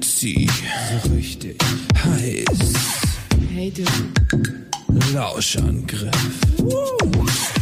[0.00, 0.48] sexy,
[1.02, 1.58] so richtig
[2.04, 2.72] heiß.
[3.52, 3.84] Hey du.
[5.12, 6.10] Lauschangriff.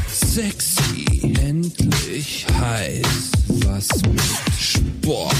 [0.06, 3.32] Sexy, endlich heiß.
[3.64, 4.20] Was mit
[4.56, 5.34] Sport.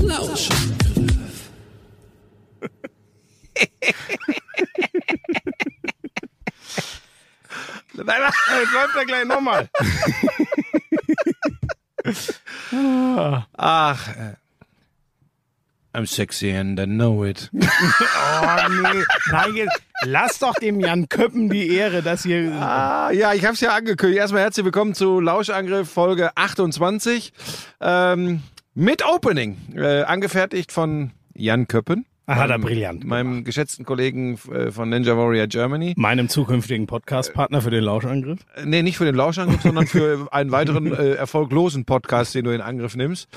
[0.00, 1.50] Lauschangriff.
[7.94, 9.68] Nein, nein, jetzt läuft er gleich nochmal.
[13.56, 14.41] Ach, äh,
[15.94, 17.50] I'm sexy and I know it.
[18.34, 22.50] Oh nee, nein, jetzt, lass doch dem Jan Köppen die Ehre, dass hier...
[22.52, 24.18] Ah, ja, ich habe es ja angekündigt.
[24.18, 27.32] Erstmal herzlich willkommen zu Lauschangriff Folge 28
[27.80, 28.42] ähm,
[28.74, 32.06] mit Opening, äh, angefertigt von Jan Köppen.
[32.26, 35.94] Ah, hat er brillant Meinem geschätzten Kollegen äh, von Ninja Warrior Germany.
[35.96, 38.40] Meinem zukünftigen Podcast-Partner für den Lauschangriff.
[38.54, 42.50] Äh, Nee, nicht für den Lauschangriff, sondern für einen weiteren äh, erfolglosen Podcast, den du
[42.54, 43.28] in Angriff nimmst.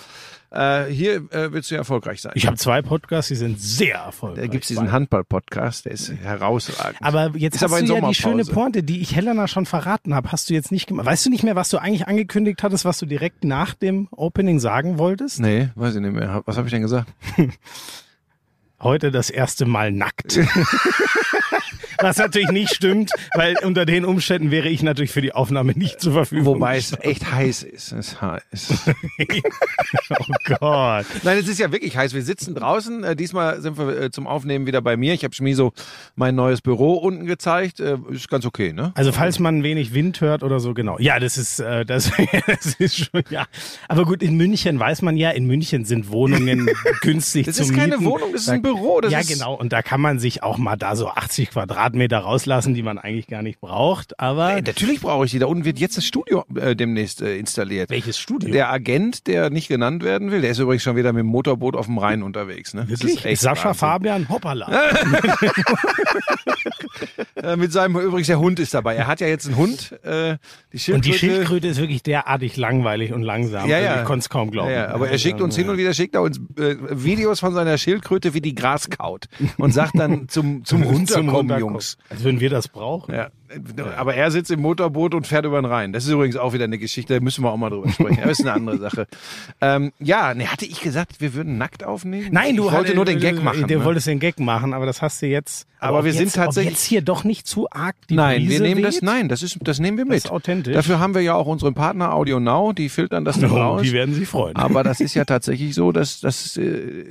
[0.52, 2.32] Äh, hier äh, willst du ja erfolgreich sein.
[2.36, 4.50] Ich habe zwei Podcasts, die sind sehr da erfolgreich.
[4.52, 6.98] gibt's diesen Handball-Podcast, der ist herausragend.
[7.02, 8.46] Aber jetzt Ist hast aber du ja die schöne.
[8.46, 11.06] Pointe, die ich Helena schon verraten habe, hast du jetzt nicht gemacht.
[11.06, 14.60] Weißt du nicht mehr, was du eigentlich angekündigt hattest, was du direkt nach dem Opening
[14.60, 15.40] sagen wolltest?
[15.40, 16.42] Nee, weiß ich nicht mehr.
[16.46, 17.12] Was habe ich denn gesagt?
[18.80, 20.40] Heute das erste Mal nackt.
[22.00, 26.00] Was natürlich nicht stimmt, weil unter den Umständen wäre ich natürlich für die Aufnahme nicht
[26.02, 26.46] zur Verfügung.
[26.46, 27.92] Wobei es echt heiß ist.
[27.92, 28.90] Es ist heiß.
[30.10, 31.06] Oh Gott.
[31.24, 32.14] Nein, es ist ja wirklich heiß.
[32.14, 33.04] Wir sitzen draußen.
[33.04, 35.14] Äh, diesmal sind wir äh, zum Aufnehmen wieder bei mir.
[35.14, 35.74] Ich habe Schmiso
[36.16, 37.80] mein neues Büro unten gezeigt.
[37.80, 38.92] Äh, ist ganz okay, ne?
[38.96, 40.98] Also falls man wenig Wind hört oder so, genau.
[41.00, 42.12] Ja, das ist, äh, das,
[42.48, 43.46] das ist schon, ja.
[43.88, 46.70] Aber gut, in München weiß man ja, in München sind Wohnungen
[47.02, 48.06] günstig Das zu ist keine mieten.
[48.10, 49.02] Wohnung, das ist ein Büro.
[49.02, 49.56] Das ja, genau.
[49.56, 53.28] Und da kann man sich auch mal da so 80 Quadratmeter rauslassen, die man eigentlich
[53.28, 54.20] gar nicht braucht.
[54.20, 55.40] Aber Äh, natürlich brauche ich die.
[55.40, 57.90] Da unten wird jetzt das Studio äh, demnächst äh, installiert.
[57.90, 58.52] welches Studio?
[58.52, 61.76] Der Agent, der nicht genannt werden will, der ist übrigens schon wieder mit dem Motorboot
[61.76, 62.74] auf dem Rhein unterwegs.
[62.74, 62.82] Ne?
[62.90, 63.18] Das Wirklich?
[63.20, 63.80] ist echt Sascha Wahnsinn.
[63.80, 64.70] Fabian, hoppala.
[67.36, 68.96] Äh, mit seinem, übrigens der Hund ist dabei.
[68.96, 69.92] Er hat ja jetzt einen Hund.
[70.04, 70.38] Äh,
[70.74, 70.94] die.
[70.94, 73.70] Und die Schildkröte ist wirklich derartig langweilig und langsam.
[73.70, 74.00] Ja, Also ja.
[74.00, 74.70] Ich konnte es kaum glauben.
[74.72, 77.54] Ja, ja, aber er schickt uns hin und wieder, schickt er uns äh, Videos von
[77.54, 79.26] seiner Schildkröte, wie die Gras kaut.
[79.58, 81.75] Und sagt dann zum, zum Runterkommen, Runterkommen.
[81.76, 81.98] Jungs.
[82.10, 83.14] Als würden wir das brauchen.
[83.14, 83.30] Ja.
[83.98, 85.94] Aber er sitzt im Motorboot und fährt über den Rhein.
[85.94, 88.22] Das ist übrigens auch wieder eine Geschichte, da müssen wir auch mal drüber sprechen.
[88.22, 89.08] Aber ist eine andere Sache.
[89.62, 92.28] Ähm, ja, ne, hatte ich gesagt, wir würden nackt aufnehmen?
[92.32, 93.66] Nein, du ich wollte halt- nur den Gag machen.
[93.68, 93.84] Du ne?
[93.86, 95.66] wolltest den Gag machen, aber das hast du jetzt.
[95.80, 98.48] Aber ob wir jetzt, sind tatsächlich- jetzt hier doch nicht zu arg die Nein, wir
[98.50, 99.04] Brise nehmen das, weht?
[99.04, 100.18] nein, das ist, das nehmen wir Das mit.
[100.26, 100.74] ist authentisch.
[100.74, 103.82] Dafür haben wir ja auch unseren Partner Audio Now, die filtern das dann Oh, raus.
[103.84, 104.56] die werden sich freuen.
[104.56, 106.62] Aber das ist ja tatsächlich so, dass, dass äh,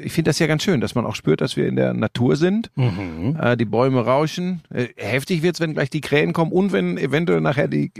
[0.02, 2.36] ich finde das ja ganz schön, dass man auch spürt, dass wir in der Natur
[2.36, 2.70] sind.
[2.74, 3.36] Mhm.
[3.40, 4.60] Äh, die Bäume rauschen.
[4.72, 7.92] Äh, heftig wird's, wenn gleich die Krähen kommen und wenn eventuell nachher die,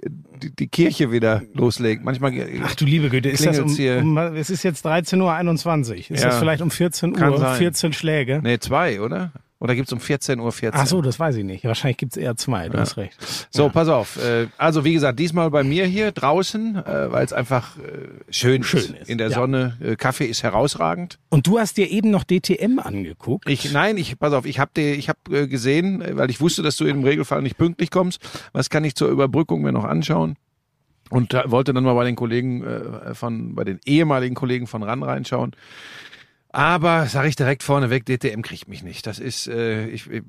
[0.43, 2.05] die, die Kirche wieder loslegt.
[2.05, 2.33] Manchmal
[2.65, 5.97] Ach du liebe Güte, ist das um, um, es ist jetzt 13.21 Uhr.
[5.97, 6.29] Ist Ja.
[6.29, 7.39] das vielleicht um 14 Kann Uhr?
[7.39, 7.57] sein.
[7.59, 8.41] 14 Schläge?
[8.43, 9.33] nee, zwei, oder?
[9.65, 10.53] Oder gibt's um 14.14 Uhr?
[10.53, 10.79] 14?
[10.79, 11.65] Ach so, das weiß ich nicht.
[11.65, 13.17] Wahrscheinlich gibt's eher zwei, du hast recht.
[13.49, 14.23] So, pass auf.
[14.23, 17.81] Äh, also wie gesagt, diesmal bei mir hier draußen, äh, weil es einfach äh,
[18.29, 18.91] schön, Schön ist.
[18.91, 19.35] ist, In der ja.
[19.35, 19.97] Sonne.
[19.97, 21.19] Kaffee ist herausragend.
[21.31, 23.49] Und du hast dir eben noch DTM angeguckt.
[23.49, 26.85] Ich, nein, ich, pass auf, ich habe ich hab, gesehen, weil ich wusste, dass du
[26.85, 28.21] im Regelfall nicht pünktlich kommst.
[28.53, 30.37] Was kann ich zur Überbrückung mir noch anschauen?
[31.09, 32.63] Und da wollte dann mal bei den Kollegen
[33.15, 35.53] von, bei den ehemaligen Kollegen von RAN reinschauen.
[36.55, 39.09] Aber sage ich direkt vorneweg, DTM kriegt mich nicht.
[39.09, 40.23] Das ist, äh, ich, ich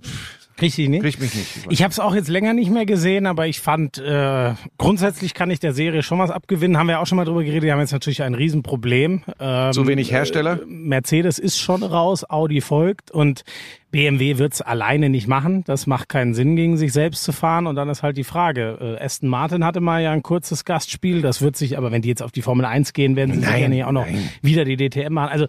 [0.59, 1.03] Richtig, nicht?
[1.03, 1.67] kriegt mich nicht.
[1.69, 5.51] Ich habe es auch jetzt länger nicht mehr gesehen, aber ich fand, äh, grundsätzlich kann
[5.51, 6.79] ich der Serie schon was abgewinnen.
[6.79, 7.65] Haben wir auch schon mal drüber geredet.
[7.65, 9.21] Die haben jetzt natürlich ein Riesenproblem.
[9.39, 10.61] Ähm, so wenig Hersteller.
[10.65, 13.43] Mercedes ist schon raus, Audi folgt und
[13.91, 15.63] BMW wird's alleine nicht machen.
[15.65, 17.67] Das macht keinen Sinn, gegen sich selbst zu fahren.
[17.67, 21.21] Und dann ist halt die Frage, äh, Aston Martin hatte mal ja ein kurzes Gastspiel.
[21.21, 23.53] Das wird sich, aber wenn die jetzt auf die Formel 1 gehen, werden sie Nein,
[23.53, 24.27] sicher nicht auch noch nein.
[24.41, 25.29] wieder die DTM machen.
[25.29, 25.45] Also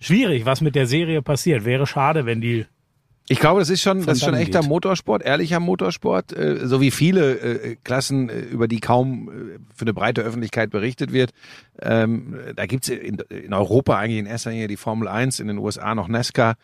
[0.00, 1.64] schwierig, was mit der Serie passiert.
[1.64, 2.66] Wäre schade, wenn die
[3.28, 4.68] Ich glaube, das ist schon, das ist schon echter geht.
[4.68, 9.32] Motorsport, ehrlicher Motorsport, äh, so wie viele äh, Klassen, äh, über die kaum äh,
[9.74, 11.32] für eine breite Öffentlichkeit berichtet wird.
[11.80, 15.58] Ähm, da gibt's in, in Europa eigentlich in erster Linie die Formel 1, in den
[15.58, 16.56] USA noch NASCAR.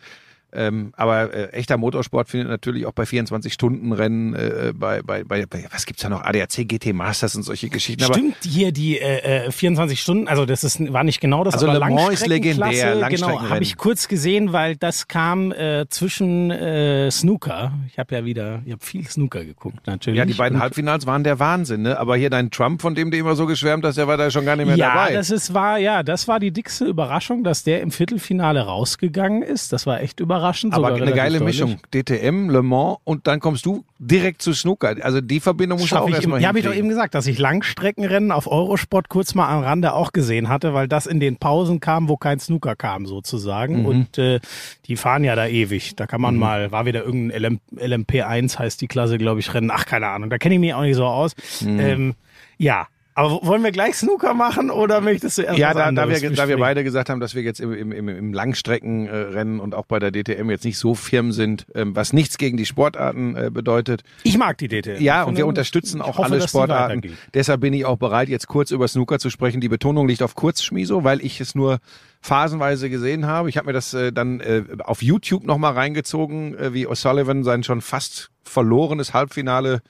[0.53, 5.65] Ähm, aber äh, echter Motorsport findet natürlich auch bei 24-Stunden-Rennen, äh, bei, bei, bei, bei,
[5.71, 8.03] was gibt's da noch, ADAC, GT Masters und solche Geschichten.
[8.03, 11.53] Aber Stimmt hier die äh, äh, 24 Stunden, also das ist, war nicht genau das,
[11.53, 15.85] Also aber Le Mans ist legendär, genau, habe ich kurz gesehen, weil das kam äh,
[15.89, 17.73] zwischen äh, Snooker.
[17.87, 20.17] Ich habe ja wieder, ich habe viel Snooker geguckt natürlich.
[20.17, 21.97] ja, die beiden Und- Halbfinals waren der Wahnsinn, ne?
[21.97, 24.45] Aber hier dein Trump, von dem du immer so geschwärmt hast, der war da schon
[24.45, 25.13] gar nicht mehr ja, dabei.
[25.13, 29.71] das ist war ja, das war die dickste Überraschung, dass der im Viertelfinale rausgegangen ist.
[29.73, 30.40] Das war echt überraschend.
[30.41, 30.73] Überraschend.
[30.73, 31.61] Aber eine geile deutlich.
[31.61, 31.79] Mischung.
[31.93, 34.95] DTM, Le Mans und dann kommst du direkt zu Snooker.
[35.01, 37.37] Also die Verbindung muss auch ich erstmal ja, habe ich doch eben gesagt, dass ich
[37.37, 41.79] Langstreckenrennen auf Eurosport kurz mal am Rande auch gesehen hatte, weil das in den Pausen
[41.79, 43.81] kam, wo kein Snooker kam sozusagen.
[43.81, 43.85] Mhm.
[43.85, 44.39] Und äh,
[44.85, 45.95] die fahren ja da ewig.
[45.95, 49.71] Da kann man mal, war wieder irgendein LM, LMP1 heißt die Klasse, glaube ich, Rennen.
[49.71, 50.29] Ach, keine Ahnung.
[50.29, 51.35] Da kenne ich mich auch nicht so aus.
[51.61, 51.79] Mhm.
[51.79, 52.13] Ähm,
[52.57, 52.87] ja.
[53.13, 56.47] Aber wollen wir gleich Snooker machen oder möchtest du erst Ja, da, da, wir, da
[56.47, 60.11] wir beide gesagt haben, dass wir jetzt im, im, im, Langstreckenrennen und auch bei der
[60.11, 64.03] DTM jetzt nicht so firm sind, ähm, was nichts gegen die Sportarten äh, bedeutet.
[64.23, 65.01] Ich mag die DTM.
[65.01, 67.17] Ja, und wir unterstützen auch hoffe, alle Sportarten.
[67.33, 69.59] Deshalb bin ich auch bereit, jetzt kurz über Snooker zu sprechen.
[69.59, 71.79] Die Betonung liegt auf Kurzschmiso, weil ich es nur
[72.21, 73.49] phasenweise gesehen habe.
[73.49, 77.63] Ich habe mir das äh, dann äh, auf YouTube nochmal reingezogen, äh, wie O'Sullivan sein
[77.63, 79.81] schon fast verlorenes Halbfinale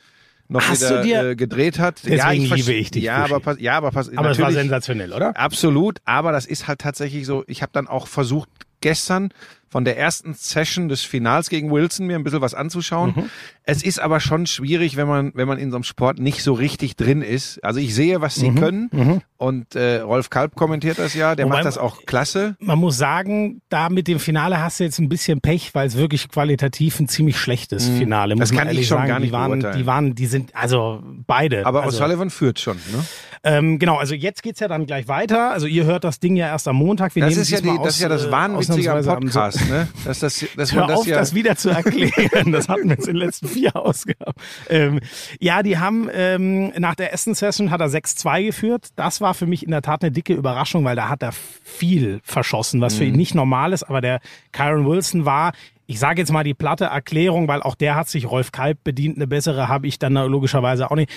[0.51, 2.01] noch Hast wieder du dir- äh, gedreht hat.
[2.03, 3.33] Deswegen verste- liebe ich dich, Ja, Buschi.
[3.33, 5.35] aber pass, ja, aber pass, Aber es war sensationell, oder?
[5.37, 8.49] Absolut, aber das ist halt tatsächlich so, ich habe dann auch versucht,
[8.81, 9.33] gestern
[9.71, 13.13] von der ersten Session des Finals gegen Wilson mir ein bisschen was anzuschauen.
[13.15, 13.23] Mhm.
[13.63, 16.51] Es ist aber schon schwierig, wenn man, wenn man in so einem Sport nicht so
[16.53, 17.63] richtig drin ist.
[17.63, 18.41] Also ich sehe, was Mhm.
[18.41, 22.55] sie können und äh, Rolf Kalb kommentiert das ja, der Wobei- macht das auch klasse.
[22.59, 25.95] Man muss sagen, da mit dem Finale hast du jetzt ein bisschen Pech, weil es
[25.95, 28.35] wirklich qualitativ ein ziemlich schlechtes Finale.
[28.35, 28.41] Muss Mhm.
[28.41, 29.07] Das kann man ich ehrlich schon sagen.
[29.07, 31.65] gar nicht die waren, die waren, die sind, also beide.
[31.65, 32.75] Aber also, O'Sullivan führt schon.
[32.91, 33.05] Ne?
[33.43, 35.51] ähm, genau, also jetzt geht's ja dann gleich weiter.
[35.51, 37.15] Also ihr hört das Ding ja erst am Montag.
[37.15, 39.59] Wir Das nehmen ist ja, die, das ist ja das aus, äh, Wahnwitzige am ausnahmsweise
[39.69, 39.87] ne?
[40.05, 41.17] Dass, das, dass Hör man das auf, ja.
[41.17, 42.51] das wieder zu erklären.
[42.51, 44.33] Das hatten wir jetzt in den letzten vier Ausgaben.
[44.69, 44.99] Ähm,
[45.39, 48.87] ja, die haben ähm, nach der ersten Session hat er 6-2 geführt.
[48.95, 51.31] Das war für mich in der Tat eine dicke Überraschung, weil da hat er
[51.63, 53.09] viel verschossen, was für Mhm.
[53.09, 53.83] ihn nicht normal ist.
[53.83, 54.19] Aber der
[54.51, 55.53] Kyron Wilson war
[55.91, 59.17] ich sage jetzt mal die platte Erklärung, weil auch der hat sich Rolf Kalb bedient.
[59.17, 61.11] Eine bessere habe ich dann logischerweise auch nicht.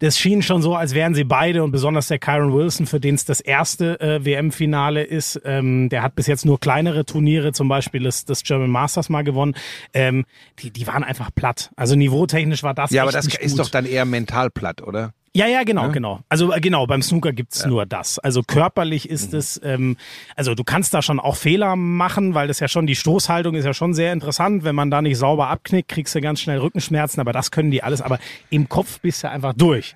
[0.00, 3.14] Das schien schon so, als wären sie beide und besonders der Kyron Wilson, für den
[3.14, 5.40] es das erste äh, WM-Finale ist.
[5.44, 9.22] Ähm, der hat bis jetzt nur kleinere Turniere, zum Beispiel das, das German Masters mal
[9.22, 9.54] gewonnen.
[9.94, 10.24] Ähm,
[10.58, 11.70] die, die waren einfach platt.
[11.76, 13.60] Also niveautechnisch war das ja, aber das ist gut.
[13.60, 15.12] doch dann eher mental platt, oder?
[15.36, 16.20] Ja, ja, genau, genau.
[16.30, 18.18] Also äh, genau, beim Snooker gibt's nur das.
[18.18, 19.38] Also körperlich ist Mhm.
[19.38, 19.96] es, ähm,
[20.34, 23.66] also du kannst da schon auch Fehler machen, weil das ja schon, die Stoßhaltung ist
[23.66, 24.64] ja schon sehr interessant.
[24.64, 27.82] Wenn man da nicht sauber abknickt, kriegst du ganz schnell Rückenschmerzen, aber das können die
[27.82, 28.00] alles.
[28.00, 28.18] Aber
[28.48, 29.94] im Kopf bist du einfach durch.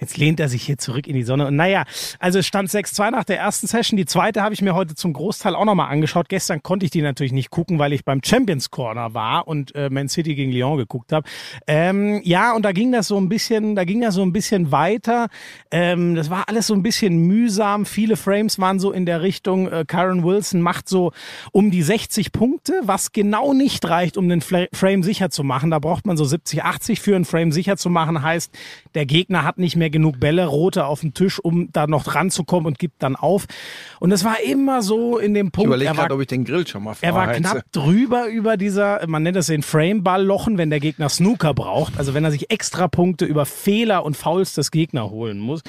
[0.00, 1.46] Jetzt lehnt er sich hier zurück in die Sonne.
[1.46, 1.84] Und naja,
[2.18, 3.96] also es stand 6-2 nach der ersten Session.
[3.96, 6.28] Die zweite habe ich mir heute zum Großteil auch nochmal angeschaut.
[6.28, 9.90] Gestern konnte ich die natürlich nicht gucken, weil ich beim Champions Corner war und äh,
[9.90, 11.28] Man City gegen Lyon geguckt habe.
[11.66, 14.72] Ähm, ja, und da ging das so ein bisschen, da ging das so ein bisschen
[14.72, 15.28] weiter.
[15.70, 17.84] Ähm, das war alles so ein bisschen mühsam.
[17.84, 21.12] Viele Frames waren so in der Richtung, äh, Karen Wilson macht so
[21.52, 25.70] um die 60 Punkte, was genau nicht reicht, um den Fla Frame sicher zu machen.
[25.70, 28.22] Da braucht man so 70, 80 für einen Frame sicher zu machen.
[28.22, 28.56] Heißt,
[28.94, 32.30] der Gegner hat nicht mehr genug Bälle, rote auf dem Tisch, um da noch dran
[32.30, 33.46] zu kommen und gibt dann auf.
[34.00, 35.66] Und es war immer so in dem Ich Punkt.
[35.68, 37.40] überlege er war gerade, ob ich den Grill schon mal er war vorheize.
[37.42, 41.98] knapp drüber über dieser, man nennt das den Frame-Ball-Lochen, wenn der Gegner Snooker braucht.
[41.98, 45.60] Also wenn er sich extra Punkte über Fehler und Fouls des Gegner holen muss.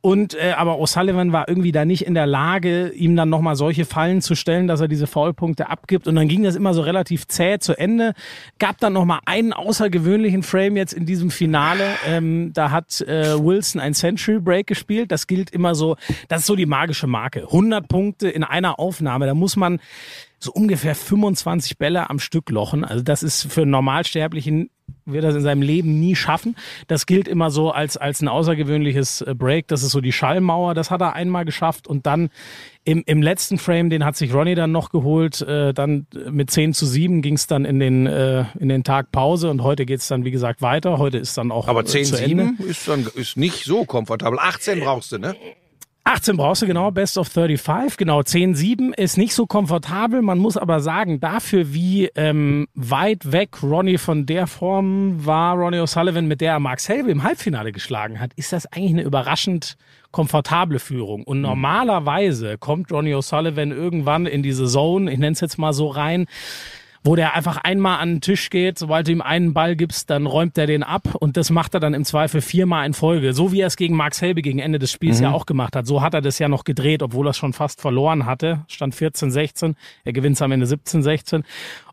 [0.00, 3.84] Und äh, aber O'Sullivan war irgendwie da nicht in der Lage, ihm dann nochmal solche
[3.84, 6.08] Fallen zu stellen, dass er diese Foulpunkte abgibt.
[6.08, 8.14] Und dann ging das immer so relativ zäh zu Ende.
[8.58, 11.84] Gab dann nochmal einen außergewöhnlichen Frame jetzt in diesem Finale.
[12.06, 15.12] Ähm, da hat äh, Wilson ein Century Break gespielt.
[15.12, 15.96] Das gilt immer so,
[16.28, 17.42] das ist so die magische Marke.
[17.42, 19.26] 100 Punkte in einer Aufnahme.
[19.26, 19.80] Da muss man
[20.38, 22.84] so ungefähr 25 Bälle am Stück lochen.
[22.84, 24.70] Also das ist für einen Normalsterblichen
[25.04, 26.56] wird das in seinem Leben nie schaffen.
[26.88, 29.66] Das gilt immer so als, als ein außergewöhnliches äh, Break.
[29.68, 30.74] Das ist so die Schallmauer.
[30.74, 31.86] Das hat er einmal geschafft.
[31.88, 32.28] Und dann
[32.84, 35.40] im, im letzten Frame, den hat sich Ronnie dann noch geholt.
[35.42, 39.10] Äh, dann mit 10 zu 7 ging es dann in den, äh, in den Tag
[39.12, 39.50] Pause.
[39.50, 40.98] Und heute geht es dann, wie gesagt, weiter.
[40.98, 42.44] Heute ist dann auch Aber äh, zu Ende.
[42.44, 44.38] 10-7 ist, dann- ist nicht so komfortabel.
[44.40, 45.34] 18 brauchst du, ne?
[46.06, 48.20] 18 brauchst du genau, Best of 35, genau.
[48.20, 50.22] 10-7 ist nicht so komfortabel.
[50.22, 55.80] Man muss aber sagen, dafür wie ähm, weit weg Ronnie von der Form war, Ronnie
[55.80, 59.76] O'Sullivan, mit der er Mark Selby im Halbfinale geschlagen hat, ist das eigentlich eine überraschend
[60.12, 61.24] komfortable Führung.
[61.24, 65.88] Und normalerweise kommt Ronnie O'Sullivan irgendwann in diese Zone, ich nenne es jetzt mal so
[65.88, 66.26] rein,
[67.06, 70.26] wo der einfach einmal an den Tisch geht, sobald du ihm einen Ball gibst, dann
[70.26, 73.32] räumt er den ab und das macht er dann im Zweifel viermal in Folge.
[73.32, 75.86] So wie er es gegen Max Helbe gegen Ende des Spiels ja auch gemacht hat.
[75.86, 78.64] So hat er das ja noch gedreht, obwohl er es schon fast verloren hatte.
[78.66, 81.44] Stand 14-16, er gewinnt am Ende 17-16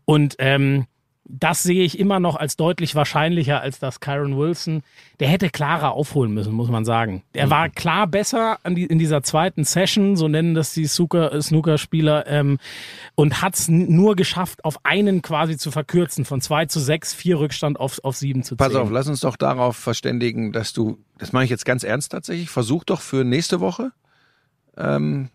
[0.04, 0.86] und ähm,
[1.26, 4.82] das sehe ich immer noch als deutlich wahrscheinlicher als das Kyron Wilson.
[5.20, 7.22] Der hätte klarer aufholen müssen, muss man sagen.
[7.32, 12.26] Er war klar besser die, in dieser zweiten Session, so nennen das die Snooker- Snooker-Spieler,
[12.26, 12.58] ähm,
[13.14, 17.38] und hat es nur geschafft, auf einen quasi zu verkürzen, von zwei zu sechs, vier
[17.38, 18.58] Rückstand auf, auf sieben zu zehn.
[18.58, 22.12] Pass auf, lass uns doch darauf verständigen, dass du, das mache ich jetzt ganz ernst
[22.12, 23.92] tatsächlich, versuch doch für nächste Woche
[24.76, 25.30] ähm,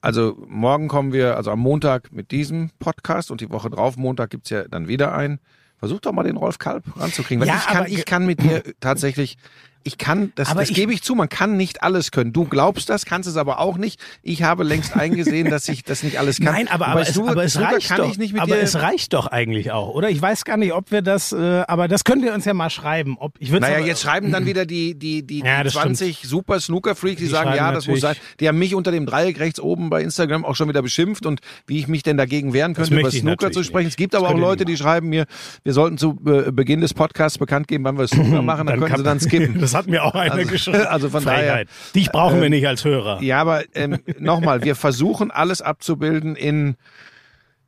[0.00, 4.30] Also morgen kommen wir, also am Montag mit diesem Podcast und die Woche drauf, Montag
[4.30, 5.40] gibt's ja dann wieder einen.
[5.78, 7.40] Versuch doch mal den Rolf Kalb ranzukriegen.
[7.40, 9.36] Weil Ja, ich, kann, aber- ich kann mit dir tatsächlich,
[9.84, 12.32] ich kann, das, das ich- gebe ich zu, man kann nicht alles können.
[12.32, 14.00] Du glaubst das, kannst es aber auch nicht.
[14.22, 16.52] Ich habe längst eingesehen, dass ich das nicht alles kann.
[16.54, 18.10] Nein, aber, aber, es, Snooker- aber es reicht kann doch.
[18.10, 18.60] ich nicht mit aber dir.
[18.62, 20.10] es reicht doch eigentlich auch, oder?
[20.10, 22.70] Ich weiß gar nicht, ob wir das, äh, aber das könnt ihr uns ja mal
[22.70, 23.16] schreiben.
[23.18, 26.22] Ob ich Naja, aber, jetzt schreiben dann wieder die, die, die, Ja, die das 20
[26.22, 28.16] super Snooker-Freaks, die, Die sagen, ja, das muss sein.
[28.40, 31.40] Die haben mich unter dem Dreieck rechts oben bei Instagram auch schon wieder beschimpft und
[31.66, 33.86] wie ich mich denn dagegen wehren könnte, über Snooker zu sprechen.
[33.86, 33.92] nicht.
[33.94, 35.26] Es gibt Das aber auch Leute, die schreiben mir,
[35.64, 38.88] wir sollten zu äh, Beginn des Podcasts bekannt geben, wann wir Snooker machen, dann, können
[38.90, 39.60] kann- sie dann skippen.
[39.72, 40.86] Das hat mir auch einer Also- geschrieben.
[40.88, 41.68] also von daher, Freiheit.
[41.94, 43.20] Dich brauchen wir nicht als Hörer.
[43.22, 46.76] Ja, aber ähm, nochmal, wir versuchen alles abzubilden in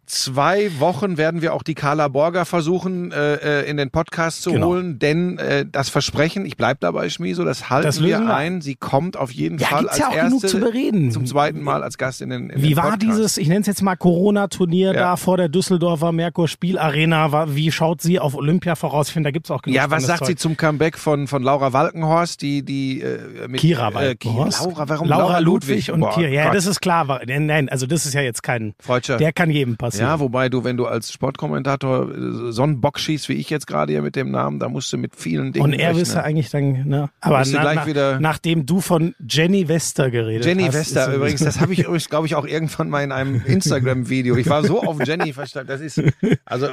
[0.06, 4.52] zwei Wochen werden wir auch die Carla Borger versuchen, äh, äh, in den Podcast zu
[4.52, 4.66] Genau.
[4.68, 8.61] holen, denn äh, das Versprechen, ich bleib dabei, Schmieso, das halten Das wir ein.
[8.61, 11.11] Sie kommt auf jeden Ja, Fall gibt's als ja auch erste genug zu bereden.
[11.11, 13.66] zum zweiten Mal als Gast in den in Wie den war dieses, ich nenne es
[13.66, 15.00] jetzt mal Corona-Turnier Ja.
[15.00, 17.54] da vor der Düsseldorfer Merkur Spielarena?
[17.54, 19.08] Wie schaut sie auf Olympia voraus?
[19.08, 20.38] Ich finde, da gibt's auch genug Ja, was sagt sie Zeug.
[20.40, 24.64] zum Comeback von, von Laura Walkenhorst, die, die äh, mit Kira äh, Walkenhorst?
[24.64, 26.28] Laura, warum Laura Ludwig und Boah, Kira.
[26.28, 26.54] Ja, Gott.
[26.56, 27.20] das ist klar.
[27.26, 29.16] Nein, also das ist ja jetzt kein, Freudscher.
[29.16, 30.08] der kann jedem passieren.
[30.08, 33.66] Ja, wobei du, wenn du als Sportkommentator äh, so einen Bock schießt, wie ich jetzt
[33.66, 36.50] gerade hier mit dem Namen, da musst du mit vielen Dingen und er wüsste eigentlich
[36.50, 37.10] dann, ne?
[37.20, 40.74] Aber na, gleich na, wieder- nachdem du von Jenny Wester geredet Jenny hast.
[40.74, 44.36] Wester ist- übrigens, das habe ich übrigens, glaube ich, auch irgendwann mal in einem Instagram-Video.
[44.36, 45.68] Ich war so auf Jenny verstanden.
[45.68, 46.00] Das ist,
[46.44, 46.68] also,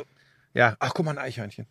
[0.54, 1.66] ja, ach, guck mal, ein Eichhörnchen.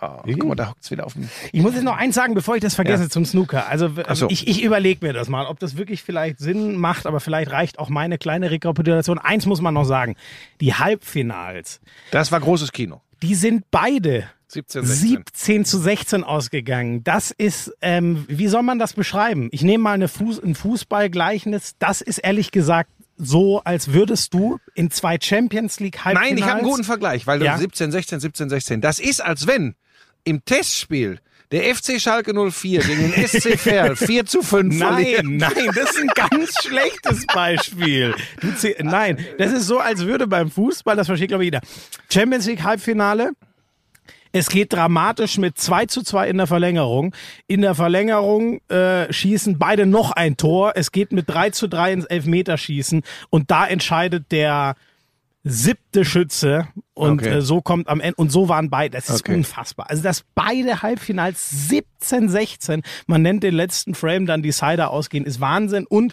[0.00, 1.28] Oh, guck mal, da hockt's wieder auf dem.
[1.52, 3.10] Ich muss jetzt noch eins sagen, bevor ich das vergesse Ja.
[3.10, 3.66] zum Snooker.
[3.68, 4.28] Also so.
[4.30, 7.78] ich, ich überlege mir das mal, ob das wirklich vielleicht Sinn macht, aber vielleicht reicht
[7.80, 9.18] auch meine kleine Rekapitulation.
[9.18, 10.14] Eins muss man noch sagen.
[10.60, 13.00] Die Halbfinals, Das war großes Kino.
[13.22, 15.08] die sind beide 17, 16.
[15.08, 17.02] 17 zu 16 ausgegangen.
[17.04, 19.48] Das ist, ähm, wie soll man das beschreiben?
[19.52, 21.74] Ich nehme mal eine Fuß, ein Fußballgleichnis.
[21.78, 26.30] Das ist ehrlich gesagt so, als würdest du in zwei Champions League Halbfinals...
[26.30, 27.58] Nein, ich habe einen guten Vergleich, weil du Ja.
[27.58, 28.80] 17, 16, 17, 16.
[28.80, 29.74] Das ist, als wenn
[30.24, 31.18] im Testspiel
[31.50, 35.24] der FC Schalke 04 gegen den SC Verl 4 zu 5 verliert.
[35.24, 38.14] Nein, nein, das ist ein ganz schlechtes Beispiel.
[38.80, 41.60] Nein, das ist so, als würde beim Fußball, das versteht glaube ich jeder,
[42.10, 43.32] Champions League Halbfinale,
[44.32, 47.14] es geht dramatisch mit 2 zu 2 in der Verlängerung.
[47.46, 50.72] In der Verlängerung äh, schießen beide noch ein Tor.
[50.74, 54.76] Es geht mit 3 zu 3 ins Elfmeterschießen und da entscheidet der
[55.50, 57.38] siebte Schütze und Okay.
[57.38, 58.96] äh, so kommt am Ende und so waren beide.
[58.96, 59.34] Das ist Okay.
[59.36, 59.88] unfassbar.
[59.88, 65.40] Also dass beide Halbfinals 17, 16, man nennt den letzten Frame dann Decider ausgehen, ist
[65.40, 65.86] Wahnsinn.
[65.86, 66.12] Und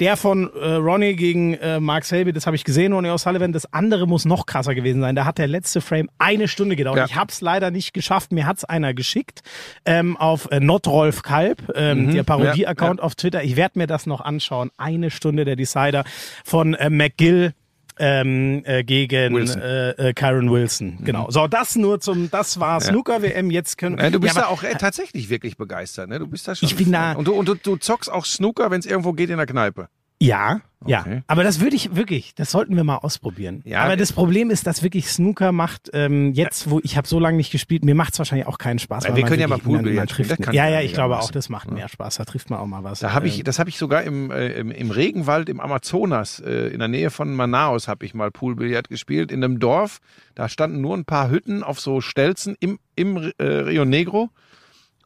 [0.00, 3.72] der von äh, Ronnie gegen äh, Mark Selby, das habe ich gesehen, Ronnie O'Sullivan, das
[3.72, 5.14] andere muss noch krasser gewesen sein.
[5.14, 6.96] Da hat der letzte Frame eine Stunde gedauert.
[6.98, 7.04] Ja.
[7.04, 8.32] Ich habe es leider nicht geschafft.
[8.32, 9.42] Mir hat's einer geschickt
[9.84, 13.42] ähm, auf äh, Notrolf Kalb, ähm, der Parodie-Account ja, auf Twitter.
[13.44, 14.70] Ich werde mir das noch anschauen.
[14.78, 16.04] Eine Stunde der Decider
[16.44, 17.52] von äh, McGill
[17.98, 19.60] ähm, äh, gegen Wilson.
[19.60, 20.98] Äh, äh, Kyron Wilson.
[21.04, 21.30] Genau.
[21.30, 23.50] So, das nur zum, das war Snooker WM.
[23.50, 26.18] Jetzt können Ja, du bist Ja, da auch äh, tatsächlich wirklich begeistert, ne?
[26.18, 26.68] Du bist da schon.
[26.68, 29.30] Ich bin da- Und du, und du, du zockst auch Snooker, wenn es irgendwo geht
[29.30, 29.88] in der Kneipe.
[30.26, 31.00] Ja, ja.
[31.02, 31.22] Okay.
[31.28, 33.62] Aber das würde ich wirklich, das sollten wir mal ausprobieren.
[33.64, 37.20] Ja, aber das Problem ist, dass wirklich Snooker macht, ähm, jetzt, wo ich habe so
[37.20, 39.04] lange nicht gespielt, mir macht es wahrscheinlich auch keinen Spaß.
[39.04, 41.70] Ja, weil wir können ja mal Poolbillard trifft- Ja, ja, ich glaube auch, das macht
[41.70, 42.16] mehr Spaß.
[42.16, 42.98] Da trifft man auch mal was.
[43.00, 46.40] Da habe Ähm, ich, das habe ich sogar im, äh, im, im Regenwald im Amazonas,
[46.40, 49.30] äh, in der Nähe von Manaus, habe ich mal Poolbillard gespielt.
[49.30, 50.00] In einem Dorf,
[50.34, 54.30] da standen nur ein paar Hütten auf so Stelzen im, im äh, Rio Negro.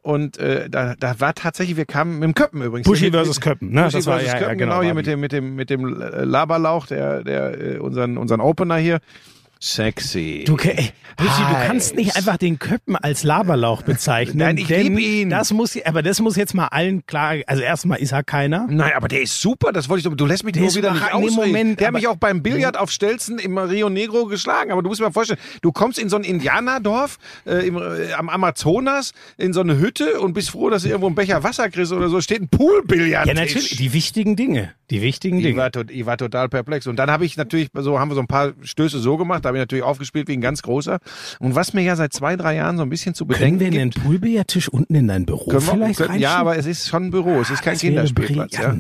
[0.07, 2.89] Und äh, da, da war tatsächlich, wir kamen mit dem Köppen übrigens.
[2.89, 3.83] Mit- versus Köppen, ne?
[3.83, 5.69] Buschi Das war- versus ja, ja, Köppen, genau, genau, hier mit dem, mit dem, mit
[5.69, 9.01] dem Laberlauch, der, der, äh, unseren, unseren Opener hier.
[9.61, 10.45] Sexy.
[10.47, 14.37] Du, Buschi, du kannst nicht einfach den Köppen als Laberlauch bezeichnen.
[14.39, 15.31] Nein, ich denn lieb ihn.
[15.31, 18.67] Das muss, aber das muss jetzt mal allen klar, also erstmal ist er keiner.
[18.69, 20.15] Nein, aber der ist super, das wollte ich doch.
[20.15, 21.35] Du lässt mich Der nur wieder nicht ausreden.
[21.35, 24.73] Moment, der hat mich auch beim Billard auf Stelzen im Rio Negro geschlagen.
[24.73, 28.13] Aber du musst dir mal vorstellen, du kommst in so ein Indianerdorf äh, im, äh,
[28.13, 31.71] am Amazonas, in so eine Hütte und bist froh, dass du irgendwo einen Becher Wasser
[31.71, 32.21] kriegst oder so.
[32.21, 33.27] Steht ein Poolbillard.
[33.27, 34.75] Ja, natürlich, die wichtigen Dinge.
[34.91, 35.57] Die wichtigen Ich Dinge.
[35.57, 36.87] war, ich war total perplex.
[36.87, 39.49] Und dann habe ich natürlich, so haben wir so ein paar Stöße so gemacht, da
[39.51, 40.99] habe ich natürlich aufgespielt wie ein ganz großer.
[41.39, 43.71] Und was mir ja seit zwei, drei Jahren so ein bisschen zu Können bedenken wir
[43.71, 46.89] gibt, einen Poolbillardtisch unten in dein Büro können wir- vielleicht können, ja, aber es ist
[46.89, 48.53] schon ein Büro, es ist kein wäre Kinderspielplatz.
[48.57, 48.77] Ja.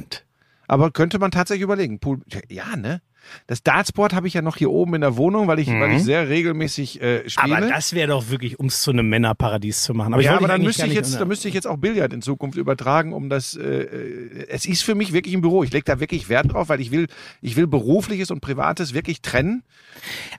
[0.68, 2.00] Aber könnte man tatsächlich überlegen.
[2.00, 2.18] Pool,
[2.49, 3.00] ja, ne?
[3.47, 6.02] Das Dartsport habe ich ja noch hier oben in der Wohnung, weil ich, weil ich
[6.04, 7.47] sehr regelmäßig äh, spiele.
[7.49, 7.52] Mhm.
[7.64, 10.14] Aber das wäre doch wirklich, um es zu einem Männerparadies zu machen.
[10.14, 12.59] Aber ja, aber dann müsste ich jetzt, dann müsste ich jetzt auch Billard in Zukunft
[12.59, 13.54] übertragen, um das.
[13.56, 15.62] Äh, äh, es ist für mich wirklich ein Büro.
[15.64, 17.06] Ich lege da wirklich Wert drauf, weil ich will,
[17.42, 19.62] ich will berufliches und privates wirklich trennen.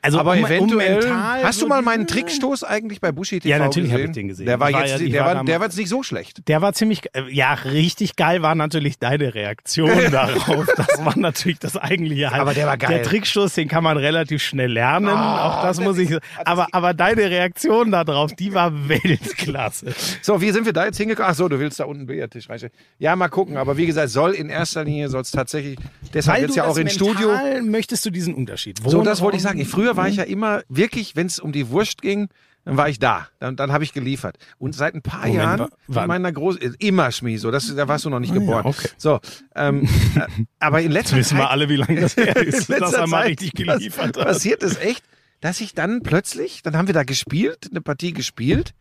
[0.02, 1.06] also aber um, eventuell.
[1.06, 4.10] um hast du mal meinen Trickstoß eigentlich bei Bushi TV Ja, natürlich hab gesehen?
[4.12, 4.46] ich den gesehen.
[4.46, 6.48] Der war war jetzt, ja- der war war, der war jetzt nicht so schlecht.
[6.48, 10.68] Der war ziemlich, äh, ja, richtig geil war natürlich deine Reaktion darauf.
[10.76, 12.42] Das war natürlich das eigentliche Highlight.
[12.42, 12.90] Aber der war geil.
[12.90, 15.10] Der Trickstoß, den kann man relativ schnell lernen.
[15.10, 16.16] auch das muss ich,
[16.46, 19.94] aber, aber deine Reaktion darauf, die war Weltklasse.
[20.22, 21.32] So, wie sind wir da jetzt hingekommen?
[21.32, 22.74] Ach so, du willst da unten Billardtisch reinstellen.
[23.00, 23.58] Ja, mal gucken.
[23.58, 25.78] Aber wie gesagt, soll in erster Linie soll es tatsächlich.
[26.14, 27.32] Deshalb jetzt ja auch ins Studio.
[27.62, 28.80] möchtest du diesen Unterschied.
[28.86, 29.64] So, das wollte ich sagen.
[29.66, 32.30] Früher war ich ja immer wirklich, wenn es um die Wurst ging,
[32.68, 33.28] dann war ich da.
[33.40, 34.38] Dann, dann habe ich geliefert.
[34.58, 36.04] Und seit ein paar Moment, Jahren wa- wann?
[36.04, 38.66] in meiner Groß immer Schmi, so das, da warst du noch nicht Ah, ja, geboren.
[38.66, 38.90] okay.
[38.98, 39.20] So,
[39.56, 40.22] ähm, äh,
[40.60, 43.26] aber in letzter Wissen Zeit wir alle, wie lange das her ist, dass er mal
[43.28, 44.26] richtig geliefert hat.
[44.26, 45.04] Passiert es echt,
[45.42, 48.74] dass ich dann plötzlich, dann haben wir da gespielt, eine Partie gespielt.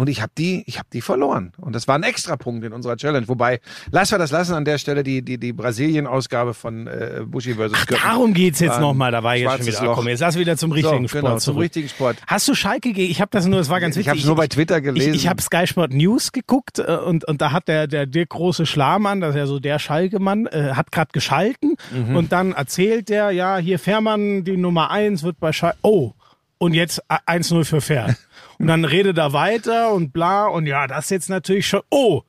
[0.00, 1.52] Und ich habe die, ich habe die verloren.
[1.58, 3.28] Und das war ein Extrapunkt in unserer Challenge.
[3.28, 7.52] Wobei, lass wir das lassen an der Stelle, die, die, die Brasilien-Ausgabe von äh, Bushi
[7.54, 7.72] vs.
[7.86, 7.96] Göppen.
[8.02, 9.84] Darum geht's jetzt ein nochmal, da war ich jetzt schon wieder.
[9.84, 9.96] Loch.
[9.96, 11.62] Komm, jetzt lass wieder zum richtigen so, Sport genau, zum zurück.
[11.64, 12.16] richtigen Sport.
[12.26, 13.10] Hast du Schalke gegen?
[13.10, 14.20] Ich habe das nur, es war ganz Ich witzig.
[14.20, 15.10] habe nur bei Twitter gelesen.
[15.14, 18.30] Ich, ich habe Sky Sport News geguckt äh, und, und da hat der, der Dirk
[18.30, 22.16] große Schlamann, das ist ja so der Schalke-Mann, äh, hat gerade geschalten Mhm.
[22.16, 26.12] und dann erzählt der, ja, hier Fährmann, die Nummer eins wird bei Schalke, oh,
[26.60, 28.14] und jetzt a- 1-0 für Fair.
[28.58, 32.20] Und dann redet er weiter und bla und ja, das jetzt natürlich schon, oh,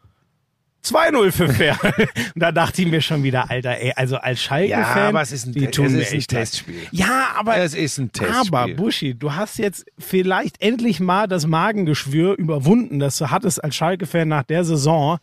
[0.86, 1.78] 2-0 für Fair.
[2.34, 5.34] und da dachte ich mir schon wieder, Alter, ey, also als Schalke-Fan, Ja, aber es
[5.34, 6.20] ist ein die tun es mir ist ein.
[6.38, 6.88] Testspiel.
[6.92, 8.56] Ja, aber Es ist ein Testspiel.
[8.58, 13.76] aber Buschi, du hast jetzt vielleicht endlich mal das Magengeschwür überwunden, das du hattest als
[13.76, 15.20] Schalke-Fan nach der Saison.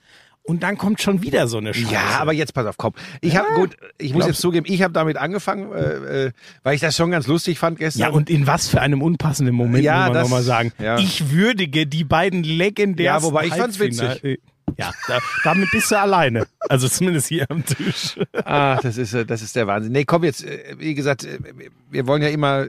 [0.48, 1.92] Und dann kommt schon wieder so eine Scheiße.
[1.92, 2.94] Ja, aber jetzt pass auf, komm.
[3.20, 6.80] Ich habe gut, ich muss jetzt zugeben, ich habe damit angefangen, äh, äh, weil ich
[6.80, 8.00] das schon ganz lustig fand gestern.
[8.00, 10.72] ja, und in was für einem unpassenden Moment, Ja, muss man nochmal sagen.
[10.78, 10.98] ja.
[10.98, 14.40] Ich würdige die beiden legendären Ja, wobei ich fand's witzig.
[14.76, 16.46] Ja, da, damit bist du alleine.
[16.68, 18.18] Also zumindest hier am Tisch.
[18.44, 19.92] Ah, das ist, äh, das ist der Wahnsinn.
[19.92, 21.38] Nee, komm jetzt, äh, wie gesagt, äh,
[21.90, 22.66] wir wollen ja immer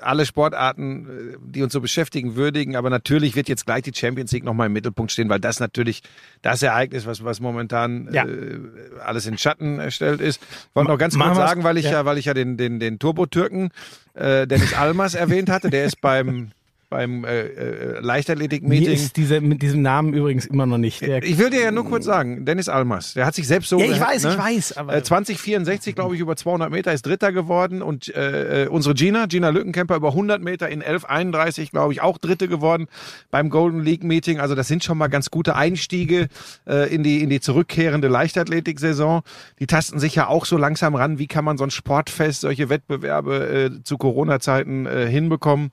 [0.00, 4.44] alle Sportarten, die uns so beschäftigen, würdigen, aber natürlich wird jetzt gleich die Champions League
[4.44, 6.02] nochmal im Mittelpunkt stehen, weil das natürlich
[6.40, 8.24] das Ereignis, was, was momentan Ja.
[8.24, 8.60] äh,
[9.04, 10.40] alles in Schatten erstellt ist.
[10.74, 12.04] Wollte noch ganz kurz sagen, weil ich ja, ja.
[12.04, 13.70] weil ich ja den, den, den Turbo-Türken
[14.14, 16.52] äh, Dennis Almas erwähnt hatte, der ist beim
[16.92, 18.92] beim äh, äh, Leichtathletik-Meeting.
[18.92, 21.00] ist dieser, mit diesem Namen übrigens immer noch nicht.
[21.00, 23.78] Der, Ich will dir ja nur kurz sagen, Dennis Almas, der hat sich selbst so.
[23.80, 24.30] Ja, ich weiß, ne?
[24.32, 28.64] ich weiß, aber- Äh, 2064, glaube ich, über 200 Meter ist Dritter geworden und äh,
[28.64, 32.86] äh, unsere Gina, Gina Lückenkämper, über 100 Meter in 1131, glaube ich, auch Dritte geworden
[33.30, 34.38] beim Golden League Meeting.
[34.38, 36.28] Also das sind schon mal ganz gute Einstiege
[36.68, 39.22] äh, in die in die zurückkehrende Leichtathletik-Saison.
[39.58, 41.18] Die tasten sich ja auch so langsam ran.
[41.18, 45.70] Wie kann man so ein Sportfest, solche Wettbewerbe äh, zu Corona-Zeiten äh, hinbekommen?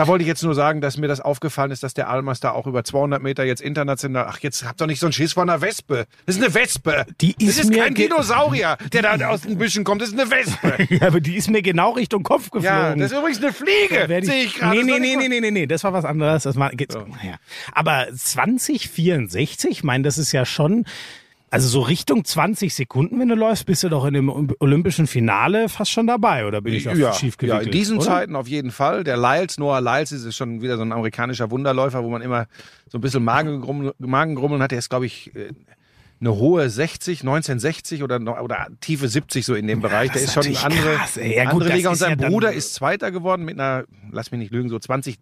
[0.00, 2.52] Da wollte ich jetzt nur sagen, dass mir das aufgefallen ist, dass der Almas da
[2.52, 4.28] auch über 200 Meter jetzt international.
[4.30, 6.06] Ach, jetzt habt doch nicht so einen Schiss vor einer Wespe.
[6.24, 7.04] Das ist eine Wespe.
[7.20, 10.00] Die das ist ist mir kein Dinosaurier, der da aus den Büschen kommt.
[10.00, 10.86] Das ist eine Wespe.
[10.94, 12.64] ja, aber die ist mir genau Richtung Kopf geflogen.
[12.64, 14.08] Ja, das ist übrigens eine Fliege.
[14.08, 14.74] Werd Sehe ich gerade.
[14.82, 16.44] Nee, Das nee, nee, nee, nee, nee, nee, das war was anderes.
[16.44, 17.34] Das war, geht's, ja.
[17.72, 20.86] Aber 2064, ich meine, das ist ja schon,
[21.52, 25.68] also so Richtung 20 Sekunden, wenn du läufst, bist du doch in dem olympischen Finale
[25.68, 28.06] fast schon dabei, oder bin ich da ja, schief ja, in diesen oder?
[28.06, 29.02] Zeiten auf jeden Fall.
[29.02, 32.46] Der Lyles, Noah Lyles, ist schon wieder so ein amerikanischer Wunderläufer, wo man immer
[32.88, 34.70] so ein bisschen Magengrummeln, Magengrummeln hat.
[34.70, 35.50] Der ist, glaube ich, äh,
[36.20, 40.12] eine hohe 60, 1960 oder, oder tiefe 70 so in dem Bereich.
[40.12, 41.16] Der ist ist schon eine andere, krass.
[41.16, 41.90] Ja, gut, andere Liga.
[41.90, 45.18] Und sein ja Bruder ist Zweiter geworden mit einer, lass mich nicht lügen, so 20,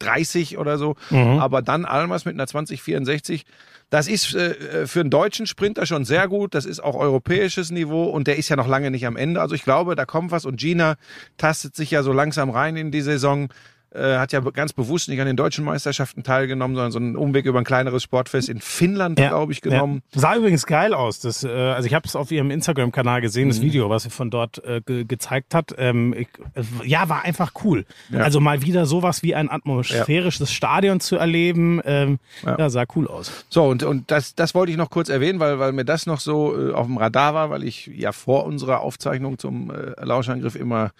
[0.00, 0.96] 30 oder so.
[1.10, 1.38] Mhm.
[1.38, 3.46] Aber dann Almas mit einer 2064.
[3.90, 6.54] Das ist äh, für einen deutschen Sprinter schon sehr gut.
[6.54, 9.40] Das ist auch europäisches Niveau und der ist ja noch lange nicht am Ende.
[9.40, 10.96] Also ich glaube, da kommt was und Gina
[11.36, 13.52] tastet sich ja so langsam rein in die Saison.
[13.92, 17.44] Äh, hat ja ganz bewusst nicht an den deutschen Meisterschaften teilgenommen, sondern so einen Umweg
[17.44, 20.02] über ein kleineres Sportfest in Finnland, glaube ich, genommen.
[20.14, 20.20] Ja.
[20.20, 21.18] Sah übrigens geil aus.
[21.18, 23.50] Das, äh, also ich habe es auf ihrem Instagram-Kanal gesehen, Mhm.
[23.50, 25.74] das Video, was sie von dort äh, ge gezeigt hat.
[25.76, 27.84] Ähm, ich, äh, ja, war einfach cool.
[28.12, 31.80] Also mal wieder sowas wie ein atmosphärisches Stadion zu erleben.
[31.84, 32.70] Ähm, ja.
[32.70, 33.44] sah cool aus.
[33.48, 36.20] So, und, und das, das wollte ich noch kurz erwähnen, weil, weil mir das noch
[36.20, 40.54] so äh, auf dem Radar war, weil ich ja vor unserer Aufzeichnung zum äh, Lauschangriff
[40.54, 40.92] immer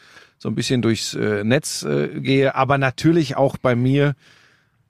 [0.43, 2.55] so ein bisschen durchs äh, Netz äh, gehe.
[2.55, 4.15] Aber natürlich auch bei mir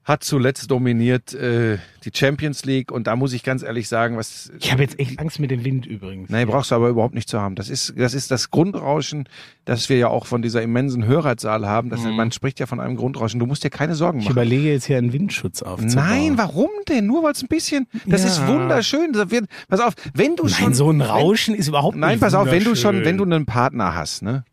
[0.04, 2.90] hat zuletzt dominiert äh, die Champions League.
[2.90, 4.50] Und da muss ich ganz ehrlich sagen, was.
[4.58, 6.30] Ich habe jetzt echt Angst mit dem Wind übrigens.
[6.30, 7.54] Nee, brauchst du aber überhaupt nicht zu haben.
[7.56, 9.28] Das ist, das ist das Grundrauschen,
[9.64, 11.90] das wir ja auch von dieser immensen Hörerzahl haben.
[11.90, 13.38] Das, Man spricht ja von einem Grundrauschen.
[13.40, 14.32] Du musst dir keine Sorgen Ich machen.
[14.32, 15.94] überlege jetzt hier einen Windschutz aufzubauen.
[16.08, 17.06] Nein, warum denn?
[17.06, 17.86] Nur weil es ein bisschen.
[18.06, 18.28] Das Ja.
[18.28, 19.12] ist wunderschön.
[19.12, 20.64] Das wird, pass auf, wenn du schon.
[20.66, 23.18] Nein, so ein wenn- Rauschen ist überhaupt Nein, nicht pass auf, wenn du schon, wenn
[23.18, 24.44] du einen Partner hast, ne?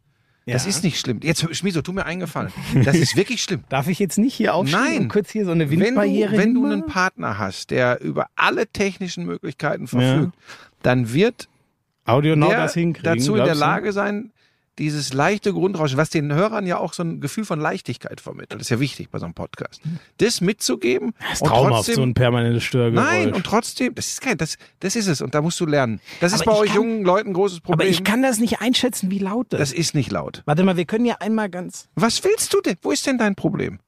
[0.48, 0.70] Das Ja.
[0.70, 1.20] ist nicht schlimm.
[1.22, 2.52] Jetzt, Schmieso, tu mir eingefallen.
[2.86, 3.64] Das ist wirklich schlimm.
[3.70, 4.98] Darf ich jetzt nicht hier aufstehen Nein.
[5.04, 8.28] und kurz hier so eine Wenn Windbarriere du, wenn du einen Partner hast, der über
[8.36, 10.34] alle technischen Möglichkeiten verfügt,
[10.84, 11.50] dann wird
[12.06, 13.18] Audionaut der das hinkriegen.
[13.20, 13.56] dazu in der?
[13.56, 14.32] Lage sein,
[14.80, 18.70] dieses leichte Grundrauschen, was den Hörern ja auch so ein Gefühl von Leichtigkeit vermittelt, ist
[18.70, 19.82] ja wichtig bei so einem Podcast,
[20.18, 21.14] das mitzugeben.
[21.20, 23.06] Das ist und traumhaft, trotzdem- so ein permanentes Störgeräusch.
[23.06, 26.00] Nein, und trotzdem, das ist kein, das, das ist es und da musst du lernen.
[26.20, 27.90] Das ist Aber bei ich euch kann- jungen Leuten ein großes Aber Problem.
[27.90, 29.80] ich kann das nicht einschätzen, wie laut das, das ist.
[29.80, 30.44] ist nicht laut.
[30.46, 31.88] Warte mal, wir können ja einmal ganz...
[31.96, 32.76] Was willst du denn?
[32.82, 33.80] Wo ist denn dein Problem?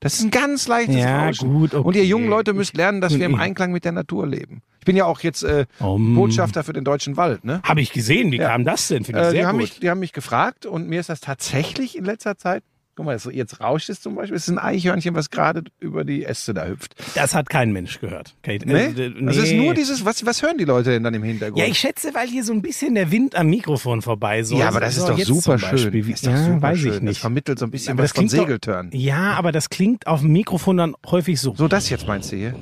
[0.00, 1.52] Das ist ein ganz leichtes Ja, Rauschen.
[1.52, 1.86] gut, okay.
[1.86, 3.40] Und ihr jungen Leute müsst lernen, dass wir im Mhm.
[3.40, 4.62] Einklang mit der Natur leben.
[4.80, 7.62] Ich bin ja auch jetzt äh, Um, Botschafter für den deutschen Wald, ne?
[7.64, 8.48] Habe ich gesehen, wie Ja.
[8.48, 9.04] kam das denn?
[9.04, 9.62] Finde ich Äh, sehr die, haben gut.
[9.70, 12.62] mich, die haben mich gefragt und mir ist das tatsächlich in letzter Zeit,
[12.96, 16.04] guck mal, so jetzt rauscht es zum Beispiel, es ist ein Eichhörnchen, was gerade über
[16.04, 16.94] die Äste da hüpft.
[17.14, 18.34] das hat kein Mensch gehört.
[18.42, 18.66] Kate.
[18.68, 18.84] Nee?
[18.86, 19.56] Äh, d- Das ist nee.
[19.64, 21.58] nur dieses, was, was hören die Leute denn dann im Hintergrund?
[21.58, 24.60] Ja, ich schätze, weil hier so ein bisschen der Wind am Mikrofon vorbei soll.
[24.60, 25.92] Ja, aber das ist So, doch super schön.
[25.92, 26.88] Wie- Ist doch ja, super weiß schön.
[26.88, 27.20] ich Das nicht.
[27.20, 28.90] vermittelt so ein bisschen Aber was das von Segeltörn.
[28.92, 31.54] Ja, aber das klingt auf dem Mikrofon dann häufig so.
[31.56, 32.54] So das jetzt meinst du hier?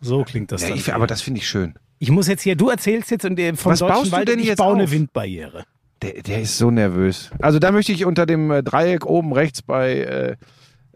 [0.00, 1.74] So klingt das Ja, ich, aber das finde ich schön.
[1.98, 4.28] ich muss jetzt hier, du erzählst jetzt und der vom Was Deutschen baust du Wald,
[4.28, 4.90] denn ich jetzt baue eine auf?
[4.90, 5.64] Windbarriere.
[6.02, 7.30] Der, der ist so nervös.
[7.40, 10.36] Also da möchte ich unter dem äh, Dreieck oben rechts bei äh,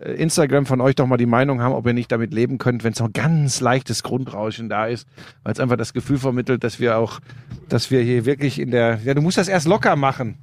[0.02, 2.84] äh, Instagram von euch doch mal die Meinung haben, ob ihr nicht damit leben könnt,
[2.84, 5.06] wenn so ein ganz leichtes Grundrauschen da ist,
[5.42, 7.20] weil es einfach das Gefühl vermittelt, dass wir auch,
[7.68, 10.36] dass wir hier wirklich in der, ja, du musst das erst locker machen.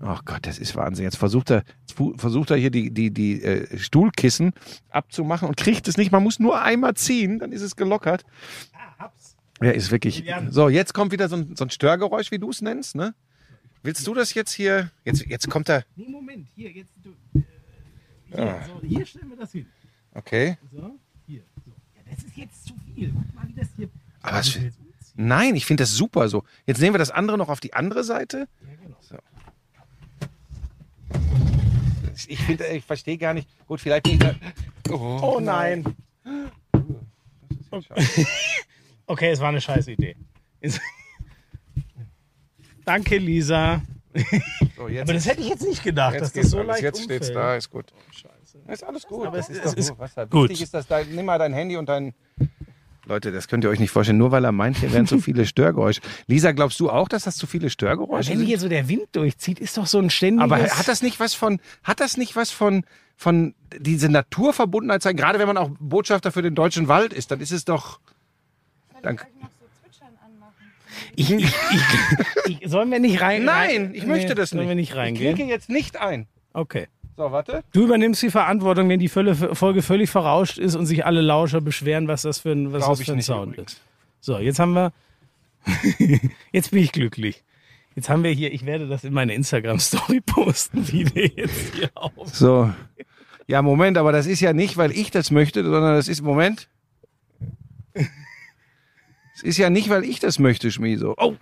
[0.00, 1.04] Oh Gott, das ist Wahnsinn.
[1.04, 4.52] Jetzt versucht er, jetzt versucht er hier die, die, die äh, Stuhlkissen
[4.90, 6.12] abzumachen und kriegt es nicht.
[6.12, 8.24] Man muss nur einmal ziehen, dann ist es gelockert.
[9.60, 10.24] Ja, ist wirklich.
[10.50, 13.12] So, jetzt kommt wieder so ein, so ein Störgeräusch, wie du es nennst, ne?
[13.82, 14.90] Willst du das jetzt hier?
[15.04, 15.84] Jetzt, jetzt kommt er.
[15.96, 17.42] Nee, Moment, hier, jetzt, du, äh,
[18.34, 19.66] hier, so, hier stellen wir das hin.
[20.14, 20.58] Okay.
[20.72, 21.72] So, hier, so.
[21.94, 23.12] Ja, das ist jetzt zu viel.
[23.12, 23.88] Guck mal, wie das hier.
[24.22, 24.58] Aber Das.
[25.20, 26.44] Nein, ich finde das super so.
[26.66, 28.48] Jetzt nehmen wir das andere noch auf die andere Seite.
[29.00, 29.16] So.
[32.26, 33.48] Ich finde, ich verstehe gar nicht.
[33.66, 34.34] Gut, vielleicht bin ich da.
[34.90, 35.84] Oh, Oh nein.
[39.06, 40.16] Okay, es war eine scheiß Idee.
[42.88, 43.82] Ist- Danke, Lisa.
[44.76, 46.68] So, jetzt, Aber das hätte ich jetzt nicht gedacht, jetzt dass das so alles.
[46.68, 47.36] leicht Jetzt steht's umfällt.
[47.36, 47.86] da, ist gut.
[48.66, 49.26] Ist alles gut.
[49.26, 50.26] Aber es- ist es doch ist nur Wasser.
[50.26, 50.48] gut.
[50.50, 52.14] Wichtig ist, dass dein, nimm mal dein Handy und dein.
[53.06, 54.18] Leute, das könnt ihr euch nicht vorstellen.
[54.18, 56.00] Nur weil er meint, hier wären zu viele Störgeräusche.
[56.26, 58.46] Lisa, glaubst du auch, dass das zu viele Störgeräusche Wenn sind?
[58.46, 60.44] hier so der Wind durchzieht, ist doch so ein ständiges...
[60.44, 62.84] Aber hat das nicht was von, hat das nicht was von,
[63.16, 65.16] von diese Naturverbundenheit sein?
[65.16, 68.00] Gerade wenn man auch Botschafter für den deutschen Wald ist, dann ist es doch.
[69.02, 69.18] Dann,
[71.16, 71.52] ich, ich, ich,
[72.62, 73.44] ich, sollen wir nicht rein?
[73.44, 74.68] nein, ich möchte das Sollen nicht.
[74.68, 75.34] wir nicht Ich reingehen?
[75.34, 76.26] klicke jetzt nicht ein.
[76.52, 76.86] Okay.
[77.16, 77.64] So, warte.
[77.72, 82.06] Du übernimmst die Verantwortung, wenn die Folge völlig verrauscht ist und sich alle Lauscher beschweren,
[82.06, 83.72] was das für ein, was Glaub das ich für ein Sound übrigens.
[83.72, 83.80] ist.
[84.20, 84.92] So, jetzt haben wir.
[86.52, 87.42] jetzt bin ich glücklich.
[87.96, 91.90] Jetzt haben wir hier, ich werde das in meine Instagram-Story posten, wie wir jetzt hier
[91.94, 92.12] auf.
[92.32, 92.72] So.
[93.48, 96.68] Ja, Moment, aber das ist ja nicht, weil ich das möchte, sondern das ist, Moment.
[99.38, 101.14] Es ist ja nicht, weil ich das möchte, Schmieso.
[101.16, 101.34] Oh,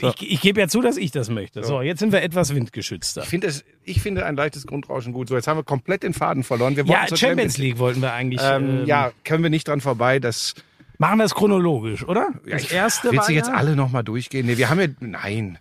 [0.00, 0.08] So.
[0.18, 1.62] Ich, ich gebe ja zu, dass ich das möchte.
[1.64, 3.22] So, jetzt sind wir etwas windgeschützter.
[3.22, 5.28] ich finde es, ich finde ein leichtes Grundrauschen gut.
[5.28, 6.76] So, jetzt haben wir komplett den Faden verloren.
[6.76, 8.40] Wir Ja, zur Champions League wollten wir eigentlich.
[8.42, 10.54] Ähm, ähm, ja, können wir nicht dran vorbei, dass
[10.98, 12.30] Machen wir es chronologisch, oder?
[12.44, 14.46] Ja, Das erste Willst du jetzt alle nochmal durchgehen?
[14.46, 14.88] Nee, wir haben ja.
[14.98, 15.58] Nein.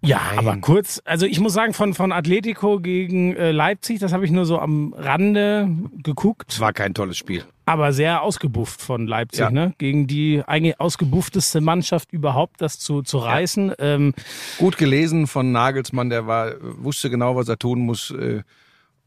[0.00, 0.38] Ja, Nein.
[0.38, 1.02] aber kurz.
[1.04, 4.58] Also ich muss sagen, von, von Atletico gegen äh, Leipzig, das habe ich nur so
[4.60, 5.68] am Rande
[6.04, 6.52] geguckt.
[6.52, 7.44] Es war kein tolles Spiel.
[7.66, 9.50] aber sehr ausgebufft von Leipzig, Ja.
[9.50, 9.74] ne?
[9.78, 13.72] Gegen die eigentlich ausgebuffteste Mannschaft überhaupt, das zu, zu reißen.
[13.80, 14.14] Ähm,
[14.58, 18.42] Gut gelesen von Nagelsmann, der war, wusste genau, was er tun muss, äh,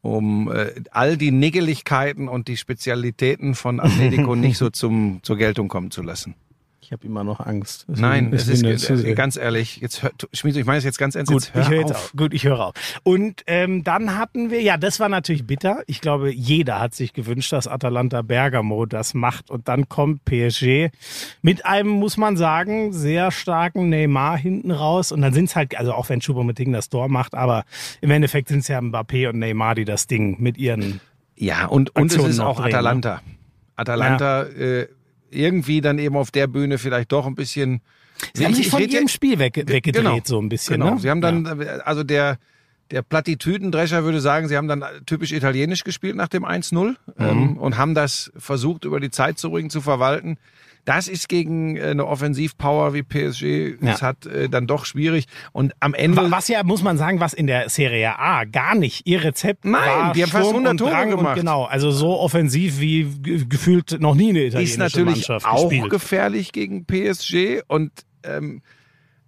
[0.01, 5.69] um äh, all die Niggeligkeiten und die Spezialitäten von Atletico nicht so zum, zur Geltung
[5.69, 6.35] kommen zu lassen.
[6.91, 7.85] Ich habe immer noch Angst.
[7.87, 8.63] Deswegen- Nein, es ist
[9.05, 11.79] äh, ganz ehrlich, jetzt hör, Schmieso, ich meine es jetzt ganz ernst, Gut, ich höre
[11.79, 11.97] jetzt auf.
[12.07, 12.13] auf.
[12.17, 12.73] Gut, ich höre auf.
[13.03, 15.83] Und ähm, dann hatten wir, ja, das war natürlich bitter.
[15.87, 19.49] Ich glaube, jeder hat sich gewünscht, dass Atalanta Bergamo das macht.
[19.49, 20.89] Und dann kommt PSG
[21.41, 25.13] mit einem, muss man sagen, sehr starken Neymar hinten raus.
[25.13, 27.63] Und dann sind es halt, also auch wenn Choupo-Moting das Tor macht, aber
[28.01, 30.99] im Endeffekt sind es ja Mbappé und Neymar, die das Ding mit ihren
[31.37, 32.75] Ja, und, und es ist auch drehen, ne?
[32.75, 33.21] Atalanta.
[33.77, 34.87] Atalanta äh,
[35.31, 37.81] irgendwie dann eben auf der Bühne vielleicht doch ein bisschen.
[38.33, 40.19] Sie haben Ich- sich ich von ihrem Spiel weg, weggedreht, Genau.
[40.23, 40.79] so ein bisschen.
[40.79, 40.95] Genau.
[40.95, 40.99] Ne?
[40.99, 41.45] Sie haben dann,
[41.85, 42.37] also der,
[42.91, 46.95] der Plattitüdendrescher würde sagen, sie haben dann typisch italienisch gespielt nach dem 1-0 Mhm.
[47.17, 50.37] ähm, und haben das versucht, über die Zeit zu ruhig zu verwalten.
[50.85, 53.93] Das ist gegen äh, eine Offensivpower wie PSG, Ja.
[53.93, 55.25] es hat äh, dann doch schwierig.
[55.51, 56.17] Und am Ende.
[56.17, 59.63] Wa- Was ja, muss man sagen, was in der Serie A gar nicht ihr Rezept
[59.65, 60.13] Nein, war.
[60.13, 61.35] die haben fast Sturm 100 und Tore gemacht.
[61.37, 65.69] Genau, also so offensiv wie ge- gefühlt noch nie eine italienische ist natürlich Mannschaft auch
[65.69, 65.89] gespielt.
[65.91, 67.91] gefährlich gegen PSG und
[68.23, 68.61] ähm,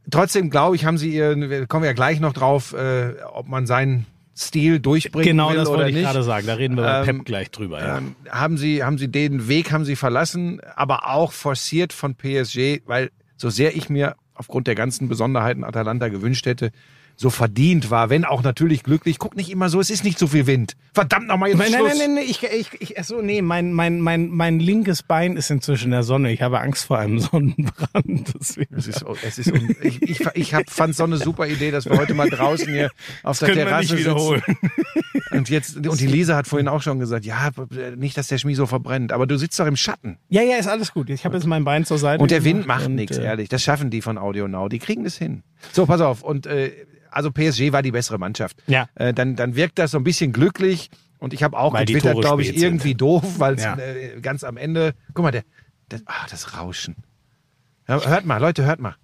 [0.10, 3.66] trotzdem glaube ich, haben sie ihr, wir kommen ja gleich noch drauf, äh, ob man
[3.66, 6.06] seinen Stil durchbringen Genau, will das oder wollte ich nicht.
[6.06, 6.48] gerade sagen.
[6.48, 7.80] Da reden wir bei Ähm, Pep gleich drüber.
[7.80, 7.98] Ja.
[8.00, 12.82] ähm, haben sie haben sie den Weg haben sie verlassen, aber auch forciert von PSG,
[12.86, 16.72] weil so sehr ich mir aufgrund der ganzen Besonderheiten Atalanta gewünscht hätte,
[17.16, 19.20] so verdient war, wenn auch natürlich glücklich.
[19.20, 20.76] Guck nicht immer so, es ist nicht so viel Wind.
[20.94, 21.90] Verdammt nochmal jetzt Nein, nein, Schluss.
[21.98, 25.38] nein, nein, nein, ich, ich, ich, ach so, nee, mein, mein, mein, mein linkes Bein
[25.38, 26.32] ist inzwischen in der Sonne.
[26.32, 28.34] Ich habe Angst vor einem Sonnenbrand.
[28.40, 28.76] Deswegen.
[28.76, 31.98] Es ist, es ist ich, ich, ich hab, fand so eine super Idee, dass wir
[31.98, 32.90] heute mal draußen hier
[33.24, 34.42] auf der können wir Terrasse nicht wiederholen.
[34.46, 34.72] sitzen.
[35.32, 37.50] Und jetzt und die Lisa hat vorhin auch schon gesagt, ja,
[37.96, 40.18] nicht, dass der Schmie so verbrennt, aber du sitzt doch im Schatten.
[40.30, 41.10] Ja, ja, ist alles gut.
[41.10, 42.22] Ich habe jetzt mein Bein zur Seite.
[42.22, 43.50] Und der Wind macht nichts, äh, ehrlich.
[43.50, 44.70] Das schaffen die von Audio Now.
[44.70, 45.44] Die kriegen das hin.
[45.72, 46.24] So, pass auf.
[46.24, 46.72] Und äh,
[47.12, 48.58] also PSG war die bessere Mannschaft.
[48.68, 48.88] Ja.
[48.96, 50.90] Äh, dann, dann wirkt das so ein bisschen glücklich.
[51.20, 52.68] Und ich habe auch Weil getwittert, glaube ich, spät sind.
[52.70, 53.78] irgendwie doof, weil es Ja.
[53.78, 54.94] äh, ganz am Ende.
[55.14, 55.44] Guck mal, der,
[55.90, 56.96] das, ah, das Rauschen.
[57.86, 58.96] Hört mal, Leute, hört mal.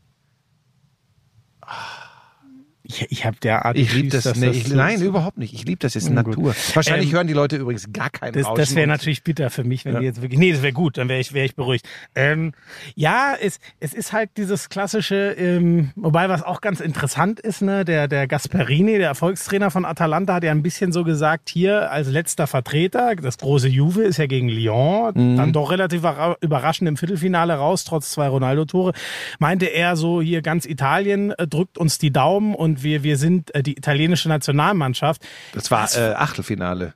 [2.91, 4.55] Ich, ich habe derartig Ich liebe das, nicht.
[4.57, 5.53] Ich, das- nein, überhaupt nicht.
[5.53, 6.37] Ich liebe das jetzt in Na gut.
[6.37, 6.55] Natur.
[6.73, 8.57] Wahrscheinlich Ähm, hören die Leute übrigens gar keinen Das, Rauschen.
[8.57, 9.99] das wäre natürlich bitter für mich, wenn Ja.
[9.99, 10.39] die jetzt wirklich.
[10.39, 11.87] Nee, das wäre gut, dann wäre ich, wäre ich beruhigt.
[12.15, 12.53] Ähm,
[12.95, 17.85] ja, es, es ist halt dieses klassische, ähm, wobei was auch ganz interessant ist, ne,
[17.85, 22.07] der, der Gasperini, der Erfolgstrainer von Atalanta, hat ja ein bisschen so gesagt, hier als
[22.09, 25.37] letzter Vertreter, das große Juve ist ja gegen Lyon, Mhm.
[25.37, 28.93] dann doch relativ überra- überraschend im Viertelfinale raus, trotz zwei Ronaldo-Tore,
[29.37, 33.53] meinte er so, hier ganz Italien äh, drückt uns die Daumen und wir, wir sind
[33.55, 35.25] äh, die italienische Nationalmannschaft.
[35.53, 36.93] Das war äh, Achtelfinale.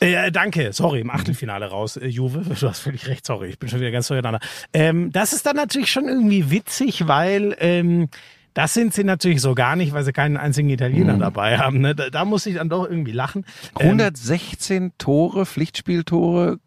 [0.00, 2.42] Äh, danke, sorry, im Achtelfinale raus, äh, Juve.
[2.60, 4.40] Du hast völlig recht, sorry, ich bin schon wieder ganz durcheinander.
[4.72, 8.08] Ähm, das ist dann natürlich schon irgendwie witzig, weil ähm,
[8.54, 11.80] das sind sie natürlich so gar nicht, weil sie keinen einzigen Italiener dabei haben.
[11.80, 11.94] Ne?
[11.94, 13.44] Da, da muss ich dann doch irgendwie lachen.
[13.80, 16.58] Ähm, 116 Tore, Pflichtspieltore.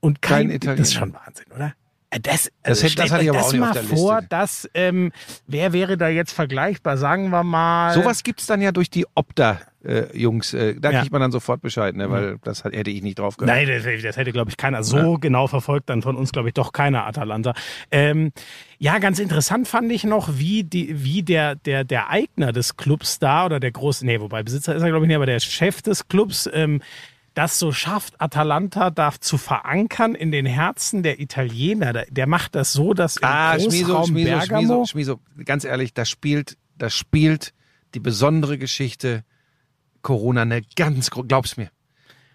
[0.00, 0.76] und kein, kein Italiener.
[0.76, 1.72] Das ist schon Wahnsinn, oder?
[2.12, 4.28] Äh, Das, Das hätte- das hatte ich aber auch nicht mal auf der vor, Liste.
[4.28, 5.12] dass, ähm,
[5.46, 6.96] wer wäre da jetzt vergleichbar?
[6.98, 7.94] Sagen wir mal.
[7.94, 10.52] Sowas gibt's dann ja durch die Opta-Jungs.
[10.54, 11.00] Äh, da Ja.
[11.00, 12.10] kriegt man dann sofort Bescheid, ne?
[12.10, 13.56] weil das hat, hätte ich nicht drauf gehört.
[13.56, 16.54] Nein, das, das hätte, glaube ich, keiner so genau verfolgt, dann von uns, glaube ich,
[16.54, 17.54] doch keiner Atalanta.
[17.90, 18.32] Ähm,
[18.78, 23.18] ja, ganz interessant fand ich noch, wie, die, wie der, der, der Eigner des Clubs
[23.20, 25.82] da oder der große, nee, wobei Besitzer ist er, glaube ich, nicht, aber der Chef
[25.82, 26.82] des Clubs, ähm,
[27.34, 31.92] das so schafft, Atalanta darf zu verankern in den Herzen der Italiener.
[31.92, 35.64] Der, der macht das so, dass im Ah, Großraum Schmiso, Schmiso, Bergamo, Schmiso, Schmiso, ganz
[35.64, 37.54] ehrlich, das spielt, das spielt
[37.94, 39.24] die besondere Geschichte
[40.02, 41.70] Corona eine ganz, glaub's mir.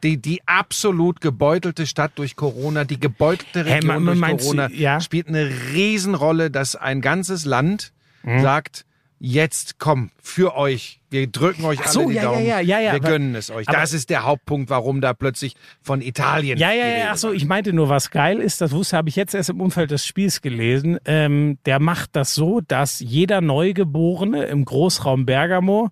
[0.04, 4.70] Die, die absolut gebeutelte Stadt durch Corona, die gebeutelte Region man- durch meinst du, Corona,
[4.72, 5.02] ja?
[5.02, 8.86] spielt eine Riesenrolle, dass ein ganzes Land sagt,
[9.19, 12.60] jetzt komm, für euch, wir drücken euch Ach alle so, die ja, ja, Daumen, ja,
[12.60, 13.67] ja, ja, wir aber- gönnen es euch.
[13.67, 17.06] aber- Das ist der Hauptpunkt, warum da plötzlich von Italien Ja, ja, ja.
[17.12, 17.34] Ach so, war.
[17.36, 20.06] ich meinte nur, was geil ist, das wusste, habe ich jetzt erst im Umfeld des
[20.06, 20.97] Spiels gelesen.
[21.06, 25.89] Ähm, der macht das so, dass jeder Neugeborene im Großraum Bergamo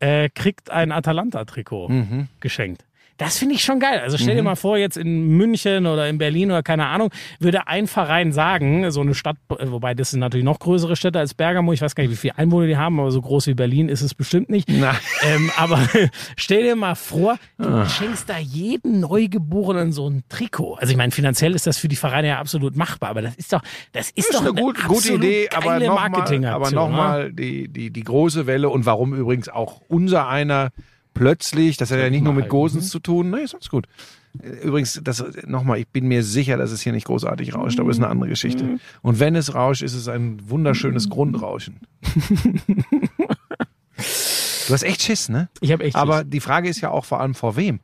[0.00, 2.28] äh, kriegt ein Atalanta-Trikot Mhm.
[2.40, 2.84] geschenkt.
[3.18, 3.98] Das finde ich schon geil.
[3.98, 7.66] Also stell dir mal vor, jetzt in München oder in Berlin oder keine Ahnung, würde
[7.66, 11.72] ein Verein sagen, so eine Stadt, wobei das sind natürlich noch größere Städte als Bergamo,
[11.72, 14.02] ich weiß gar nicht, wie viele Einwohner die haben, aber so groß wie Berlin ist
[14.02, 14.68] es bestimmt nicht.
[14.70, 14.94] Na.
[15.22, 15.80] Ähm, aber
[16.36, 17.86] stell dir mal vor, du Ah.
[17.86, 20.76] schenkst da jedem Neugeborenen so ein Trikot.
[20.76, 23.52] Also ich meine, finanziell ist das für die Vereine ja absolut machbar, aber das ist
[23.52, 26.10] doch, das ist, ist doch eine gute, gute Idee, aber nochmal,
[26.52, 27.32] aber ne?
[27.34, 30.70] die, die, die große Welle und warum übrigens auch unser einer
[31.14, 33.86] plötzlich, das hat ja nicht nur mit Gosens zu tun, nee, ist alles gut.
[34.62, 37.96] Übrigens, das nochmal, ich bin mir sicher, dass es hier nicht großartig rauscht, aber es
[37.96, 38.64] ist eine andere Geschichte.
[38.64, 38.80] Mhm.
[39.02, 41.80] Und wenn es rauscht, ist es ein wunderschönes Grundrauschen.
[44.68, 45.48] Du hast echt Schiss, ne?
[45.60, 47.80] Ich habe echt Aber die Frage ist ja auch vor allem vor wem?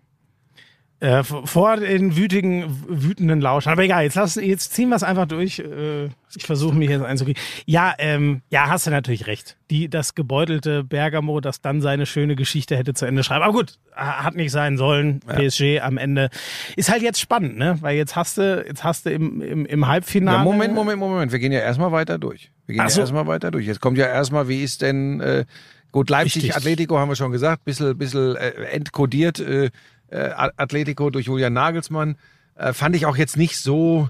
[1.00, 3.72] Äh, vor den wütigen, wütenden Lauschern.
[3.72, 5.58] Aber egal, jetzt, lass, jetzt ziehen wir es einfach durch.
[5.58, 7.42] Äh, ich versuche mich jetzt einzukriegen.
[7.66, 9.56] Ja, ähm, ja, hast du natürlich recht.
[9.70, 13.42] Die, das gebeutelte Bergamo, das dann seine schöne Geschichte hätte zu Ende schreiben.
[13.42, 15.20] Aber gut, ha- hat nicht sein sollen.
[15.20, 16.30] PSG am Ende.
[16.76, 17.76] Ist halt jetzt spannend, ne?
[17.80, 20.38] Weil jetzt hast du, jetzt hast du im, im, im Halbfinale.
[20.38, 21.32] Ja, Moment, Moment, Moment.
[21.32, 22.50] Wir gehen ja erstmal weiter durch.
[22.66, 23.00] Wir gehen Ach ja so.
[23.02, 23.66] erstmal weiter durch.
[23.66, 25.44] Jetzt kommt ja erstmal, wie ist denn, äh,
[25.92, 26.56] gut, Leipzig, Richtig.
[26.56, 29.70] Atletico haben wir schon gesagt, bisschen, bisschen äh, entkodiert, äh,
[30.14, 32.16] äh, Atletico durch Julian Nagelsmann.
[32.56, 34.08] Äh, fand ich auch jetzt nicht so,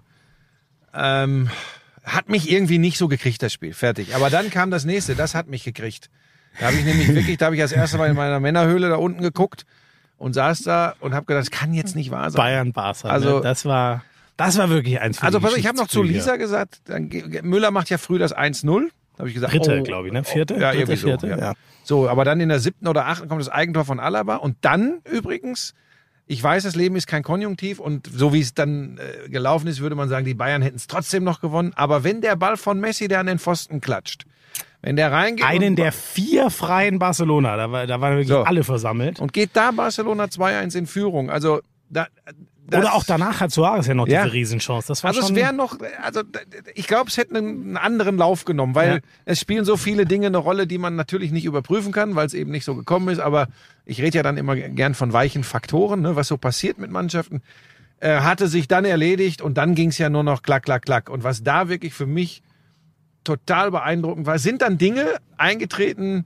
[0.92, 1.48] ähm,
[2.04, 3.72] hat mich irgendwie nicht so gekriegt, das Spiel.
[3.72, 4.14] Fertig.
[4.14, 6.10] Aber dann kam das nächste, das hat mich gekriegt.
[6.60, 8.96] Da habe ich nämlich wirklich, da habe ich das erste Mal in meiner Männerhöhle da
[8.96, 9.64] unten geguckt
[10.18, 12.38] und saß da und habe gedacht, das kann jetzt nicht wahr sein.
[12.38, 13.08] Bayern Barca.
[13.08, 13.40] Also- ne?
[13.40, 14.04] das war,
[14.36, 16.02] das war wirklich eins Also pass ich habe noch zu.
[16.02, 17.08] Lisa gesagt, dann,
[17.42, 18.88] Müller macht ja früh das 1-0.
[19.14, 20.24] Da habe ich gesagt, Dritte, oh, glaube ich, ne?
[20.24, 20.54] Vierte?
[20.54, 21.06] Ja, Dritte, irgendwie so.
[21.06, 21.38] vierte, ja.
[21.38, 21.52] ja.
[21.84, 25.00] So, aber dann in der siebten oder achten kommt das Eigentor von Alaba und dann
[25.04, 25.74] übrigens
[26.26, 29.80] Ich weiß, das Leben ist kein Konjunktiv und so wie es dann äh, gelaufen ist,
[29.80, 31.72] würde man sagen, die Bayern hätten es trotzdem noch gewonnen.
[31.76, 34.24] Aber wenn der Ball von Messi, der an den Pfosten klatscht,
[34.80, 38.42] wenn der reingeht Einen der vier freien Barcelona, da, war, da waren wirklich So.
[38.42, 39.20] alle versammelt.
[39.20, 41.60] und geht da Barcelona 2-1 in Führung, also
[41.90, 42.06] da,
[42.68, 44.22] Oder auch danach hat Suarez ja noch Ja.
[44.22, 44.88] diese Riesenchance.
[44.88, 46.22] Das war Also es wäre noch, also
[46.74, 48.98] ich glaube, es hätte einen, einen anderen Lauf genommen, weil Ja.
[49.26, 52.34] es spielen so viele Dinge eine Rolle, die man natürlich nicht überprüfen kann, weil es
[52.34, 53.18] eben nicht so gekommen ist.
[53.18, 53.48] Aber
[53.84, 57.42] ich rede ja dann immer gern von weichen Faktoren, ne, was so passiert mit Mannschaften.
[58.00, 61.10] Äh, hatte sich dann erledigt und dann ging es ja nur noch klack, klack, klack.
[61.10, 62.42] Und was da wirklich für mich
[63.24, 66.24] total beeindruckend war, sind dann Dinge eingetreten,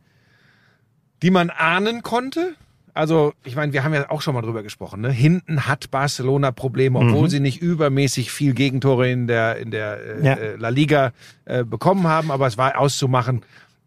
[1.22, 2.54] die man ahnen konnte.
[2.94, 5.00] Also, ich meine, wir haben ja auch schon mal drüber gesprochen.
[5.00, 5.10] Ne?
[5.10, 7.28] Hinten hat Barcelona Probleme, obwohl Mhm.
[7.30, 10.32] sie nicht übermäßig viel Gegentore in der, in der äh, Ja.
[10.34, 11.12] äh, La Liga
[11.44, 13.42] äh, bekommen haben, aber es war auszumachen.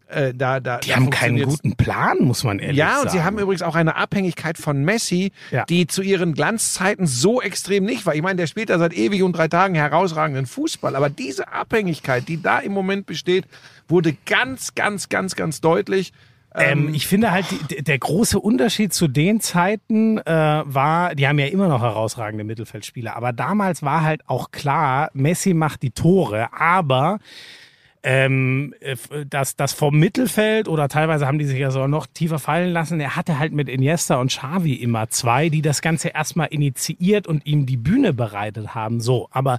[0.08, 3.00] Äh, da, da, Die da haben keinen guten Plan, muss man ehrlich Ja, sagen.
[3.02, 5.64] und sie haben übrigens auch eine Abhängigkeit von Messi, Ja.
[5.64, 8.14] die zu ihren Glanzzeiten so extrem nicht war.
[8.14, 12.28] Ich meine, der spielt da seit ewig und drei Tagen herausragenden Fußball, aber diese Abhängigkeit,
[12.28, 13.46] die da im Moment besteht,
[13.88, 16.12] wurde ganz, ganz, ganz, ganz deutlich.
[16.54, 21.38] Ähm, ich finde halt, die, der große Unterschied zu den Zeiten äh, war, die haben
[21.38, 26.52] ja immer noch herausragende Mittelfeldspieler, aber damals war halt auch klar, Messi macht die Tore,
[26.52, 27.18] aber
[28.02, 28.96] ähm, äh,
[29.28, 33.00] das, das vom Mittelfeld oder teilweise haben die sich ja sogar noch tiefer fallen lassen.
[33.00, 37.46] Er hatte halt mit Iniesta und Xavi immer zwei, die das Ganze erstmal initiiert und
[37.46, 39.00] ihm die Bühne bereitet haben.
[39.00, 39.58] So, aber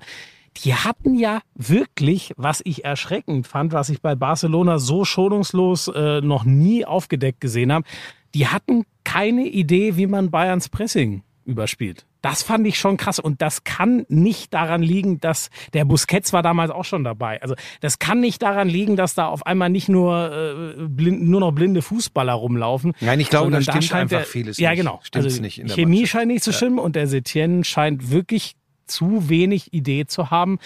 [0.58, 6.22] die hatten ja wirklich, was ich erschreckend fand, was ich bei Barcelona so schonungslos äh,
[6.22, 7.86] noch nie aufgedeckt gesehen habe,
[8.34, 12.06] die hatten keine Idee, wie man Bayerns Pressing überspielt.
[12.22, 16.42] Das fand ich schon krass und das kann nicht daran liegen, dass der Busquets war
[16.42, 17.42] damals auch schon dabei.
[17.42, 21.42] Also das kann nicht daran liegen, dass da auf einmal nicht nur äh, blind, nur
[21.42, 22.94] noch blinde Fußballer rumlaufen.
[23.02, 25.02] Nein, ich glaube, da stimmt einfach der, vieles Ja, genau.
[25.04, 26.12] Stimmt's also nicht in der Chemie Mannschaft.
[26.12, 28.56] scheint nicht zu stimmen und der Setien scheint wirklich
[28.86, 30.60] zu wenig Idee zu haben,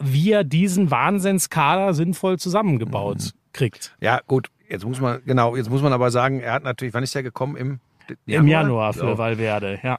[0.00, 3.30] wie er diesen Wahnsinnskader sinnvoll zusammengebaut Mhm.
[3.52, 3.96] kriegt.
[4.00, 7.02] Ja, gut, jetzt muss man, genau, jetzt muss man aber sagen, er hat natürlich, wann
[7.02, 7.56] ist er gekommen?
[7.56, 7.80] Im,
[8.26, 9.18] Im Januar für So.
[9.18, 9.98] Valverde, ja.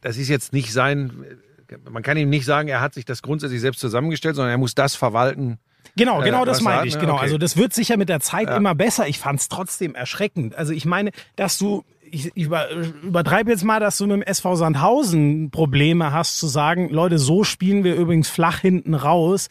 [0.00, 1.12] das ist jetzt nicht sein,
[1.88, 4.74] man kann ihm nicht sagen, er hat sich das grundsätzlich selbst zusammengestellt, sondern er muss
[4.74, 5.58] das verwalten.
[5.96, 6.98] Genau, Äh, genau das was meine ich.
[6.98, 7.14] Genau.
[7.14, 7.22] Okay.
[7.22, 9.08] Also das wird sicher mit der Zeit immer besser.
[9.08, 10.54] Ich fand es trotzdem erschreckend.
[10.54, 12.70] Also ich meine, dass du, ich, ich über,
[13.02, 17.44] übertreibe jetzt mal, dass du mit dem SV Sandhausen Probleme hast zu sagen, Leute, so
[17.44, 19.48] spielen wir übrigens flach hinten raus.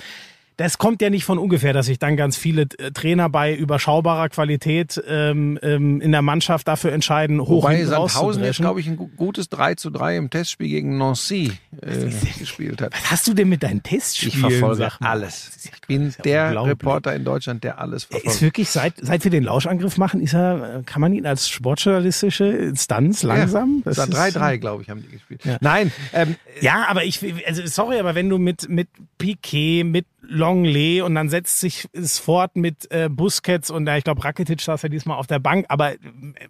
[0.59, 4.27] Das kommt ja nicht von ungefähr, dass sich dann ganz viele äh, Trainer bei überschaubarer
[4.27, 8.63] Qualität ähm, ähm, in der Mannschaft dafür entscheiden, hoch Wobei Sandhausen jetzt, rauszudreschen.
[8.63, 12.91] glaube ich, ein gu- gutes 3 zu 3 im Testspiel gegen Nancy äh, gespielt hat.
[12.93, 14.33] Was hast du denn mit deinen Testspielen?
[14.33, 15.51] Ich verfolge alles.
[15.63, 16.65] Ich bin ist ja der.
[16.65, 18.41] Reporter in Deutschland, der alles Er ist verfolgt.
[18.41, 22.43] wirklich, seit, seit wir den Lauschangriff machen, ist er, äh, kann man ihn als sportjournalistische
[22.45, 23.81] Instanz langsam?
[23.85, 25.45] Ja, Das ist- 3-3, glaube ich, haben die gespielt.
[25.45, 25.57] Ja.
[25.61, 31.01] Nein, ähm, Ja, aber ich, also sorry, aber wenn du mit, mit Piquet, mit Longley
[31.01, 34.83] und dann setzt sich es fort mit äh, Busquets und ja, ich glaube Rakitic saß
[34.83, 35.93] ja diesmal auf der Bank, aber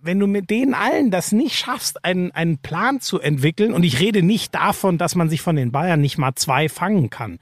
[0.02, 4.00] wenn du mit denen allen das nicht schaffst, einen, einen Plan zu entwickeln und ich
[4.00, 7.39] rede nicht davon, dass man sich von den Bayern nicht mal zwei fangen kann,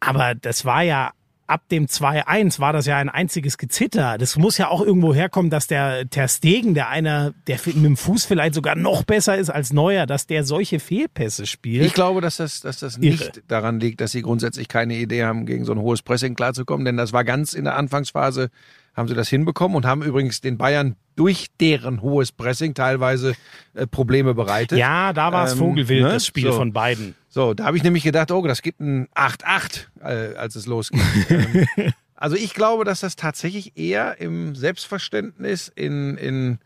[0.00, 1.12] aber das war ja
[1.52, 4.18] ab dem 2-1 war das ja ein einziges Gezitter.
[4.18, 7.96] Das muss ja auch irgendwo herkommen, dass der Ter Stegen, der einer, der mit dem
[7.96, 11.84] Fuß vielleicht sogar noch besser ist als Neuer, dass der solche Fehlpässe spielt.
[11.86, 13.06] ich glaube, dass das, dass das Irre.
[13.06, 16.84] nicht daran liegt, dass sie grundsätzlich keine Idee haben, gegen so ein hohes Pressing klarzukommen,
[16.84, 18.48] denn das war ganz in der Anfangsphase,
[18.94, 23.34] haben sie das hinbekommen und haben übrigens den Bayern durch deren hohes Pressing teilweise
[23.74, 24.78] äh, Probleme bereitet.
[24.78, 26.08] ja, da war es Ähm, Vogelwild, ne?
[26.10, 26.52] das Spiel So.
[26.52, 27.14] von beiden.
[27.34, 31.00] So, da habe ich nämlich gedacht, oh, das gibt ein 8-8, äh, als es losging.
[31.30, 31.66] ähm,
[32.14, 36.58] also ich glaube, dass das tatsächlich eher im Selbstverständnis in, in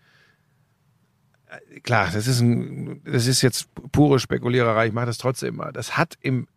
[1.47, 5.71] äh, klar, das ist ein, das ist jetzt pure Spekuliererei, ich mache das trotzdem mal.
[5.71, 6.49] Das hat im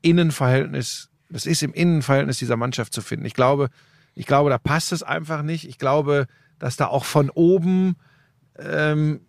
[0.00, 3.26] Innenverhältnis, das ist im Innenverhältnis dieser Mannschaft zu finden.
[3.26, 3.68] Ich glaube,
[4.14, 5.68] ich glaube, da passt es einfach nicht.
[5.68, 6.28] Ich glaube,
[6.58, 7.96] dass da auch von oben
[8.58, 9.20] ähm,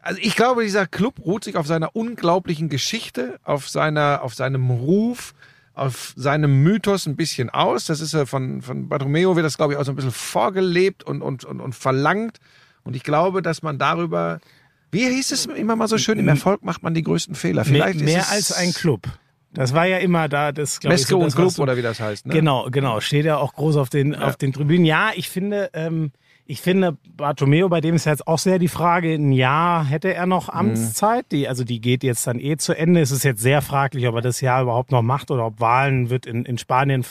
[0.00, 4.70] also ich glaube, dieser Club ruht sich auf seiner unglaublichen Geschichte, auf seiner, auf seinem
[4.70, 5.34] Ruf,
[5.74, 7.86] auf seinem Mythos ein bisschen aus.
[7.86, 11.04] Das ist ja von, von Bartomeo wird das, glaube ich, auch so ein bisschen vorgelebt
[11.04, 12.38] und, und, und, und verlangt.
[12.84, 14.40] Und ich glaube, dass man darüber,
[14.90, 17.64] wie hieß es immer mal so schön, im Erfolg macht man die größten Fehler.
[17.64, 19.06] Mehr, Vielleicht mehr es als ein Club.
[19.52, 21.06] Das war ja immer da, das glaube ich.
[21.06, 22.26] So und das, Club was du- oder wie das heißt.
[22.26, 22.34] Ne?
[22.34, 23.00] Genau, genau.
[23.00, 24.84] Steht ja auch groß auf den, auf den Tribünen.
[24.84, 26.12] Ja, ich finde, ähm,
[26.50, 30.24] Ich finde, Bartomeo, bei dem ist jetzt auch sehr die Frage, ein Jahr hätte er
[30.24, 31.26] noch Amtszeit.
[31.30, 33.02] Die, also die geht jetzt dann eh zu Ende.
[33.02, 36.08] Es ist jetzt sehr fraglich, ob er das Jahr überhaupt noch macht oder ob Wahlen
[36.08, 37.04] wird in, in Spanien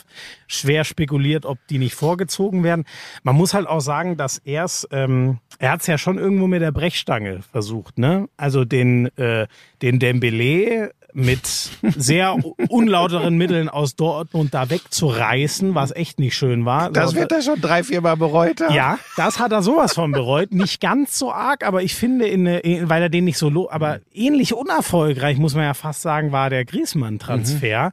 [0.48, 2.86] schwer spekuliert, ob die nicht vorgezogen werden.
[3.22, 6.64] Man muss halt auch sagen, dass er's, ähm, er hat es ja schon irgendwo mit
[6.64, 8.30] der Brechstange versucht, ne?
[8.38, 9.46] Also den, äh,
[9.84, 12.38] den Dembele mit sehr
[12.70, 16.92] unlauteren Mitteln aus Dortmund da wegzureißen, was echt nicht schön war.
[16.92, 18.74] Das wird er schon drei, vier Mal bereut haben.
[18.74, 20.54] ja, das hat er sowas von bereut.
[20.54, 24.00] Nicht ganz so arg, aber ich finde, in, in, weil er den nicht so, aber
[24.14, 27.92] ähnlich unerfolgreich, muss man ja fast sagen, war der Griezmann-Transfer.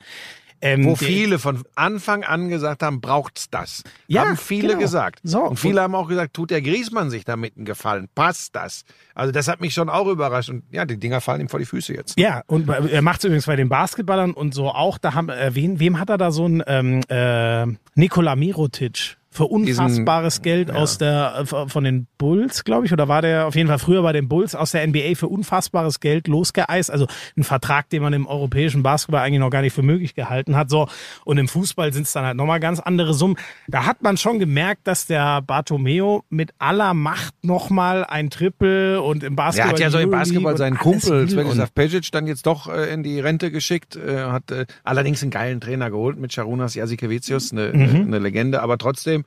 [0.64, 3.82] Ähm, Wo viele von Anfang an gesagt haben, braucht's das.
[4.06, 4.80] Ja, haben viele genau.
[4.80, 5.20] gesagt.
[5.22, 5.42] So.
[5.42, 8.08] Und viele haben auch gesagt, tut der Griesmann sich damit einen Gefallen?
[8.14, 8.86] Passt das?
[9.14, 10.48] Also das hat mich schon auch überrascht.
[10.48, 12.18] Und ja, die Dinger fallen ihm vor die Füße jetzt.
[12.18, 14.96] Ja, und er macht es übrigens bei den Basketballern und so auch.
[14.96, 19.46] Da haben, äh, wen, wem hat er da so ein ähm, äh, Nikola Mirotic für
[19.46, 23.68] unfassbares Geld aus der äh, von den Bulls, glaube ich, oder war der auf jeden
[23.68, 26.90] Fall früher bei den Bulls aus der NBA für unfassbares Geld losgeeist.
[26.90, 30.56] Also ein Vertrag, den man im europäischen Basketball eigentlich noch gar nicht für möglich gehalten
[30.56, 30.70] hat.
[30.70, 30.88] So
[31.24, 33.36] und im Fußball sind es dann halt nochmal ganz andere Summen.
[33.66, 39.24] Da hat man schon gemerkt, dass der Bartomeo mit aller Macht nochmal ein Triple und
[39.24, 39.70] im Basketball.
[39.70, 43.02] Er hat ja so im Basketball seinen Kumpel Svetislav Pejic dann jetzt doch äh, in
[43.02, 47.72] die Rente geschickt, äh, hat äh, allerdings einen geilen Trainer geholt mit Charunas Jasikevicius, eine,
[47.74, 48.06] Mhm.
[48.06, 49.23] eine Legende, aber trotzdem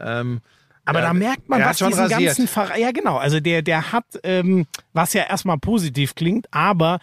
[0.00, 0.40] ähm,
[0.84, 2.20] Aber Ja, da merkt man, was diesen rasiert.
[2.20, 6.98] ganzen Verein, ja genau, also der, der hat, ähm, was ja erstmal positiv klingt, aber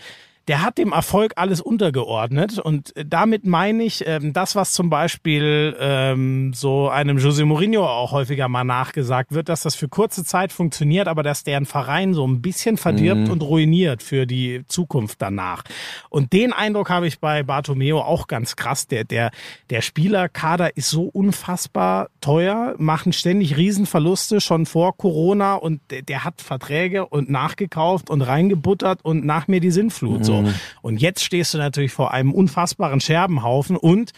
[0.48, 5.76] der hat dem Erfolg alles untergeordnet und damit meine ich ähm, das, was zum Beispiel
[5.80, 10.52] ähm, so einem José Mourinho auch häufiger mal nachgesagt wird, dass das für kurze Zeit
[10.52, 15.22] funktioniert, aber dass der einen Verein so ein bisschen verdirbt und ruiniert für die Zukunft
[15.22, 15.64] danach.
[16.10, 18.88] Und den Eindruck habe ich bei Bartomeo auch ganz krass.
[18.88, 19.32] Der, der,
[19.70, 26.24] der Spielerkader ist so unfassbar teuer, machen ständig Riesenverluste schon vor Corona und der, der
[26.24, 30.26] hat Verträge und nachgekauft und reingebuttert und nach mir die Sinnflut.
[30.32, 30.54] So.
[30.82, 34.12] Und jetzt stehst du natürlich vor einem unfassbaren Scherbenhaufen und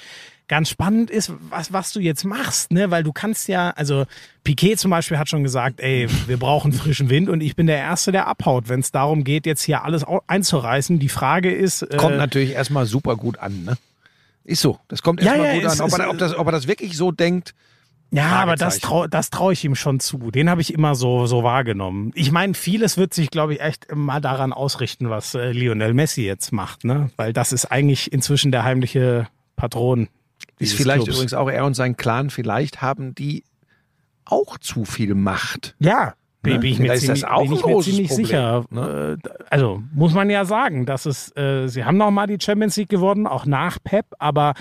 [0.50, 2.92] Ganz spannend ist, was, was du jetzt machst, ne?
[2.92, 4.04] Weil du kannst ja, also
[4.44, 7.78] Piquet zum Beispiel hat schon gesagt, ey, wir brauchen frischen Wind und ich bin der
[7.78, 11.00] Erste, der abhaut, wenn es darum geht, jetzt hier alles einzureißen.
[11.00, 13.78] Die Frage ist, äh, kommt natürlich erstmal super gut an, ne?
[14.44, 14.78] Ist so.
[14.90, 15.86] Das kommt Ja, erstmal ja, gut es an.
[15.86, 17.56] Ob ist- er, ob, das, ob er das wirklich so denkt,
[18.14, 20.30] Ja, aber das traue das trau ich ihm schon zu.
[20.30, 22.12] Den habe ich immer so, so wahrgenommen.
[22.14, 26.24] Ich meine, vieles wird sich, glaube ich, echt mal daran ausrichten, was äh, Lionel Messi
[26.24, 27.10] jetzt macht, ne?
[27.16, 30.10] Weil das ist eigentlich inzwischen der heimliche Patron.
[30.60, 31.18] ist vielleicht Clubs.
[31.18, 33.44] übrigens auch er und sein Clan, vielleicht haben die
[34.26, 35.76] auch zu viel Macht.
[35.80, 36.14] Ja,
[36.52, 36.60] Ne?
[36.60, 38.66] bin ich mir ziemlich, das auch bin ich mir ziemlich Problem, sicher.
[38.70, 39.18] ne?
[39.24, 42.76] Äh, Also muss man ja sagen, dass es, äh, sie haben noch mal die Champions
[42.78, 44.54] League gewonnen, auch nach Pep, aber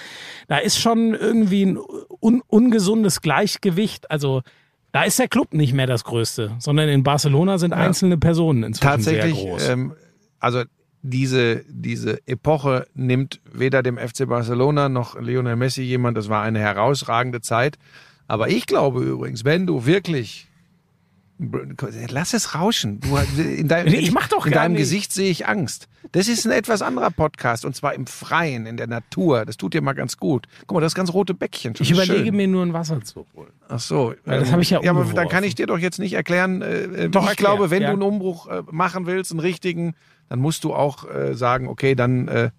[0.49, 1.79] da ist schon irgendwie ein
[2.21, 4.11] un ungesundes Gleichgewicht.
[4.11, 4.43] Also
[4.93, 8.91] da ist der Club nicht mehr das Größte, sondern in Barcelona sind einzelne Personen inzwischen
[8.91, 9.69] Tatsächlich, sehr groß.
[9.69, 9.93] ähm,
[10.39, 10.63] also
[11.03, 16.17] diese, diese Epoche nimmt weder dem FC Barcelona noch Lionel Messi jemand.
[16.17, 17.77] Das war eine herausragende Zeit.
[18.29, 20.47] Aber ich glaube übrigens, wenn du wirklich
[22.11, 23.01] Lass es rauschen.
[23.01, 24.83] Du, in deinem, Ich mach doch in deinem nicht.
[24.83, 25.89] Gesicht sehe ich Angst.
[26.13, 29.45] Das ist ein etwas anderer Podcast und zwar im Freien, in der Natur.
[29.45, 30.47] Das tut dir mal ganz gut.
[30.67, 31.75] Guck mal, das ganz rote Bäckchen.
[31.79, 33.53] ich überlege mir nur ein Wasser zu holen.
[33.69, 34.15] Ach so.
[34.25, 36.63] Weil das habe ich ja Ja, aber dann kann ich dir doch jetzt nicht erklären.
[36.63, 37.89] Äh, äh, Doch, ich glaube, wenn ja.
[37.89, 39.95] du einen Umbruch äh, machen willst, einen richtigen,
[40.29, 42.51] dann musst du auch äh, sagen, okay, dann äh,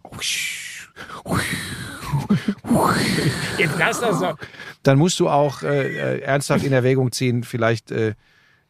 [3.57, 4.37] Jetzt lass das doch.
[4.83, 8.13] dann musst du auch äh, äh, ernsthaft in Erwägung ziehen, vielleicht äh,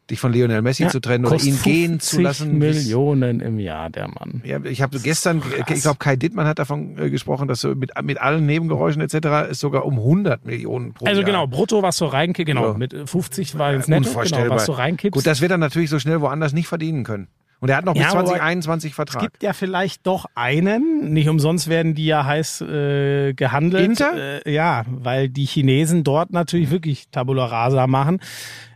[0.09, 2.57] dich von Lionel Messi zu trennen oder ihn gehen zu 50 lassen.
[2.57, 4.41] Millionen im Jahr, der Mann.
[4.45, 7.91] Ja, ich habe gestern, ich glaube, Kai Dittmann hat davon äh, gesprochen, dass so mit,
[8.03, 9.49] mit allen Nebengeräuschen etc.
[9.51, 11.25] es sogar um 100 Millionen pro Also Jahr.
[11.25, 12.77] genau, brutto, was du reinkippst, genau, Ja.
[12.77, 14.57] mit 50 war ins Netto, genau, Unvorstellbar.
[14.57, 15.13] was du reinkippst.
[15.13, 17.27] Gut, das wird er natürlich so schnell woanders nicht verdienen können.
[17.61, 19.21] Und er hat noch bis Ja, aber 2021 es Vertrag.
[19.21, 23.85] gibt ja vielleicht doch einen, nicht umsonst werden die ja heiß äh, gehandelt.
[23.85, 24.45] Inter?
[24.45, 28.19] Äh, ja, weil die Chinesen dort natürlich wirklich Tabula Rasa machen.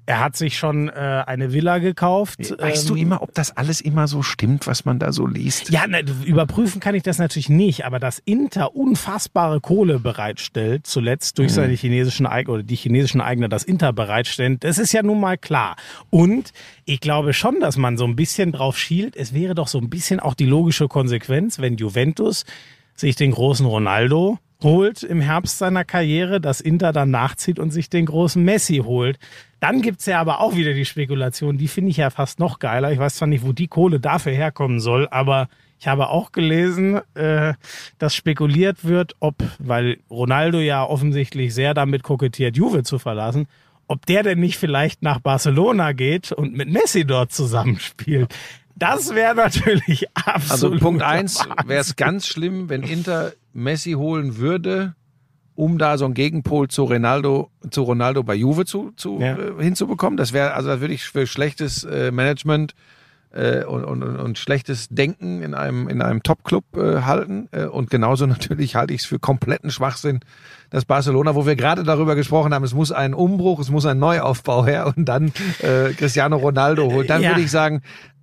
[0.07, 2.39] Er hat sich schon äh, eine Villa gekauft.
[2.57, 5.69] Weißt du ähm, immer, ob das alles immer so stimmt, was man da so liest?
[5.69, 11.37] Ja, ne, überprüfen kann ich das natürlich nicht, aber dass Inter unfassbare Kohle bereitstellt, zuletzt
[11.39, 15.19] durch seine chinesischen Eigner oder die chinesischen Eigner das Inter bereitstellen, das ist ja nun
[15.19, 15.75] mal klar.
[16.09, 16.53] Und
[16.85, 19.17] ich glaube schon, dass man so ein bisschen drauf schielt.
[19.17, 22.45] Es wäre doch so ein bisschen auch die logische Konsequenz, wenn Juventus
[22.95, 27.89] sich den großen Ronaldo holt im Herbst seiner Karriere, dass Inter dann nachzieht und sich
[27.89, 29.19] den großen Messi holt.
[29.59, 32.91] Dann gibt's ja aber auch wieder die Spekulation, die finde ich ja fast noch geiler.
[32.91, 35.47] Ich weiß zwar nicht, wo die Kohle dafür herkommen soll, aber
[35.79, 37.53] ich habe auch gelesen, äh,
[37.97, 43.47] dass spekuliert wird, ob, weil Ronaldo ja offensichtlich sehr damit kokettiert, Juve zu verlassen,
[43.87, 48.33] ob der denn nicht vielleicht nach Barcelona geht und mit Messi dort zusammenspielt.
[48.75, 50.73] Das wäre natürlich absolut.
[50.73, 54.93] Also Punkt eins wäre es ganz schlimm, wenn Inter Messi holen würde,
[55.57, 59.35] um da so einen Gegenpol zu Ronaldo, zu Ronaldo bei Juve zu, zu Ja.
[59.37, 60.15] äh, hinzubekommen.
[60.15, 62.75] Das wäre, also das würde ich für schlechtes äh, Management
[63.33, 67.49] äh, und, und, und- schlechtes Denken in einem, in einem Top-Club äh, halten.
[67.51, 70.19] Äh, und genauso natürlich halte ich es für kompletten Schwachsinn,
[70.69, 73.97] dass Barcelona, wo wir gerade darüber gesprochen haben, es muss ein Umbruch, es muss ein
[73.99, 77.09] Neuaufbau her und dann äh, Cristiano Ronaldo holt.
[77.09, 77.29] Dann Ja.
[77.31, 77.81] würde ich sagen,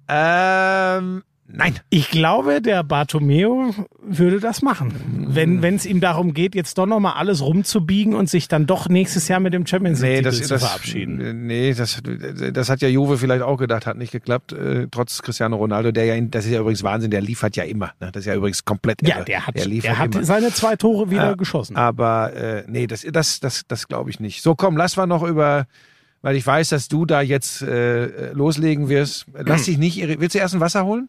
[0.08, 1.22] ähm,
[1.56, 1.74] nein.
[1.90, 4.92] Ich glaube, der Bartomeo würde das machen.
[5.28, 8.88] Wenn wenn es ihm darum geht, jetzt doch nochmal alles rumzubiegen und sich dann doch
[8.88, 11.46] nächstes Jahr mit dem Champions Nee, League das, zu das, verabschieden.
[11.46, 12.02] nee das,
[12.52, 16.04] das hat ja Juve vielleicht auch gedacht, hat nicht geklappt, äh, trotz Cristiano Ronaldo, der
[16.04, 17.92] ja, das ist ja übrigens Wahnsinn, der liefert ja immer.
[18.00, 18.10] Ne?
[18.12, 19.24] Das ist ja übrigens komplett Ja, irre.
[19.24, 21.76] der hat, der liefert er hat seine zwei Tore wieder Ja, geschossen.
[21.76, 24.42] Aber äh, nee, das, das, das, das glaube ich nicht.
[24.42, 25.66] So, komm, lass mal noch über,
[26.22, 29.26] weil ich weiß, dass du da jetzt äh, loslegen wirst.
[29.34, 31.08] Lass dich nicht, irri- willst du erst ein Wasser holen?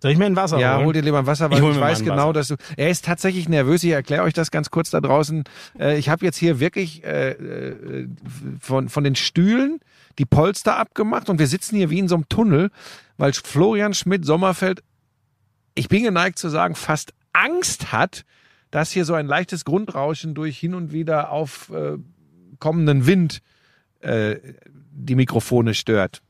[0.00, 0.86] Soll ich mir ein Wasser Ja, holen?
[0.86, 2.32] hol dir lieber ein Wasser, Ich weil ich, mal weiß genau, Wasser.
[2.34, 2.56] dass du.
[2.76, 3.82] Er ist tatsächlich nervös.
[3.82, 5.44] Ich erkläre euch das ganz kurz da draußen.
[5.78, 8.08] Äh, ich habe jetzt hier wirklich äh, äh,
[8.60, 9.80] von, von den Stühlen
[10.18, 12.70] die Polster abgemacht und wir sitzen hier wie in so einem Tunnel,
[13.16, 14.82] weil Florian Schmidt Sommerfeld,
[15.74, 18.24] ich bin geneigt zu sagen, fast Angst hat,
[18.70, 21.98] dass hier so ein leichtes Grundrauschen durch hin und wieder auf äh,
[22.58, 23.40] kommenden Wind
[24.00, 24.36] äh,
[24.92, 26.22] die Mikrofone stört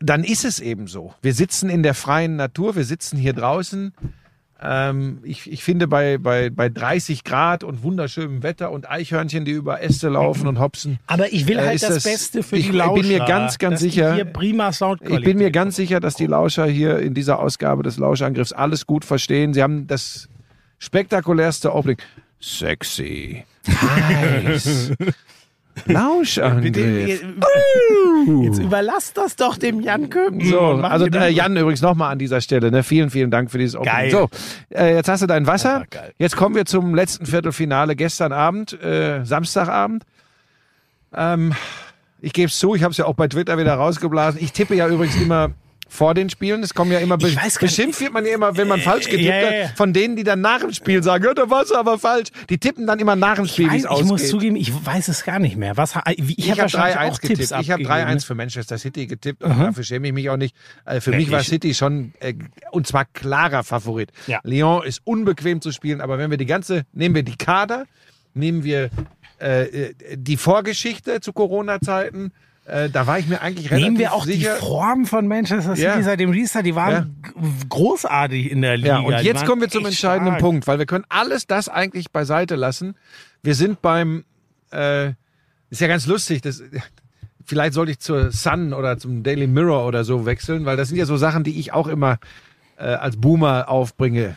[0.00, 1.14] dann ist es eben so.
[1.22, 3.92] Wir sitzen in der freien Natur, wir sitzen hier draußen.
[4.60, 9.52] Ähm, ich, ich finde bei, bei, bei 30 Grad und wunderschönem Wetter und Eichhörnchen, die
[9.52, 10.98] über Äste laufen und hopsen.
[11.06, 13.02] Aber ich will Äh, halt ist das, das- Beste für ich die bin Lauscher.
[13.06, 15.20] mir ganz, ganz sicher- Hier prima Soundqualität.
[15.20, 18.84] Ich bin mir ganz sicher, dass die Lauscher hier in dieser Ausgabe des Lauschangriffs alles
[18.86, 19.54] gut verstehen.
[19.54, 20.28] Sie haben das
[20.80, 21.98] spektakulärste Opening.
[22.40, 23.44] Sexy.
[23.68, 24.90] Heiß.
[25.86, 27.22] Lauschangriff.
[28.42, 30.44] Jetzt überlass das doch dem Jan Köppen.
[30.44, 32.70] So, Und mach also äh, Jan übrigens nochmal an dieser Stelle.
[32.70, 32.82] Ne?
[32.82, 33.94] Vielen, vielen Dank für dieses Opening.
[33.94, 34.10] Geil.
[34.10, 34.28] So,
[34.70, 35.84] äh, jetzt hast du dein Wasser.
[35.90, 36.12] Geil.
[36.18, 40.04] Jetzt kommen wir zum letzten Viertelfinale gestern Abend, äh, Samstagabend.
[41.14, 41.54] Ähm,
[42.20, 44.40] ich gebe es zu, ich habe es ja auch bei Twitter wieder rausgeblasen.
[44.42, 45.50] Ich tippe ja übrigens immer
[45.88, 46.62] vor den Spielen.
[46.62, 49.36] Es kommen ja immer be beschimpft wird man ja immer, wenn man falsch getippt ja,
[49.36, 49.68] ja, ja.
[49.68, 52.28] hat, von denen, die dann nach dem Spiel sagen, ja, da war's aber falsch.
[52.50, 54.30] Die tippen dann immer nach dem Spiel, wie es ich muss ausgeht.
[54.30, 55.76] zugeben, ich weiß es gar nicht mehr.
[55.76, 57.62] Was, ich, Ich, habe wahrscheinlich 3-1 auch Tipps getippt.
[57.62, 57.88] Ich habe ne?
[57.88, 60.54] 3-1 für Manchester City getippt und dafür schäme ich mich auch nicht.
[60.84, 62.34] Äh, für mich war City schon, äh,
[62.70, 64.12] und zwar klarer Favorit.
[64.26, 64.40] Ja.
[64.44, 67.86] Lyon ist unbequem zu spielen, aber wenn wir die ganze, nehmen wir die Kader,
[68.34, 68.90] nehmen wir
[69.40, 72.32] äh, äh, die Vorgeschichte zu Corona-Zeiten,
[72.68, 74.54] äh, da war ich mir eigentlich relativ Nehmen wir auch sicher.
[74.54, 76.02] die Form von Manchester City Ja.
[76.02, 77.30] seit dem Restart, die waren g-
[77.68, 78.88] großartig in der Liga.
[78.88, 80.40] Ja, und jetzt kommen wir zum entscheidenden stark.
[80.42, 82.94] Punkt, weil wir können alles das eigentlich beiseite lassen.
[83.42, 84.24] Wir sind beim,
[84.72, 85.08] äh,
[85.70, 86.62] ist ja ganz lustig, das,
[87.44, 90.98] vielleicht sollte ich zur Sun oder zum Daily Mirror oder so wechseln, weil das sind
[90.98, 92.18] ja so Sachen, die ich auch immer
[92.76, 94.36] äh, als Boomer aufbringe.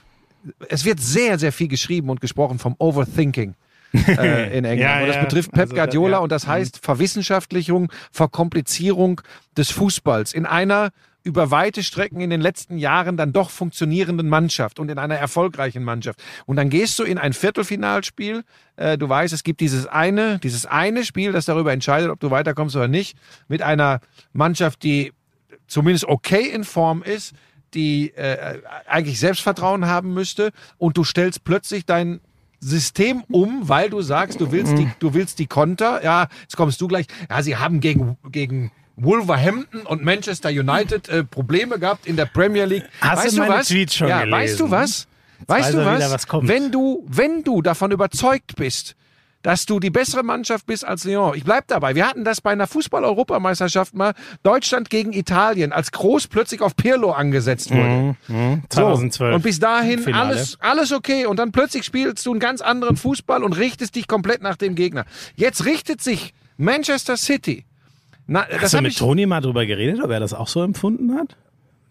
[0.70, 3.56] Es wird sehr, sehr viel geschrieben und gesprochen vom Overthinking.
[4.08, 4.80] äh, in England.
[4.80, 5.24] Ja, und das ja.
[5.24, 6.18] betrifft Pep Also Guardiola ja.
[6.20, 9.22] und das heißt Verwissenschaftlichung, Verkomplizierung
[9.58, 10.92] des Fußballs in einer
[11.24, 15.84] über weite Strecken in den letzten Jahren dann doch funktionierenden Mannschaft und in einer erfolgreichen
[15.84, 16.22] Mannschaft.
[16.46, 18.44] Und dann gehst du in ein Viertelfinalspiel.
[18.76, 22.32] Äh, du weißt, es gibt dieses eine, dieses eine Spiel, das darüber entscheidet, ob du
[22.32, 23.18] weiterkommst oder nicht,
[23.48, 24.00] mit einer
[24.34, 25.14] Mannschaft, die
[25.68, 27.34] zumindest okay in Form ist,
[27.74, 32.20] die äh, eigentlich Selbstvertrauen haben müsste und du stellst plötzlich dein
[32.62, 36.04] System um, weil du sagst, du willst die, du willst die Konter.
[36.04, 37.08] Ja, jetzt kommst du gleich.
[37.30, 42.66] Ja, sie haben gegen, gegen Wolverhampton und Manchester United äh, Probleme gehabt in der Premier
[42.66, 42.84] League.
[43.02, 43.68] Hast weißt du meine was?
[43.68, 44.32] Tweets schon ja, gelesen?
[44.34, 45.08] weißt du was?
[45.48, 46.12] Weißt weiß du was?
[46.12, 46.48] was kommt.
[46.48, 48.96] Wenn du, wenn du davon überzeugt bist,
[49.42, 51.34] dass du die bessere Mannschaft bist als Lyon.
[51.36, 51.96] Ich bleib dabei.
[51.96, 54.14] Wir hatten das bei einer Fußball-Europameisterschaft mal.
[54.44, 58.16] Deutschland gegen Italien, als Groß plötzlich auf Pirlo angesetzt wurde.
[58.28, 59.36] Mhm, So, 2012.
[59.36, 60.30] Und bis dahin Finale.
[60.30, 61.26] alles, alles okay.
[61.26, 64.76] Und dann plötzlich spielst du einen ganz anderen Fußball und richtest dich komplett nach dem
[64.76, 65.06] Gegner.
[65.36, 67.66] Jetzt richtet sich Manchester City.
[68.28, 71.16] Na, Hast du mit ich, Toni mal drüber geredet, ob er das auch so empfunden
[71.18, 71.36] hat?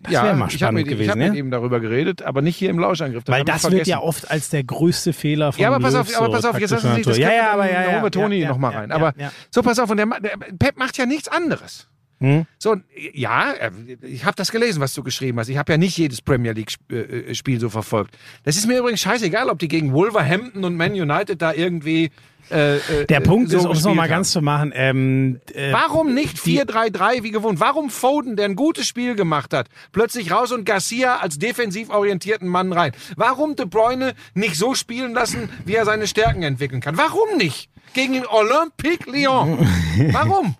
[0.02, 1.34] Das ja, wäre mal ich habe spannend mit, ihm- ich gewesen, hab mit ja?
[1.34, 3.24] ihm darüber geredet, aber nicht hier im Lauschangriff.
[3.26, 5.92] Weil hab ich das wird ja oft als der größte Fehler von Ja, aber pass
[5.92, 8.10] Löw auf, aber pass auf, jetzt lassen Sie sich das ja, ja, aber ja, ja,
[8.10, 8.88] Toni ja, noch mal ja, rein.
[8.90, 9.30] ja, aber ja.
[9.50, 11.88] so, pass auf, und der, der Pep macht ja nichts anderes.
[12.20, 12.44] Hm?
[12.58, 12.76] So,
[13.14, 13.70] ja, äh,
[14.02, 15.48] ich habe das gelesen, was du geschrieben hast.
[15.48, 18.16] Ich habe ja nicht jedes Premier League-Spiel so verfolgt.
[18.44, 22.10] Das ist mir übrigens scheißegal, ob die gegen Wolverhampton und Man United da irgendwie.
[22.50, 26.14] Äh, äh, Der Punkt so ist, um es nochmal ganz zu machen, ähm, äh, Warum
[26.14, 27.60] nicht 4-3-3 wie gewohnt?
[27.60, 32.48] Warum Foden, der ein gutes Spiel gemacht hat, plötzlich raus und Garcia als defensiv orientierten
[32.48, 32.92] Mann rein?
[33.16, 36.98] Warum De Bruyne nicht so spielen lassen, wie er seine Stärken entwickeln kann?
[36.98, 37.70] Warum nicht?
[37.94, 39.58] Gegen den Olympique Lyon.
[40.12, 40.56] Warum?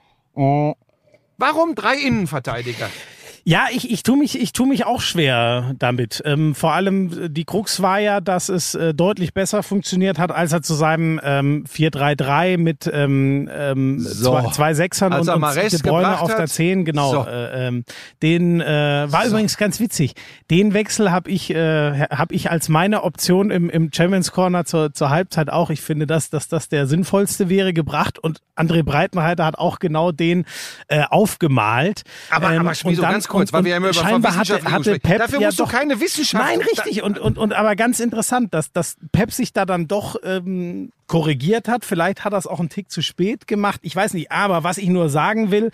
[1.40, 2.90] Warum drei Innenverteidiger?
[3.50, 6.22] Ja, ich, ich tue mich, ich tu mich auch schwer damit.
[6.24, 10.30] Ähm, vor allem äh, die Krux war ja, dass es äh, deutlich besser funktioniert hat,
[10.30, 14.38] als er zu seinem ähm, 4-3-3 mit ähm, ähm, So.
[14.38, 16.48] zwei, zwei Sechsern Als und, und gebracht auf der hat.
[16.48, 17.10] 10, genau.
[17.10, 17.26] So.
[17.26, 17.84] Äh, ähm,
[18.22, 20.14] den äh, war übrigens ganz witzig.
[20.48, 24.94] Den Wechsel habe ich, äh, hab ich als meine Option im, im Champions Corner zur,
[24.94, 25.70] zur Halbzeit auch.
[25.70, 30.12] Ich finde, dass, dass das der sinnvollste wäre gebracht und André Breitenreiter hat auch genau
[30.12, 30.44] den
[30.86, 32.02] äh, aufgemalt.
[32.30, 34.62] Aber, Ähm, aber Schmieso, ganz kurz, und- weil wir ja immer und über scheinbar hatte,
[34.64, 34.98] hatte.
[34.98, 36.44] Pep Dafür ja musst du doch, keine Wissenschaft.
[36.44, 37.02] Nein, richtig.
[37.02, 41.68] Und, und, und aber ganz interessant, dass, dass Pep sich da dann doch ähm, korrigiert
[41.68, 41.84] hat.
[41.84, 43.80] Vielleicht hat er es auch einen Tick zu spät gemacht.
[43.82, 44.30] Ich weiß nicht.
[44.30, 45.70] Aber was ich nur sagen will,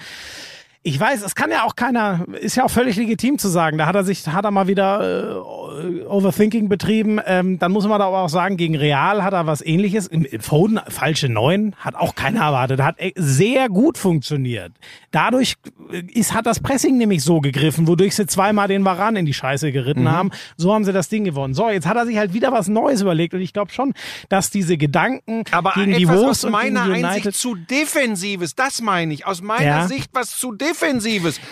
[0.87, 3.77] ich weiß, es kann ja auch keiner, ist ja auch völlig legitim zu sagen.
[3.77, 5.35] Da hat er sich, hat er mal wieder
[5.83, 7.19] äh, Overthinking betrieben.
[7.27, 10.07] Ähm, dann muss man aber auch sagen, gegen Real hat er was ähnliches.
[10.07, 12.81] Im, im Foden, falsche Neun, hat auch keiner erwartet.
[12.81, 14.71] Hat äh, sehr gut funktioniert.
[15.11, 15.57] Dadurch
[15.91, 19.35] äh, ist, hat das Pressing nämlich so gegriffen, wodurch sie zweimal den Varan in die
[19.35, 20.13] Scheiße geritten Mhm.
[20.13, 20.31] haben.
[20.57, 21.55] So haben sie das Ding gewonnen.
[21.55, 23.93] So, jetzt hat er sich halt wieder was Neues überlegt und ich glaube schon,
[24.29, 29.13] dass diese Gedanken Aber gegen die etwas Wurst aus meiner Einsicht zu Defensives, das meine
[29.13, 29.27] ich.
[29.27, 29.89] Aus meiner Ja.
[29.89, 30.76] Sicht was zu Defensives.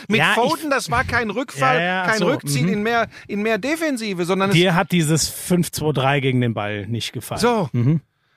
[0.08, 2.72] Mit Ja, Foden, das war kein Rückfall, Ja, ja, kein so, Rückziehen mhm.
[2.72, 7.12] in mehr, in mehr Defensive, sondern es Dir hat dieses 5-2-3 gegen den Ball nicht
[7.12, 7.40] gefallen.
[7.40, 7.68] So.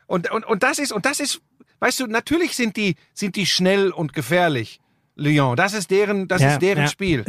[0.07, 1.41] Und, und, und das ist, und das ist,
[1.79, 4.79] weißt du, natürlich sind die, sind die schnell und gefährlich,
[5.15, 5.55] Lyon.
[5.55, 7.23] Das ist deren, das ist deren Spiel.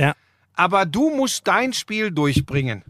[0.54, 2.84] Aber du musst dein Spiel durchbringen.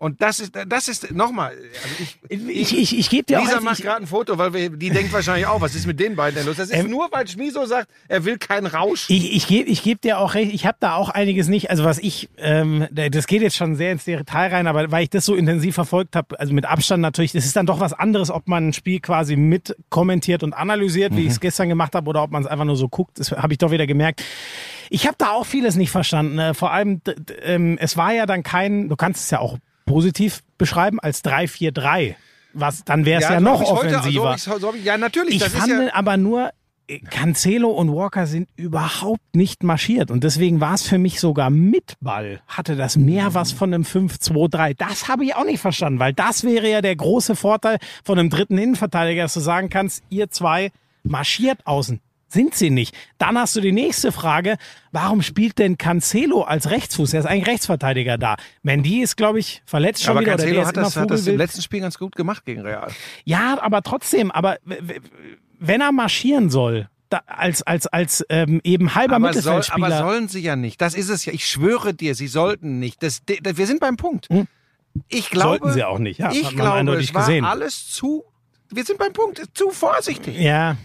[0.00, 1.94] Und das ist, das ist, nochmal, also
[2.30, 4.88] ich, Ich, ich, ich gebe dir auch Lisa macht gerade ein Foto, weil wir, die
[4.88, 6.56] denkt wahrscheinlich auch, was ist mit den beiden denn los?
[6.56, 9.10] Das ist Ähm, nur, weil Schmiso sagt, er will keinen Rausch.
[9.10, 11.84] ich, ich gebe ich geb dir auch recht, ich habe da auch einiges nicht, also
[11.84, 15.26] was ich, ähm, das geht jetzt schon sehr ins Detail rein, aber weil ich das
[15.26, 18.48] so intensiv verfolgt habe, also mit Abstand natürlich, das ist dann doch was anderes, ob
[18.48, 22.22] man ein Spiel quasi mit kommentiert und analysiert, wie ich es gestern gemacht habe, oder
[22.22, 24.22] ob man es einfach nur so guckt, das habe ich doch wieder gemerkt.
[24.88, 26.38] Ich habe da auch vieles nicht verstanden.
[26.38, 27.02] äh, Vor allem,
[27.42, 29.58] ähm, es war ja dann kein, du kannst es ja auch
[29.90, 32.14] positiv beschreiben, als 3-4-3.
[32.52, 34.36] Was, dann wäre es ja, so noch ich's heute- offensiver.
[34.38, 35.34] So ich's- so ich, ja, natürlich.
[35.36, 36.50] Ich das fand ja, aber nur,
[36.88, 40.10] äh, Cancelo und Walker sind überhaupt nicht marschiert.
[40.10, 43.84] Und deswegen war es für mich sogar mit Ball, hatte das mehr was von einem
[43.84, 44.74] 5-2-3.
[44.74, 48.30] Das habe ich auch nicht verstanden, weil das wäre ja der große Vorteil von einem
[48.30, 50.72] dritten Innenverteidiger, dass du sagen kannst, ihr zwei
[51.04, 52.00] marschiert außen.
[52.32, 52.96] Sind sie nicht.
[53.18, 54.56] Dann hast du die nächste Frage,
[54.92, 57.12] warum spielt denn Cancelo als Rechtsfuß?
[57.14, 58.36] Er ist eigentlich Rechtsverteidiger da.
[58.62, 60.36] Mendy ist, glaube ich, verletzt schon aber wieder.
[60.36, 62.88] Cancelo hat das, hat das im letzten Spiel ganz gut gemacht gegen Real.
[63.24, 64.58] Ja, aber trotzdem, aber
[65.58, 69.86] wenn er marschieren soll, da, als, als, als ähm, eben halber Aber, soll, Mittelfeldspieler.
[69.88, 70.80] aber sollen sie ja nicht.
[70.80, 71.32] Das ist es ja.
[71.32, 73.02] Ich schwöre dir, sie sollten nicht.
[73.02, 74.28] Das, de- wir sind beim Punkt.
[75.08, 75.60] Ich glaube, Hm.
[75.62, 77.44] Sollten sie auch nicht, ja, ich glaube, es war gesehen.
[77.44, 78.22] alles zu.
[78.72, 79.42] Wir sind beim Punkt.
[79.54, 80.38] Zu vorsichtig.
[80.38, 80.76] ja.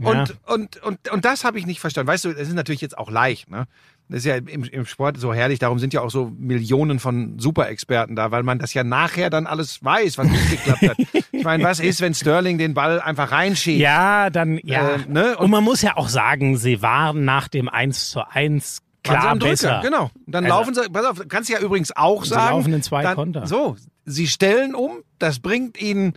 [0.00, 0.08] Ja.
[0.10, 2.08] Und, und, und, und das habe ich nicht verstanden.
[2.08, 3.50] Weißt du, das ist natürlich jetzt auch leicht.
[3.50, 3.66] Ne?
[4.08, 5.58] Das ist ja im, im Sport so herrlich.
[5.60, 9.46] Darum sind ja auch so Millionen von Superexperten da, weil man das ja nachher dann
[9.46, 10.96] alles weiß, was nicht geklappt hat.
[11.32, 13.80] Ich meine, was ist, wenn Sterling den Ball einfach reinschiebt?
[13.80, 14.96] ja, dann, ja.
[14.96, 15.38] Äh, ne?
[15.38, 19.20] Und, man muss ja auch sagen, sie waren nach dem 1 zu 1 Waren sie
[19.22, 19.80] klar besser.
[19.82, 20.10] Genau.
[20.26, 22.56] Und dann Also- laufen sie, pass auf, kannst du ja übrigens auch Sie sagen.
[22.56, 23.46] laufen in zwei dann, Konter.
[23.46, 26.12] So, sie stellen um, das bringt ihnen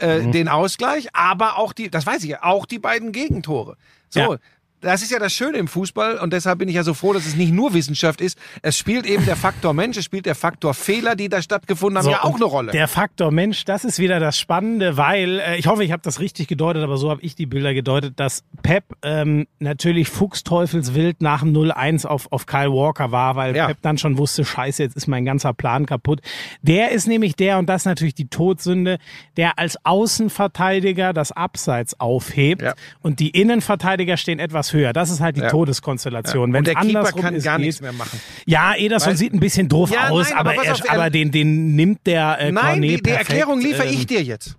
[0.00, 0.32] äh, Mhm.
[0.32, 3.76] den Ausgleich, aber auch die, das weiß ich ja, auch die beiden Gegentore.
[4.10, 4.20] So.
[4.20, 4.36] Ja.
[4.80, 7.26] Das ist ja das Schöne im Fußball und deshalb bin ich ja so froh, dass
[7.26, 8.38] es nicht nur Wissenschaft ist.
[8.62, 12.04] Es spielt eben der Faktor Mensch, es spielt der Faktor Fehler, die da stattgefunden haben,
[12.04, 12.72] So, ja auch eine Rolle.
[12.72, 16.20] Der Faktor Mensch, das ist wieder das Spannende, weil äh, ich hoffe, ich habe das
[16.20, 21.40] richtig gedeutet, aber so habe ich die Bilder gedeutet, dass Pep ähm, natürlich fuchsteufelswild nach
[21.42, 23.66] dem 0-1 auf, auf Kyle Walker war, weil Ja.
[23.66, 26.20] Pep dann schon wusste, scheiße, jetzt ist mein ganzer Plan kaputt.
[26.62, 28.98] Der ist nämlich der, und das ist natürlich die Todsünde,
[29.36, 32.74] der als Außenverteidiger das Abseits aufhebt Ja.
[33.02, 34.92] und die Innenverteidiger stehen etwas höher.
[34.92, 35.48] Das ist halt die Ja.
[35.48, 36.44] Todeskonstellation.
[36.44, 38.20] und Wenn der Keeper kann ist, gar nichts mehr machen.
[38.46, 40.92] Ja, Ederson Weil- sieht ein bisschen doof Ja, aus, nein, aber, aber er, auf, er-
[40.94, 44.22] aber den, den nimmt der äh, Nein, Cornet die, die Erklärung liefere ähm, ich dir
[44.22, 44.56] jetzt.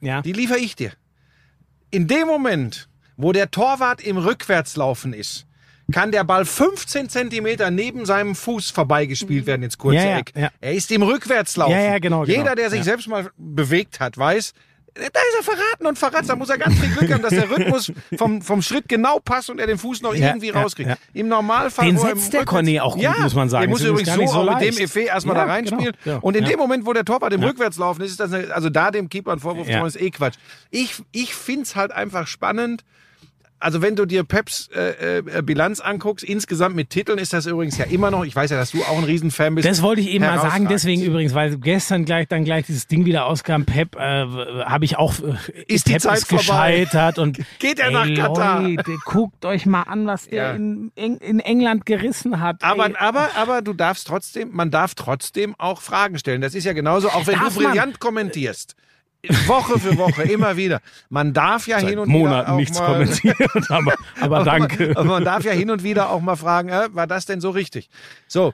[0.00, 0.22] Ja.
[0.22, 0.90] Die liefere ich dir.
[1.90, 5.46] In dem Moment, wo der Torwart im Rückwärtslaufen ist,
[5.92, 10.32] kann der Ball 15 Zentimeter neben seinem Fuß vorbeigespielt werden ins kurze Ja, ja, Eck.
[10.36, 10.50] ja.
[10.60, 11.72] Er ist im Rückwärtslaufen.
[11.76, 12.38] Ja, ja, genau, genau.
[12.38, 12.84] Jeder, der sich Ja.
[12.84, 14.52] selbst mal bewegt hat, weiß,
[14.98, 16.28] da ist er verraten und verratzt.
[16.30, 19.50] Da muss er ganz viel Glück haben, dass der Rhythmus vom, vom Schritt genau passt
[19.50, 20.88] und er den Fuß noch Ja, irgendwie ja, rauskriegt.
[20.90, 20.96] ja.
[21.14, 21.86] Im Normalfall.
[21.86, 23.62] Den er setzt der Cornet auch gut, ja, muss man sagen.
[23.62, 24.80] Der muss übrigens so so mit dem leicht.
[24.80, 25.94] Effet erstmal da reinspielen.
[26.02, 26.18] genau.
[26.20, 28.90] Und in dem Moment, wo der Torwart im Rückwärtslaufen ist, ist das, eine, also da
[28.90, 30.36] dem Keeper einen Vorwurf zu machen, ist eh Quatsch.
[30.70, 32.84] Ich, ich find's halt einfach spannend.
[33.58, 37.78] Also wenn du dir Peps äh, äh, Bilanz anguckst, insgesamt mit Titeln ist das übrigens
[37.78, 39.66] ja immer noch, ich weiß ja, dass du auch ein Riesenfan bist.
[39.66, 43.06] Das wollte ich eben mal sagen, deswegen übrigens, weil gestern gleich dann gleich dieses Ding
[43.06, 44.26] wieder auskam, Pep, äh,
[44.64, 48.14] habe ich auch, äh, Ist die Pep Zeit ist gescheitert und Geht er ey, nach
[48.28, 48.62] Katar?
[48.62, 50.52] Leute, guckt euch mal an, was der Ja.
[50.52, 52.62] in, in England gerissen hat.
[52.62, 52.94] Aber, ey.
[52.98, 56.40] aber, aber du darfst trotzdem, man darf trotzdem auch Fragen stellen.
[56.42, 57.72] Das ist ja genauso, auch wenn Darf du man?
[57.72, 58.76] brillant kommentierst.
[59.46, 60.80] Woche für Woche, immer wieder.
[61.08, 63.36] Man darf ja hin und wieder Monaten nichts mal, kommentiert,
[63.70, 64.92] aber, aber danke.
[64.96, 67.50] Aber man darf ja hin und wieder auch mal fragen, äh, war das denn so
[67.50, 67.88] richtig?
[68.28, 68.52] So,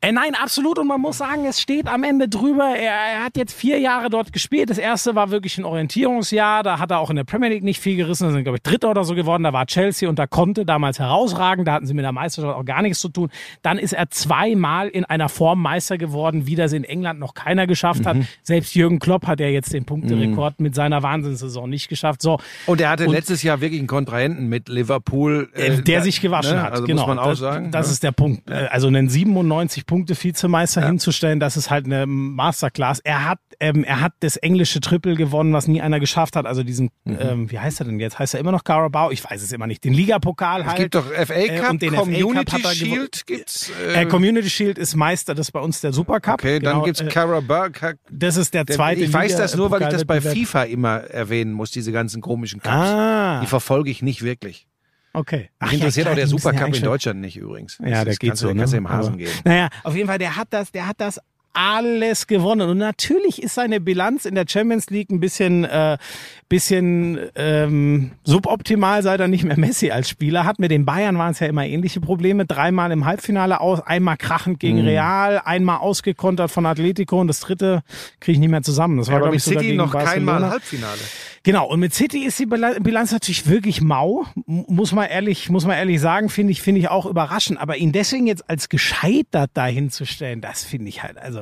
[0.00, 0.78] Äh, nein, absolut.
[0.78, 2.74] Und man muss sagen, es steht am Ende drüber.
[2.76, 4.70] Er, er hat jetzt vier Jahre dort gespielt.
[4.70, 6.62] Das erste war wirklich ein Orientierungsjahr.
[6.62, 8.24] Da hat er auch in der Premier League nicht viel gerissen.
[8.26, 9.42] Da sind, glaube ich, Dritter oder so geworden.
[9.42, 11.64] Da war Chelsea und da konnte damals herausragen.
[11.64, 13.30] Da hatten sie mit der Meisterschaft auch gar nichts zu tun.
[13.62, 17.66] Dann ist er zweimal in einer Form Meister geworden, wie das in England noch keiner
[17.66, 18.16] geschafft hat.
[18.42, 22.22] Selbst Jürgen Klopp hat ja jetzt den Punkterekord mit seiner Wahnsinnssaison nicht geschafft.
[22.22, 22.38] So.
[22.66, 25.50] und er hatte Und- letztes Jahr wirklich einen Kontrahenten mit Liverpool.
[25.54, 26.62] äh, der da- sich gewaschen ne?
[26.62, 26.72] hat.
[26.72, 27.00] Also genau.
[27.02, 27.70] muss man auch das, sagen.
[27.70, 27.92] Das ne?
[27.92, 28.48] ist der Punkt.
[28.50, 33.00] Äh, Also einen 97 Punkte Vizemeister hinzustellen, das ist halt eine Masterclass.
[33.00, 36.46] Er hat, ähm, er hat das englische Triple gewonnen, was nie einer geschafft hat.
[36.46, 37.18] Also diesen, Mhm.
[37.20, 38.18] ähm, wie heißt er denn jetzt?
[38.18, 39.10] Heißt er immer noch Carabao?
[39.10, 39.84] Ich weiß es immer nicht.
[39.84, 40.76] Den Ligapokal es halt.
[40.78, 42.74] gibt doch FA Äh, Cup, und den FA Cup Community hat er gewonnen.
[42.94, 43.72] Shield gibt's.
[43.94, 46.34] äh, Community Shield ist Meister, das ist bei uns der Supercup.
[46.34, 47.68] okay, dann Genau, gibt's äh, Carabao.
[48.10, 49.00] Das ist der Der- zweite.
[49.02, 50.20] ich weiß das nur, weil ich das bei.
[50.20, 52.74] FIFA immer erwähnen muss, diese ganzen komischen Cups.
[52.74, 54.66] Ah, Die verfolge ich nicht wirklich.
[55.14, 55.50] Okay.
[55.58, 57.78] Ach Mich interessiert ja, auch der klar, müssen ja Supercup in Deutschland nicht übrigens.
[57.78, 58.48] Ja, Das der geht kannst so.
[58.48, 58.78] Du, kannst du ne?
[58.78, 59.30] im Hasen Aber- gehen.
[59.44, 61.20] Naja, auf jeden Fall, der hat das, der hat das
[61.52, 62.68] alles gewonnen.
[62.68, 65.98] Und natürlich ist seine Bilanz in der Champions League ein bisschen, äh,
[66.48, 70.58] bisschen ähm, suboptimal, seit er nicht mehr Messi als Spieler hat.
[70.58, 72.46] Mit den Bayern waren es ja immer ähnliche Probleme.
[72.46, 74.86] Dreimal im Halbfinale aus, einmal krachend gegen Mhm.
[74.86, 77.82] Real, einmal ausgekontert von Atletico und das dritte
[78.20, 78.98] kriege ich nicht mehr zusammen.
[78.98, 80.50] Das war, aber glaube mit ich, City gegen noch kein Mal Barcelona.
[80.50, 81.00] Halbfinale.
[81.44, 85.76] Genau, und mit City ist die Bilanz natürlich wirklich mau, muss man ehrlich, muss man
[85.76, 87.58] ehrlich sagen, finde ich, finde ich auch überraschend.
[87.60, 91.41] Aber ihn deswegen jetzt als gescheitert dahinzustellen, das finde ich halt, also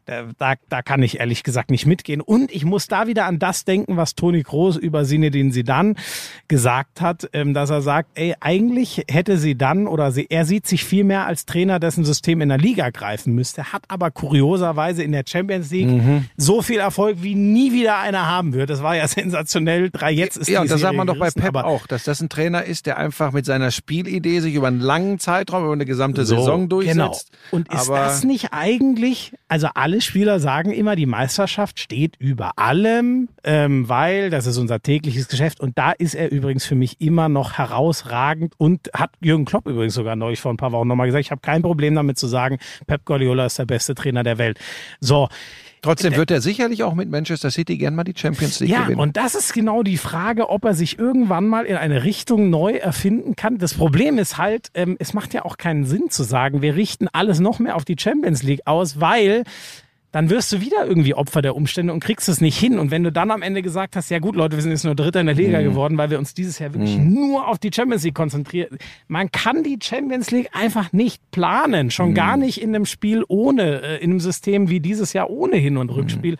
[0.11, 2.19] da, da, da kann ich ehrlich gesagt nicht mitgehen.
[2.21, 5.95] Und ich muss da wieder an das denken, was Toni Kroos über Zinedine Zidane
[6.47, 10.83] gesagt hat, ähm, dass er sagt, ey, eigentlich hätte Zidane oder sie, er sieht sich
[10.83, 15.11] viel mehr als Trainer, dessen System in der Liga greifen müsste, hat aber kurioserweise in
[15.11, 16.25] der Champions League Mhm.
[16.37, 18.69] so viel Erfolg, wie nie wieder einer haben wird.
[18.69, 19.89] Das war ja sensationell.
[19.91, 22.29] Drei jetzt ist Ja, und das sagt man doch bei Pep auch, dass das ein
[22.29, 26.25] Trainer ist, der einfach mit seiner Spielidee sich über einen langen Zeitraum, über eine gesamte
[26.25, 26.97] Saison durchsetzt.
[26.97, 27.17] Genau.
[27.51, 32.57] Und ist Aber das nicht eigentlich, also alle Spieler sagen immer, die Meisterschaft steht über
[32.57, 35.59] allem, ähm, weil das ist unser tägliches Geschäft.
[35.59, 39.93] Und da ist er übrigens für mich immer noch herausragend und hat Jürgen Klopp übrigens
[39.93, 42.57] sogar neulich vor ein paar Wochen nochmal gesagt, ich habe kein Problem damit zu sagen,
[42.87, 44.59] Pep Guardiola ist der beste Trainer der Welt.
[44.99, 45.29] So,
[45.81, 48.99] trotzdem wird er sicherlich auch mit Manchester City gern mal die Champions League Ja, gewinnen.
[48.99, 52.73] und das ist genau die Frage, ob er sich irgendwann mal in eine Richtung neu
[52.73, 53.57] erfinden kann.
[53.57, 57.07] Das Problem ist halt, ähm, es macht ja auch keinen Sinn zu sagen, wir richten
[57.07, 59.43] alles noch mehr auf die Champions League aus, weil
[60.11, 62.79] dann wirst du wieder irgendwie Opfer der Umstände und kriegst es nicht hin.
[62.79, 64.95] Und wenn du dann am Ende gesagt hast, ja gut, Leute, wir sind jetzt nur
[64.95, 68.03] Dritter in der Liga geworden, weil wir uns dieses Jahr wirklich nur auf die Champions
[68.03, 68.77] League konzentrieren.
[69.07, 71.91] Man kann die Champions League einfach nicht planen.
[71.91, 75.55] Schon gar nicht in einem Spiel ohne, äh, in einem System wie dieses Jahr ohne
[75.55, 76.37] Hin- und Rückspiel.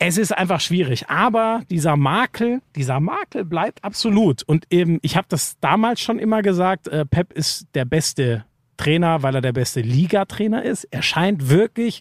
[0.00, 4.44] Es ist einfach schwierig, aber dieser Makel, dieser Makel bleibt absolut.
[4.44, 8.44] Und eben, ich habe das damals schon immer gesagt, äh, Pep ist der beste
[8.76, 10.84] Trainer, weil er der beste Ligatrainer ist.
[10.84, 12.00] Er scheint wirklich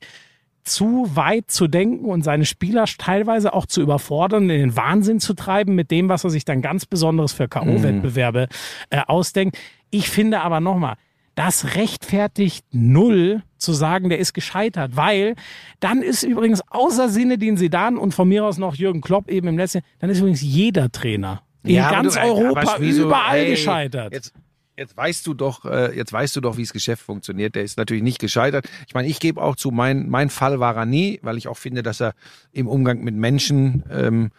[0.67, 5.33] zu weit zu denken und seine Spieler teilweise auch zu überfordern, in den Wahnsinn zu
[5.33, 8.47] treiben mit dem, was er sich dann ganz Besonderes für K.O.-Wettbewerbe
[8.89, 9.57] äh, ausdenkt.
[9.89, 10.95] Ich finde aber nochmal,
[11.35, 15.35] das rechtfertigt null zu sagen, der ist gescheitert, weil
[15.79, 19.47] dann ist übrigens außer Sinne, den Sedan und von mir aus noch Jürgen Klopp eben
[19.47, 23.37] im letzten, dann ist übrigens jeder Trainer in Ja, ganz du- ey, Europa wieso- überall
[23.39, 24.13] ey, gescheitert.
[24.13, 24.33] Jetzt,
[24.77, 27.55] jetzt weißt du doch, äh, jetzt weißt du doch, wie das Geschäft funktioniert.
[27.55, 28.67] Der ist natürlich nicht gescheitert.
[28.87, 31.57] Ich meine, ich gebe auch zu, mein, mein Fall war er nie, weil ich auch
[31.57, 32.13] finde, dass er
[32.53, 34.31] im Umgang mit Menschen ähm,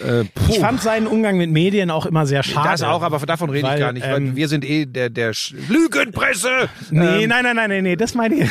[0.00, 2.68] äh, Ich fand seinen Umgang mit Medien auch immer sehr schade.
[2.68, 4.06] das auch, aber davon rede Weil, ich gar nicht.
[4.06, 6.68] ähm, weil wir sind eh der, der Sch Lügenpresse.
[6.90, 8.50] Nee, Ähm, nein, nein, nein, nein, nee, das meine ich.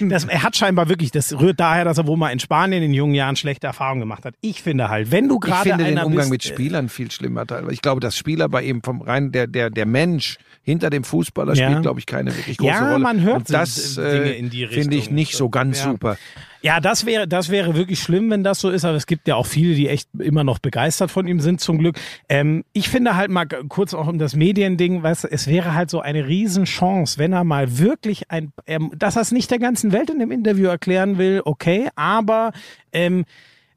[0.00, 2.92] Das, er hat scheinbar wirklich, das rührt daher, dass er wohl mal in Spanien in
[2.94, 4.34] jungen Jahren schlechte Erfahrungen gemacht hat.
[4.40, 7.46] Ich finde halt, wenn du Ich gerade finde den Umgang bist, mit Spielern viel schlimmer
[7.46, 7.72] teilweise.
[7.72, 11.54] Ich glaube, dass Spieler bei ihm vom rein der der der Mensch hinter dem Fußballer
[11.54, 11.68] Ja.
[11.68, 13.02] spielt, glaube ich, keine wirklich große Ja, Rolle.
[13.02, 14.34] man hört Und das äh,
[14.68, 15.84] finde ich nicht so ganz Ja.
[15.90, 16.16] super.
[16.62, 19.34] Ja, das wäre, das wäre wirklich schlimm, wenn das so ist, aber es gibt ja
[19.36, 21.98] auch viele, die echt immer noch begeistert von ihm sind, zum Glück.
[22.28, 25.88] Ähm, ich finde halt mal kurz auch um das Mediending, weißt du, es wäre halt
[25.88, 29.92] so eine Riesenchance, wenn er mal wirklich ein, ähm, dass er es nicht der ganzen
[29.92, 32.52] Welt in dem Interview erklären will, okay, aber
[32.92, 33.24] ähm,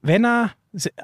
[0.01, 0.51] wenn er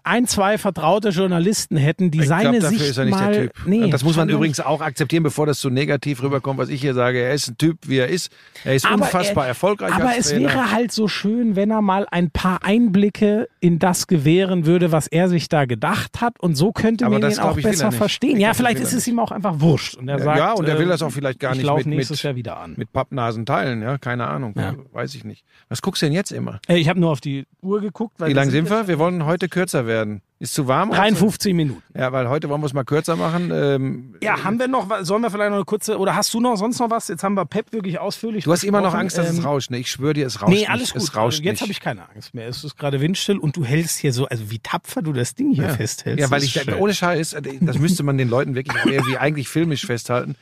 [0.04, 3.32] ein, zwei vertraute Journalisten hätten, die Ich seine glaube, dafür Sicht ist er nicht mal,
[3.32, 3.54] der Typ.
[3.66, 6.94] Nee, das muss man übrigens auch akzeptieren, bevor das zu negativ rüberkommt, was ich hier
[6.94, 7.20] sage.
[7.20, 8.32] Er ist ein Typ, wie er ist.
[8.64, 12.08] Er ist Aber unfassbar er- erfolgreich Aber es wäre halt so schön, wenn er mal
[12.10, 16.40] ein paar Einblicke in das gewähren würde, was er sich da gedacht hat.
[16.40, 18.38] Und so könnte Aber man das, ihn glaub auch er besser verstehen.
[18.38, 19.96] Ich ja, glaub, vielleicht ist es ihm auch einfach wurscht.
[19.96, 21.86] Und er Ja, sagt, ja, und er will das auch vielleicht gar ich nicht mit-
[21.86, 22.74] nächstes Jahr wieder an.
[22.78, 24.54] Mit Pappnasen teilen, ja, keine Ahnung.
[24.58, 24.74] Ja.
[24.92, 25.44] Weiß ich nicht.
[25.70, 26.60] Was guckst du denn jetzt immer?
[26.68, 28.16] Ich habe nur auf die Uhr geguckt.
[28.20, 28.88] Weil Wie lang sind wir?
[28.88, 30.22] Wir wollen heute kürzer werden.
[30.40, 30.92] Ist zu warm?
[30.92, 31.84] 53 Minuten.
[31.94, 33.52] Ja, weil heute wollen wir es mal kürzer machen.
[33.54, 36.56] Ähm, Ja, haben wir noch, sollen wir vielleicht noch eine kurze, oder hast du noch
[36.56, 37.10] sonst noch was?
[37.10, 38.94] Jetzt haben wir Pep wirklich ausführlich Du hast immer noch.
[38.94, 39.70] Angst, dass es Ähm, rauscht.
[39.70, 39.80] Ne?
[39.80, 40.70] Ich schwöre dir, es rauscht Nee, nicht.
[40.70, 41.02] alles gut.
[41.02, 41.62] Es rauscht Jetzt nicht.
[41.64, 42.48] habe ich keine Angst mehr.
[42.48, 45.52] Es ist gerade windstill und du hältst hier so, also wie tapfer du das Ding
[45.54, 45.74] hier ja.
[45.74, 46.22] festhältst.
[46.22, 46.74] Ja, weil ich, schön.
[46.76, 50.36] ohne Scheiß, äh, das müsste man den Leuten wirklich irgendwie eigentlich filmisch festhalten.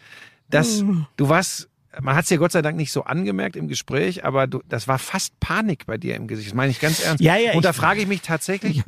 [0.49, 0.83] dass
[1.17, 1.69] du warst,
[2.01, 4.87] man hat es dir Gott sei Dank nicht so angemerkt im Gespräch, aber du, das
[4.87, 6.49] war fast Panik bei dir im Gesicht.
[6.49, 7.23] Das meine ich ganz ernst.
[7.23, 8.83] Ja, ja, Und da frage ich mich tatsächlich,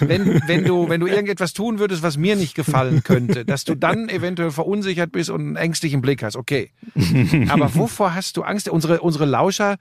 [0.00, 3.74] wenn, wenn, du, wenn du irgendetwas tun würdest, was mir nicht gefallen könnte, dass du
[3.74, 6.70] dann eventuell verunsichert bist und einen ängstlichen Blick hast, okay.
[7.48, 8.68] Aber wovor hast du Angst?
[8.68, 9.76] Unsere, unsere Lauscher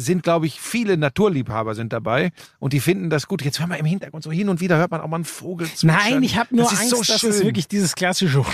[0.00, 3.42] sind, glaube ich, viele Naturliebhaber sind dabei und die finden das gut.
[3.42, 5.66] Jetzt hör mal im Hintergrund so hin und wieder hört man auch mal einen Vogel
[5.66, 5.88] zwitschern.
[6.12, 8.44] Nein, ich habe nur das ist Angst, so dass es wirklich dieses klassische.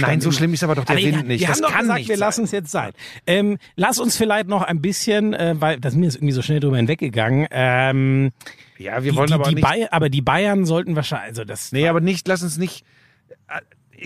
[0.00, 1.40] Nein, so schlimm ist aber doch der Aber Wind nicht.
[1.40, 2.26] Wir das haben doch kann gesagt, nicht wir sein.
[2.26, 2.92] lassen es jetzt sein.
[3.26, 6.60] Ähm, lass uns vielleicht noch ein bisschen, äh, weil das mir ist irgendwie so schnell
[6.60, 7.46] drüber hinweggegangen.
[7.50, 8.32] Ähm,
[8.78, 9.64] Ja, wir die, wollen die, aber die nicht.
[9.68, 11.72] Bay aber die Bayern sollten wahrscheinlich, also das.
[11.72, 12.84] Nee, aber nicht, lass uns nicht.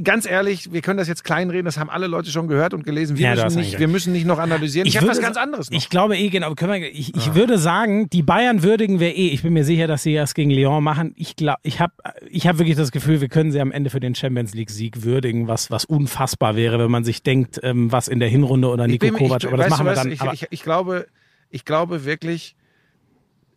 [0.02, 3.16] Ganz ehrlich, wir können das jetzt kleinreden, das haben alle Leute schon gehört und gelesen.
[3.16, 4.86] Wir, Ja, müssen, nicht, wir müssen nicht noch analysieren.
[4.86, 5.76] Ich, habe was ganz anderes noch.
[5.76, 6.54] Ich glaube eh, genau.
[6.54, 9.28] Können wir, ich, ich würde sagen, die Bayern würdigen wir eh.
[9.28, 11.14] Ich bin mir sicher, dass sie das gegen Lyon machen.
[11.16, 11.92] Ich glaube, ich habe
[12.30, 15.02] ich hab wirklich das Gefühl, wir können sie am Ende für den Champions League Sieg
[15.02, 18.86] würdigen, was, was unfassbar wäre, wenn man sich denkt, ähm, was in der Hinrunde oder
[18.86, 20.10] Nico bin Kovac, aber das machen wir dann.
[20.10, 21.06] Ich, aber, ich, ich, glaube,
[21.50, 22.56] ich glaube wirklich,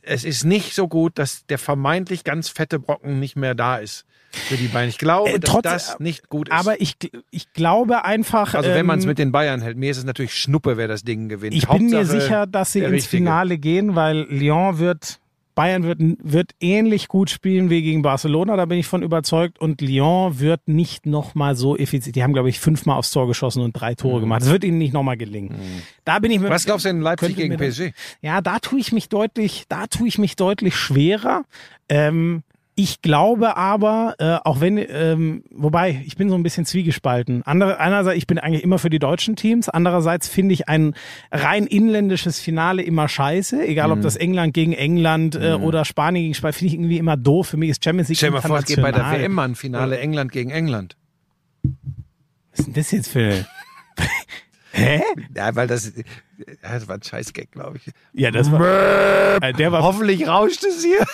[0.01, 4.05] es ist nicht so gut, dass der vermeintlich ganz fette Brocken nicht mehr da ist
[4.31, 4.89] für die Bayern.
[4.89, 6.53] Ich glaube, Äh, dass trotz- das nicht gut ist.
[6.55, 6.95] aber ich,
[7.31, 8.53] ich glaube einfach.
[8.53, 10.87] also wenn man es ähm, mit den Bayern hält, mir ist es natürlich Schnuppe, wer
[10.87, 11.55] das Ding gewinnt.
[11.55, 13.17] Ich bin mir Hauptsache, sicher, dass sie ins Richtige.
[13.23, 15.19] Finale gehen, weil Lyon wird,
[15.59, 19.59] Bayern wird, wird ähnlich gut spielen wie gegen Barcelona, da bin ich von überzeugt.
[19.59, 22.15] Und Lyon wird nicht nochmal so effizient.
[22.15, 24.41] Die haben, glaube ich, fünfmal aufs Tor geschossen und drei Tore gemacht.
[24.41, 25.59] Das wird ihnen nicht nochmal gelingen.
[26.05, 26.47] Da bin ich mir.
[26.47, 26.51] Mhm.
[26.51, 27.91] Was glaubst du denn Leipzig gegen PSG?
[28.21, 31.43] Ja, da tue ich mich deutlich, da tue ich mich deutlich schwerer.
[31.89, 32.43] Ähm,
[32.81, 37.43] ich glaube aber, äh, auch wenn, ähm, wobei, ich bin so ein bisschen zwiegespalten.
[37.43, 39.67] Andere, einerseits, ich bin eigentlich immer für die deutschen Teams.
[39.67, 40.93] Andererseits finde ich ein
[41.29, 43.67] rein inländisches Finale immer scheiße.
[43.67, 43.93] Egal, Mhm.
[43.95, 47.49] ob das England gegen England äh, oder Spanien gegen Spanien, finde ich irgendwie immer doof.
[47.49, 49.11] Für mich ist Champions League Stell mal vor, es geht bei der.
[49.11, 50.95] WM an, Finale England gegen England.
[52.51, 53.45] Was ist denn das jetzt für...
[54.71, 55.01] Hä?
[55.35, 55.91] Ja, weil das,
[56.61, 57.91] das war ein Scheißgag, glaube ich.
[58.13, 59.41] Ja, das war...
[59.41, 59.83] Äh, der war...
[59.83, 61.05] Hoffentlich rauscht es hier.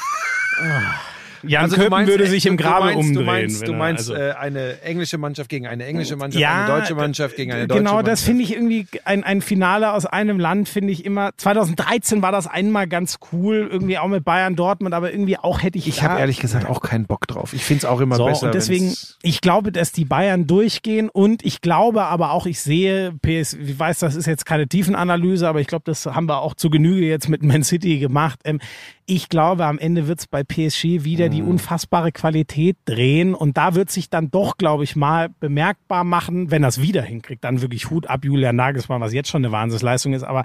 [1.47, 3.15] Jan Also Köppen würde sich im Grabe meinst, umdrehen.
[3.15, 6.95] Du meinst, du meinst also- äh, eine englische Mannschaft gegen eine englische Mannschaft, eine deutsche
[6.95, 8.11] Mannschaft gegen eine deutsche Genau, Mannschaft.
[8.11, 11.31] das finde ich irgendwie ein, ein Finale aus einem Land, finde ich immer.
[11.37, 15.77] 2013 war das einmal ganz cool, irgendwie auch mit Bayern Dortmund, aber irgendwie auch hätte
[15.77, 15.87] ich.
[15.87, 17.53] Ich habe ja- ehrlich gesagt auch keinen Bock drauf.
[17.53, 18.47] Ich finde es auch immer so, besser.
[18.47, 23.13] und deswegen, ich glaube, dass die Bayern durchgehen und ich glaube aber auch, ich sehe,
[23.21, 26.53] PS, ich weiß, das ist jetzt keine Tiefenanalyse, aber ich glaube, das haben wir auch
[26.55, 28.39] zu Genüge jetzt mit Man City gemacht.
[28.43, 28.59] Ähm,
[29.07, 31.31] ich glaube, am Ende wird es bei PSG wieder Mhm.
[31.31, 36.49] die unfassbare Qualität drehen und da wird sich dann doch, glaube ich, mal bemerkbar machen,
[36.49, 37.43] wenn es wieder hinkriegt.
[37.43, 40.23] Dann wirklich Hut ab Julian Nagelsmann, was jetzt schon eine Wahnsinnsleistung ist.
[40.23, 40.43] Aber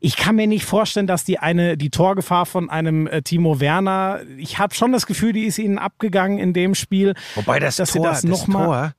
[0.00, 4.20] ich kann mir nicht vorstellen, dass die eine die Torgefahr von einem äh, Timo Werner,
[4.38, 7.14] ich habe schon das Gefühl, die ist ihnen abgegangen in dem Spiel.
[7.34, 8.94] Wobei das dass Tor, das das Tor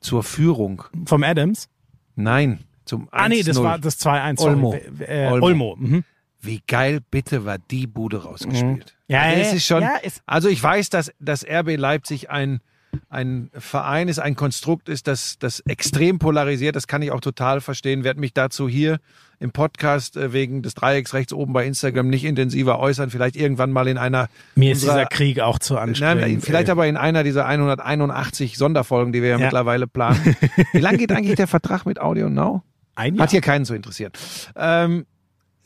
[0.00, 0.82] zur Führung.
[1.04, 1.68] Vom Adams.
[2.14, 4.38] Nein, zum 1 Ah nee, das war das 2-1.
[4.40, 4.50] sorry.
[4.54, 4.74] Olmo.
[5.06, 5.44] Äh, Olmo.
[5.46, 5.76] Olmo.
[5.78, 6.04] Mhm.
[6.40, 8.94] Wie geil bitte war die Bude rausgespielt.
[9.08, 12.30] Ja, also, ja, es ist schon, ja, es- also ich weiß, dass das RB Leipzig
[12.30, 12.60] ein,
[13.08, 16.76] ein Verein ist, ein Konstrukt ist, das, das extrem polarisiert.
[16.76, 18.04] Das kann ich auch total verstehen.
[18.04, 18.98] Werde mich dazu hier
[19.38, 23.10] im Podcast äh, wegen des Dreiecks rechts oben bei Instagram nicht intensiver äußern.
[23.10, 26.22] Vielleicht irgendwann mal in einer Mir ist unserer- dieser Krieg auch zu anstrengend.
[26.22, 26.72] Nein, vielleicht ey.
[26.72, 29.44] aber in einer dieser 181 Sonderfolgen, die wir ja, Ja.
[29.46, 30.36] mittlerweile planen.
[30.72, 32.62] Wie lange geht eigentlich der Vertrag mit Audio Now?
[32.94, 33.24] Ein Jahr.
[33.24, 34.12] Hat hier keinen zu interessieren.
[34.56, 35.04] Ähm,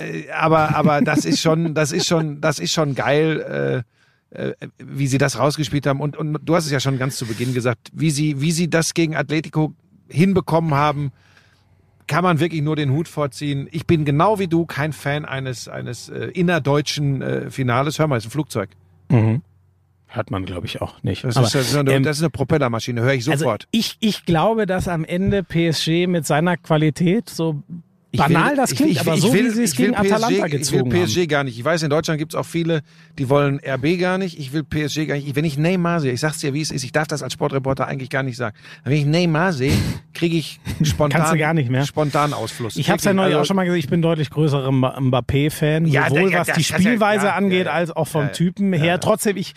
[0.00, 3.84] äh, aber, aber das ist schon, das ist schon, das ist schon geil,
[4.32, 6.00] äh, äh, wie sie das rausgespielt haben.
[6.00, 8.70] Und, und du hast es ja schon ganz zu Beginn gesagt, wie sie, wie sie
[8.70, 9.74] das gegen Atletico
[10.08, 11.12] hinbekommen haben,
[12.06, 13.68] kann man wirklich nur den Hut vorziehen.
[13.70, 17.98] Ich bin genau wie du kein Fan eines, eines äh, innerdeutschen äh, Finales.
[17.98, 18.70] Hör mal, ist ein Flugzeug.
[19.08, 19.42] Mhm.
[20.12, 21.22] Hört man, glaube ich, auch nicht.
[21.22, 23.68] Das, Aber, ist, das, ist eine, ähm, das ist eine Propellermaschine, höre ich also sofort.
[23.70, 27.62] ich, ich glaube, dass am Ende PSG mit seiner Qualität so
[28.18, 30.50] banal will- das klingt, ich- aber ich so will- wie sie es gegen Atalanta PSG,
[30.50, 31.28] gezogen Ich will PSG haben.
[31.28, 31.58] gar nicht.
[31.58, 32.80] Ich weiß, in Deutschland gibt es auch viele,
[33.18, 34.38] die wollen RB gar nicht.
[34.38, 35.36] Ich will PSG gar nicht.
[35.36, 37.86] Wenn ich Neymar sehe, ich sag's dir, wie es ist, ich darf das als Sportreporter
[37.86, 38.56] eigentlich gar nicht sagen.
[38.84, 39.72] Wenn ich Neymar sehe,
[40.14, 41.84] kriege ich spontan, Kannst du gar nicht mehr.
[41.86, 42.76] spontan Ausfluss.
[42.76, 44.98] Ich habe es ja neulich Also, auch schon mal gesagt, ich bin deutlich größerer Mba-
[45.00, 48.32] Mbappé-Fan, Ja, sowohl der- ja, was die Spielweise ja, angeht, ja, als auch vom.
[48.32, 48.98] Typen her.
[49.00, 49.54] Trotzdem, ich,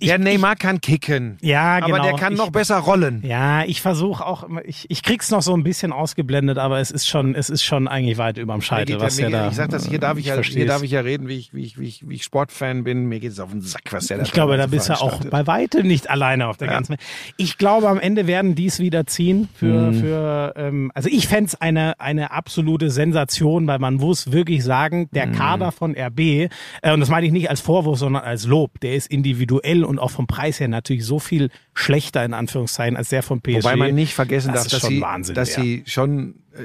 [0.00, 1.36] ich Der Neymar kann kicken.
[1.42, 1.94] ja, genau.
[1.96, 3.22] Aber der kann ich, noch besser rollen.
[3.24, 7.06] Ja, ich versuche auch, ich, ich krieg's noch so ein bisschen ausgeblendet, aber es ist
[7.08, 9.48] schon, es ist schon eigentlich weit überm Scheitel, was der, der da.
[9.48, 11.62] ich sag das, hier darf ich, ja, hier darf ich ja reden, wie ich, wie
[11.64, 13.06] ich, wie ich, wie ich Sportfan bin.
[13.06, 15.24] Mir geht es auf den Sack, was der da Ich glaube, da bist du auch
[15.26, 16.74] bei weitem nicht alleine auf der Ja.
[16.74, 17.00] ganzen Welt.
[17.36, 19.94] Ich glaube, am Ende werden dies wieder ziehen für, Mhm.
[20.00, 25.26] für ähm, also ich fänd's eine, eine absolute Sensation, weil man muss wirklich sagen, der
[25.26, 25.32] Mhm.
[25.32, 26.48] Kader von RB, äh,
[26.92, 30.10] und das meine ich nicht als Vorwurf, sondern als Lob, der ist individuell und auch
[30.10, 33.64] vom Preis her natürlich so viel schlechter in Anführungszeichen als der von PSG.
[33.64, 35.62] Wobei man nicht vergessen Das darf, dass, schon sie, Wahnsinn, dass ja.
[35.62, 36.62] sie schon äh,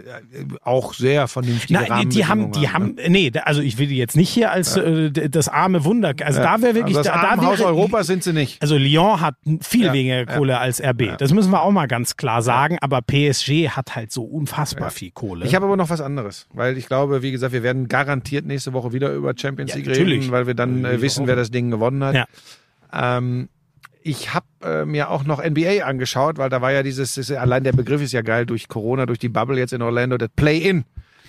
[0.64, 3.98] auch sehr vernünftige Nein, die, die haben, die haben, nee, da- also ich will die
[3.98, 7.22] jetzt nicht hier als äh, d- das arme Wunder, also da wäre wirklich, also das
[7.22, 8.62] da, da wäre, Europas sind sie nicht.
[8.62, 11.18] Also Lyon hat viel Ja, weniger Kohle als RB.
[11.18, 12.78] Das müssen wir auch mal ganz klar sagen.
[12.82, 15.46] Aber PSG hat halt so unfassbar viel Kohle.
[15.46, 18.74] Ich habe aber noch was anderes, weil ich glaube, wie gesagt, wir werden garantiert nächste
[18.74, 20.22] Woche wieder über Champions Ja, League natürlich.
[20.24, 22.28] reden, weil wir dann äh, ich wissen, wer das Ding gewonnen hat.
[22.96, 23.50] Ähm,
[24.02, 27.64] ich habe äh, mir auch noch NBA angeschaut, weil da war ja dieses, das, allein
[27.64, 30.86] der Begriff ist ja geil durch Corona, durch die Bubble jetzt in Orlando, das Play-In.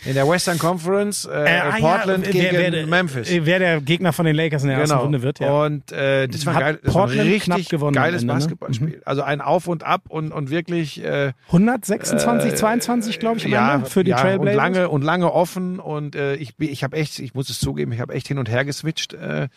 [0.07, 3.31] In der Western Conference, äh, Äh, ah, Portland ja, gegen wer, wer, Memphis.
[3.31, 5.03] äh, Wer der Gegner von den Lakers in der ersten Genau.
[5.05, 5.51] Runde wird, ja.
[5.65, 6.79] Und äh, das war Hat geil.
[6.83, 8.39] Das war ein Portland richtig gewonnen geiles Ende, ne?
[8.39, 9.03] Basketballspiel.
[9.05, 13.75] Also ein Auf und Ab und, und wirklich äh, 126, 22, glaube ich, am ja,
[13.75, 14.53] Ende für die ja, Trailblazers.
[14.53, 17.93] Und lange, und lange offen und äh, ich, ich habe echt, ich muss es zugeben,
[17.93, 19.49] ich habe echt hin und her geswitcht, äh,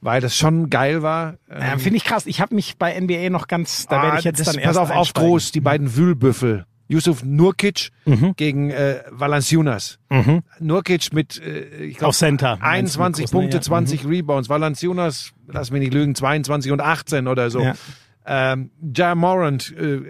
[0.00, 1.34] weil das schon geil war.
[1.50, 2.26] Ähm, Finde ich krass.
[2.26, 4.64] Ich habe mich bei NBA noch ganz, da ah, werde ich jetzt das, dann Pass
[4.64, 5.28] erst auf, auf einsteigen.
[5.30, 6.64] groß, die beiden Wühlbüffel.
[6.88, 8.34] Yusuf Nurkic Mhm.
[8.36, 9.98] gegen äh, Valanciunas.
[10.60, 12.58] Nurkic mit, äh, ich glaube, Auf Center.
[12.60, 13.80] 21 Meinst du mit Punkte, großen, ja.
[13.80, 13.86] Mhm.
[13.86, 14.48] 20 Rebounds.
[14.48, 17.60] Valanciunas, lass mich nicht lügen, 22 und 18 oder so.
[17.60, 17.74] Ja.
[18.28, 20.00] Ähm, Ja Morant, äh,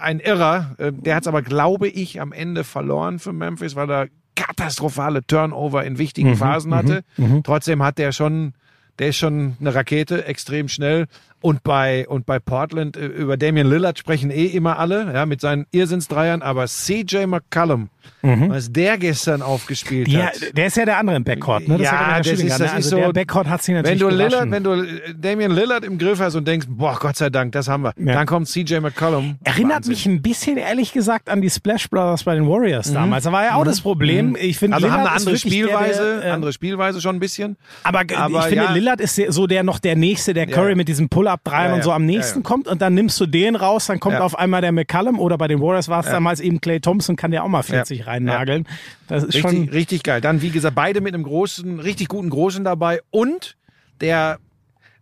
[0.00, 3.90] ein Irrer, äh, der hat es aber, glaube ich, am Ende verloren für Memphis, weil
[3.90, 7.04] er katastrophale Turnover in wichtigen Mhm, Phasen hatte.
[7.44, 8.54] Trotzdem hat der schon,
[8.98, 11.06] der ist schon eine Rakete, extrem schnell.
[11.44, 15.42] Und bei, und bei Portland, äh, über Damian Lillard sprechen eh immer alle, ja, mit
[15.42, 17.90] seinen Irrsinnsdreiern, aber CJ McCollum,
[18.22, 20.14] was der gestern aufgespielt Mhm.
[20.14, 20.56] Ja, hat.
[20.56, 21.76] der ist ja der andere im Backcourt, ne?
[21.78, 22.64] Ja, mit der das ist- das ne?
[22.66, 25.50] ist also so- der Backcourt hat sie natürlich Wenn du Lillard, wenn du äh, Damian
[25.50, 27.92] Lillard im Griff hast und denkst, boah, Gott sei Dank, das haben wir.
[27.98, 28.14] Ja.
[28.14, 29.36] Dann kommt CJ McCollum.
[29.44, 29.90] Erinnert Wahnsinn.
[29.92, 33.24] mich ein bisschen, ehrlich gesagt, an die Splash Brothers bei den Warriors damals.
[33.24, 34.36] Da war ja auch das Problem.
[34.40, 37.00] Ich finde, Also haben Lillard eine ist andere wirklich der, Spielweise, der, äh, andere Spielweise
[37.00, 37.56] schon ein bisschen.
[37.82, 38.72] Aber, Aber ich finde, ja.
[38.72, 40.74] Lillard ist so der noch der Nächste, der Curry ja.
[40.76, 41.96] mit diesem Pull-Up rein Ja, und so ja.
[41.96, 42.48] am nächsten Ja, ja.
[42.48, 44.20] kommt und dann nimmst du den raus, dann kommt Ja.
[44.22, 47.30] auf einmal der McCallum oder bei den Warriors war es damals eben Clay Thompson, kann
[47.30, 48.06] der auch mal 40 Ja.
[48.06, 48.66] reinnageln.
[49.08, 49.68] Das ist Richtig, schon.
[49.70, 50.20] richtig geil.
[50.20, 53.56] Dann, wie gesagt, beide mit einem großen, richtig guten Großen dabei und
[54.00, 54.38] der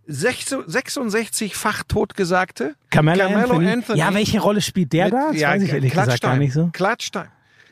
[0.08, 3.68] 66-fach totgesagte Carmelo, Anthony.
[3.68, 3.98] Anthony.
[3.98, 5.28] Ja, welche Rolle spielt der mit- da?
[5.32, 6.38] Das ja, weiß ich ehrlich gesagt gar Klatschstein.
[6.38, 6.70] nicht so.
[6.72, 7.28] Klatschstein.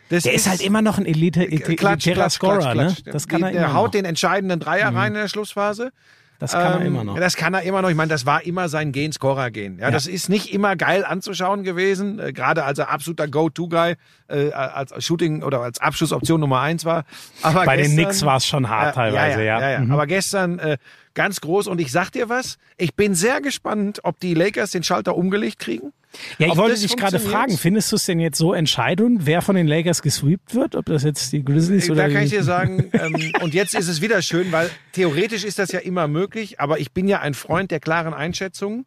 [0.08, 3.12] Das Der ist halt immer noch ein Elite, elitärer Scorer, Klatsch, ne?
[3.12, 3.90] Das kann er Die- immer Der haut noch.
[3.92, 5.92] den entscheidenden Dreier rein in der Schlussphase.
[6.40, 7.16] Das kann er Ähm, immer noch.
[7.18, 7.90] Das kann er immer noch.
[7.90, 9.78] Ich meine, das war immer sein Gen Scorer gehen.
[9.78, 13.94] Ja, das ist nicht immer geil anzuschauen gewesen, äh, gerade als er absoluter Go-To-Guy
[14.28, 17.04] äh, als Shooting oder als Abschlussoption Nummer eins war.
[17.42, 19.60] Aber Bei den gestern- Knicks war es schon hart teilweise, ja.
[19.60, 19.78] ja, ja.
[19.80, 19.92] Mhm.
[19.92, 20.78] Aber gestern äh,
[21.20, 21.66] ganz groß.
[21.66, 25.58] Und ich sag dir was, ich bin sehr gespannt, ob die Lakers den Schalter umgelegt
[25.58, 25.92] kriegen.
[26.38, 29.42] Ja, ich Ob wollte dich gerade fragen, findest du es denn jetzt so entscheidend, wer
[29.42, 30.76] von den Lakers gesweept wird?
[30.76, 33.86] Ob das jetzt die Grizzlies oder Da kann ich dir sagen, ähm, und jetzt ist
[33.86, 37.34] es wieder schön, weil theoretisch ist das ja immer möglich, aber ich bin ja ein
[37.34, 38.86] Freund der klaren Einschätzungen.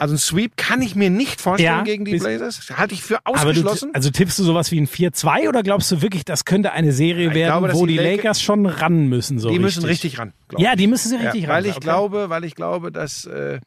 [0.00, 2.70] Also ein Sweep kann ich mir nicht vorstellen Ja, gegen die Blazers.
[2.74, 3.90] Halte ich für Aber du, ausgeschlossen.
[3.94, 7.28] also tippst du sowas wie ein 4-2 oder glaubst du wirklich, das könnte eine Serie
[7.28, 9.38] Ich werden, glaube, wo die Lakers- Lakers schon ran müssen?
[9.38, 10.32] So die müssen richtig ran.
[10.56, 11.56] Ja, die müssen sie richtig ja, ran.
[11.58, 11.84] Weil ich okay.
[11.84, 13.60] glaube, weil ich glaube, dass äh,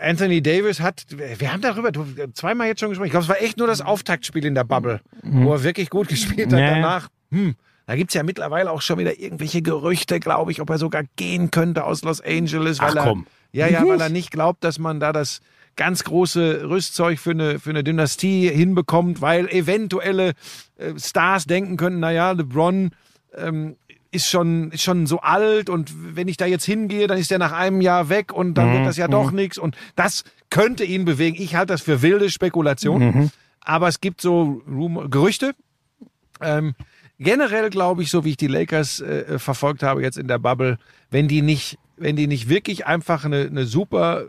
[0.00, 1.90] Anthony Davis hat, wir haben darüber
[2.32, 3.06] zweimal jetzt schon gesprochen.
[3.06, 6.08] Ich glaube, es war echt nur das Auftaktspiel in der Bubble, wo er wirklich gut
[6.08, 6.52] gespielt hat.
[6.52, 6.58] Mhm.
[6.58, 6.74] Ja.
[6.76, 10.78] Danach, hm, da gibt's ja mittlerweile auch schon wieder irgendwelche Gerüchte, glaube ich, ob er
[10.78, 12.78] sogar gehen könnte aus Los Angeles.
[12.80, 13.16] Ach, er,
[13.52, 15.40] Ja, ja, weil er nicht glaubt, dass man da das
[15.76, 20.32] ganz große Rüstzeug für eine, für eine Dynastie hinbekommt, weil eventuelle
[20.76, 22.90] äh, Stars denken könnten, naja, LeBron
[23.36, 23.76] ähm,
[24.10, 27.38] ist schon, ist schon so alt und wenn ich da jetzt hingehe, dann ist er
[27.38, 31.04] nach einem Jahr weg und dann wird das ja doch nichts und das könnte ihn
[31.04, 31.36] bewegen.
[31.40, 33.02] Ich halte das für wilde Spekulation.
[33.60, 35.54] aber es gibt so Rumor, Gerüchte.
[36.40, 36.74] Ähm,
[37.18, 40.78] generell glaube ich, so wie ich die Lakers äh, verfolgt habe jetzt in der Bubble,
[41.10, 44.24] wenn die nicht, wenn die nicht wirklich einfach eine, eine super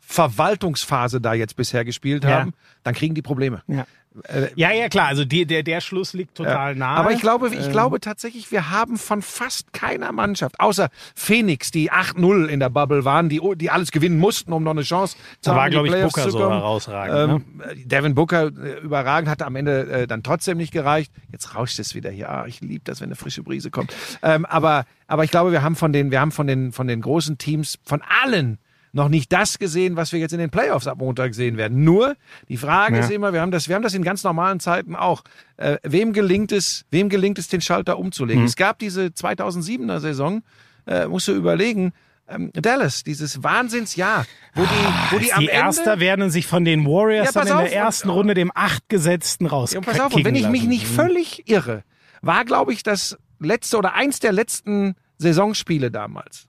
[0.00, 2.40] Verwaltungsphase da jetzt bisher gespielt Ja.
[2.40, 3.62] haben, dann kriegen die Probleme.
[3.66, 3.86] Ja.
[4.24, 5.06] Äh, Ja, ja, klar.
[5.08, 6.96] Also die, der, der Schluss liegt total nahe.
[6.98, 11.70] aber ich glaube, ich Ähm, glaube tatsächlich, wir haben von fast keiner Mannschaft, außer Phoenix,
[11.70, 15.16] die 8-0 in der Bubble waren, die, die alles gewinnen mussten, um noch eine Chance
[15.40, 17.14] zu Da haben, war, in die glaube ich, Booker so herausragend.
[17.56, 17.70] ne?
[17.72, 21.12] Ähm, Devin Booker äh, überragend, hatte am Ende äh, dann trotzdem nicht gereicht.
[21.30, 22.28] Jetzt rauscht es wieder hier.
[22.30, 23.94] Ah, ich liebe das, wenn eine frische Brise kommt.
[24.22, 27.00] Ähm, aber, aber ich glaube, wir haben von den, wir haben von den, von den
[27.00, 28.58] großen Teams, von allen
[28.94, 31.82] noch nicht das gesehen, was wir jetzt in den Playoffs ab Montag sehen werden.
[31.82, 32.14] Nur
[32.48, 33.00] die Frage Ja.
[33.04, 35.22] ist immer, wir haben das, wir haben das in ganz normalen Zeiten auch.
[35.56, 38.42] Äh, wem gelingt es, wem gelingt es, den Schalter umzulegen?
[38.42, 38.48] Mhm.
[38.48, 40.42] Es gab diese 2007er Saison,
[40.86, 41.92] äh, musst du überlegen,
[42.28, 44.68] ähm, Dallas, dieses Wahnsinnsjahr, wo die,
[45.14, 47.62] wo die, die am Ende Erster werden sich von den Warriors Ja, dann in auf,
[47.64, 49.72] der ersten und- Runde dem Achtgesetzten raus.
[49.72, 51.82] Ja, pass auf, und wenn ich mich nicht völlig irre,
[52.20, 56.46] war, glaube ich, das letzte oder eins der letzten Saisonspiele damals.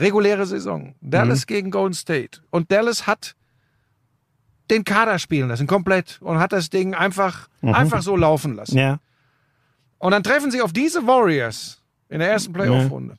[0.00, 0.94] Reguläre Saison.
[1.00, 2.40] Dallas gegen Golden State.
[2.50, 3.34] Und Dallas hat
[4.70, 6.18] den Kader spielen lassen, komplett.
[6.22, 8.78] Und hat das Ding einfach, einfach so laufen lassen.
[8.78, 8.98] Ja.
[9.98, 13.16] Und dann treffen sie auf diese Warriors in der ersten Playoff-Runde.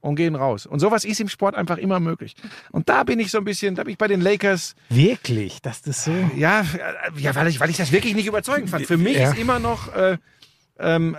[0.00, 0.66] Und gehen raus.
[0.66, 2.34] Und sowas ist im Sport einfach immer möglich.
[2.72, 5.80] Und da bin ich so ein bisschen, da bin ich bei den Lakers, Wirklich, dass
[5.80, 6.12] das so.
[6.36, 6.64] ja,
[7.16, 8.86] ja weil, ich, weil ich das wirklich nicht überzeugend fand.
[8.86, 9.30] Für mich Ja.
[9.30, 10.18] ist immer noch äh,
[10.78, 11.16] ähm,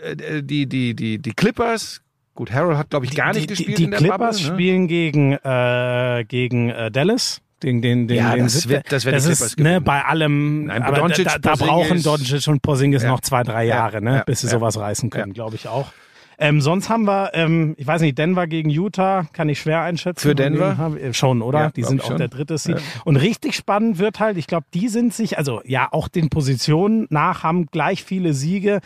[0.00, 2.00] äh, die, die, die, die Clippers.
[2.34, 4.48] Gut, Harold hat, glaube ich, gar nicht die, gespielt Die, in die Clippers Bubble.
[4.50, 4.54] Ne?
[4.54, 7.40] spielen gegen, äh, gegen äh, Dallas.
[7.62, 10.64] Den, den, den, Ja, den das wird- das die Clippers ist ne, bei allem.
[10.64, 13.10] Nein, aber Doncic, da, da brauchen Doncic und Porzingis Ja.
[13.10, 14.52] noch zwei, drei Ja, Jahre, ne, ja, bis sie ja.
[14.54, 15.92] sowas reißen können, glaube ich auch.
[16.38, 20.26] Ähm, sonst haben wir, ähm, ich weiß nicht, Denver gegen Utah, kann ich schwer einschätzen.
[20.26, 20.96] Für Denver?
[21.00, 21.58] Äh, Schon, oder?
[21.60, 22.18] Ja, die sind auch schon.
[22.18, 22.78] der dritte Seed.
[23.04, 27.06] Und richtig spannend wird halt, ich glaube, die sind sich, also ja, auch den Positionen
[27.10, 28.80] nach haben gleich viele Siege.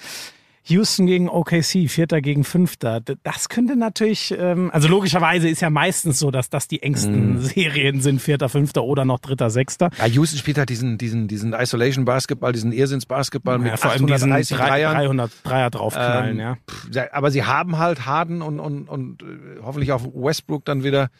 [0.68, 3.00] Houston gegen OKC, Vierter gegen Fünfter.
[3.22, 7.40] Das könnte natürlich, ähm, also logischerweise ist ja meistens so, dass das die engsten Mhm.
[7.42, 9.90] Serien sind, Vierter, Fünfter oder noch Dritter, Sechster.
[9.98, 14.32] Ja, Houston spielt halt diesen, diesen, diesen Isolation-Basketball, diesen Irrsinns-Basketball mit Ja, vor allem diesen
[14.32, 14.94] 830 drei, Dreiern.
[14.96, 16.56] 300 Dreier draufknallen, Ähm, ja.
[16.68, 19.26] pff, Aber sie haben halt Harden und, und, und äh,
[19.62, 21.10] hoffentlich auch Westbrook dann wieder.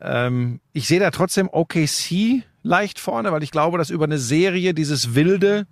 [0.00, 4.74] Ähm, ich sehe da trotzdem OKC leicht vorne, weil ich glaube, dass über eine Serie
[4.74, 5.66] dieses Wilde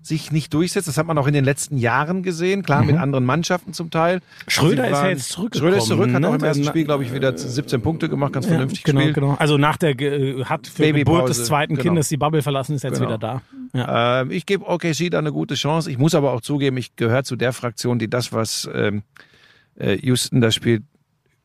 [0.00, 0.88] sich nicht durchsetzt.
[0.88, 4.16] Das hat man auch in den letzten Jahren gesehen, klar mit anderen Mannschaften zum Teil.
[4.16, 4.20] Mhm.
[4.48, 6.28] Schröder Sie ist ja jetzt zurückgekommen, Schröder ist zurück, hat ne?
[6.28, 9.14] auch im ersten Spiel, glaube ich, wieder 17 Punkte gemacht, ganz vernünftig genau, gespielt.
[9.16, 9.36] genau.
[9.38, 11.82] Also nach der Ge- hat für Babypause, Geburt des zweiten genau.
[11.82, 13.08] Kindes die Bubble verlassen, ist jetzt Genau.
[13.08, 13.42] wieder da.
[13.74, 14.20] Ja.
[14.22, 15.90] Ähm, ich gebe OKC da eine gute Chance.
[15.90, 19.02] Ich muss aber auch zugeben, ich gehöre zu der Fraktion, die das, was ähm,
[19.76, 20.84] äh, Houston da spielt,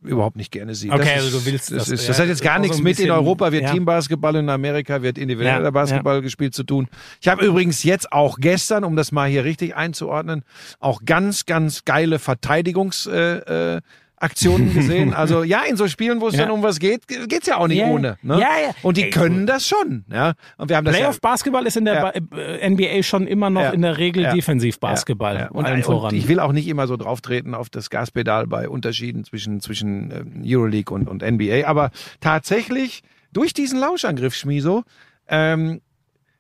[0.04, 0.92] überhaupt nicht gerne sieht.
[0.92, 1.78] Okay, das also du willst das.
[1.86, 3.00] das, Ist, das ja, hat jetzt gar so nichts ein mit.
[3.00, 3.72] In Europa wird ja.
[3.72, 6.88] Teambasketball, in Amerika wird individueller Ja, Basketball gespielt zu tun.
[7.22, 10.44] Ich habe übrigens jetzt auch gestern, um das mal hier richtig einzuordnen,
[10.80, 13.06] auch ganz, ganz geile Verteidigungs...
[13.06, 13.82] Äh, äh,
[14.24, 15.14] Aktionen gesehen.
[15.14, 16.44] Also ja, in so Spielen, wo es Ja.
[16.44, 18.18] dann um was geht, geht's ja auch nicht Ja, ohne.
[18.24, 18.36] Ne?
[18.40, 18.72] ja, ja.
[18.82, 20.06] Und die Ey, können das schon.
[20.12, 20.34] Ja?
[20.58, 22.02] Und wir haben das ja, Playoff-Basketball ist in der Ja.
[22.02, 24.34] ba äh, NBA schon immer noch in der Regel Ja.
[24.34, 25.36] Defensiv-Basketball.
[25.36, 26.16] Ja, Und, allen und voran.
[26.16, 30.12] ich will auch nicht immer so drauf treten auf das Gaspedal bei Unterschieden zwischen, zwischen
[30.12, 31.68] ähm, Euroleague und, und NBA.
[31.68, 33.04] Aber tatsächlich,
[33.34, 34.84] durch diesen Lauschangriff, Schmiso,
[35.28, 35.82] ähm,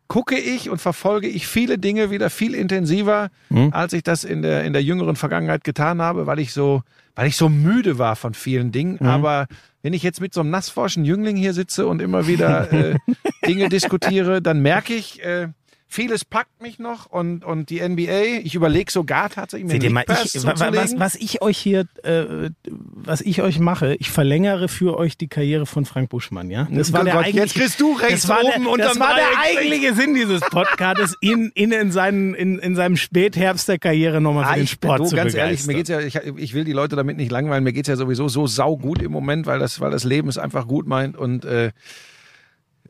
[0.08, 3.70] gucke ich und verfolge ich viele Dinge wieder viel intensiver, Hm?
[3.74, 6.82] als ich das in der, in der jüngeren Vergangenheit getan habe, weil ich so,
[7.16, 8.99] weil ich so müde war von vielen Dingen.
[8.99, 9.07] Hm?
[9.07, 9.47] Aber
[9.82, 12.95] wenn ich jetzt mit so einem nassforschen Jüngling hier sitze und immer wieder äh,
[13.47, 15.49] Dinge diskutiere, dann merke ich, äh,
[15.94, 20.44] vieles packt mich noch und, und die NBA, ich überlege sogar tatsächlich mir mal, ich,
[20.44, 24.98] wa- wa- was, was ich euch hier, äh, was ich euch mache, ich verlängere für
[24.98, 26.68] euch die Karriere von Frank Buschmann, ja?
[26.72, 29.28] Das Oh Gott, jetzt kriegst du rechts das war oben der, unterm Das war der
[29.39, 34.46] eigentliche Sinn dieses Podcasts, ihn, ihn in, seinen, in, in seinem Spätherbst der Karriere nochmal
[34.46, 36.00] für Ah, den ich, Sport du, zu ganz ehrlich, mir begeistern.
[36.00, 38.48] geht's ja, ich, ich will die Leute damit nicht langweilen, mir geht's ja sowieso so
[38.48, 41.72] saugut im Moment, weil das, weil das Leben es einfach gut meint und äh,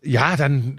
[0.01, 0.77] ja, dann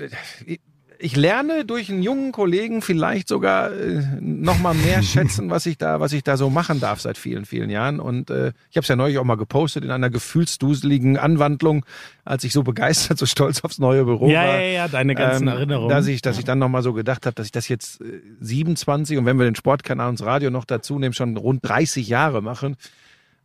[1.04, 5.76] ich lerne durch einen jungen Kollegen vielleicht sogar äh, noch mal mehr schätzen, was ich
[5.76, 8.00] da, was ich da so machen darf seit vielen, vielen Jahren.
[8.00, 11.84] Und äh, ich habe es ja neulich auch mal gepostet in einer gefühlsduseligen Anwandlung,
[12.24, 14.60] als ich so begeistert, so stolz aufs neue Büro Ja, war.
[14.60, 15.90] ja, ja, deine ganzen ähm, Erinnerungen.
[15.90, 19.18] Dass ich, dass ich dann nochmal so gedacht habe, dass ich das jetzt äh, 27
[19.18, 22.40] und wenn wir den Sportkanal und das Radio noch dazu nehmen, schon rund 30 Jahre
[22.40, 22.76] machen.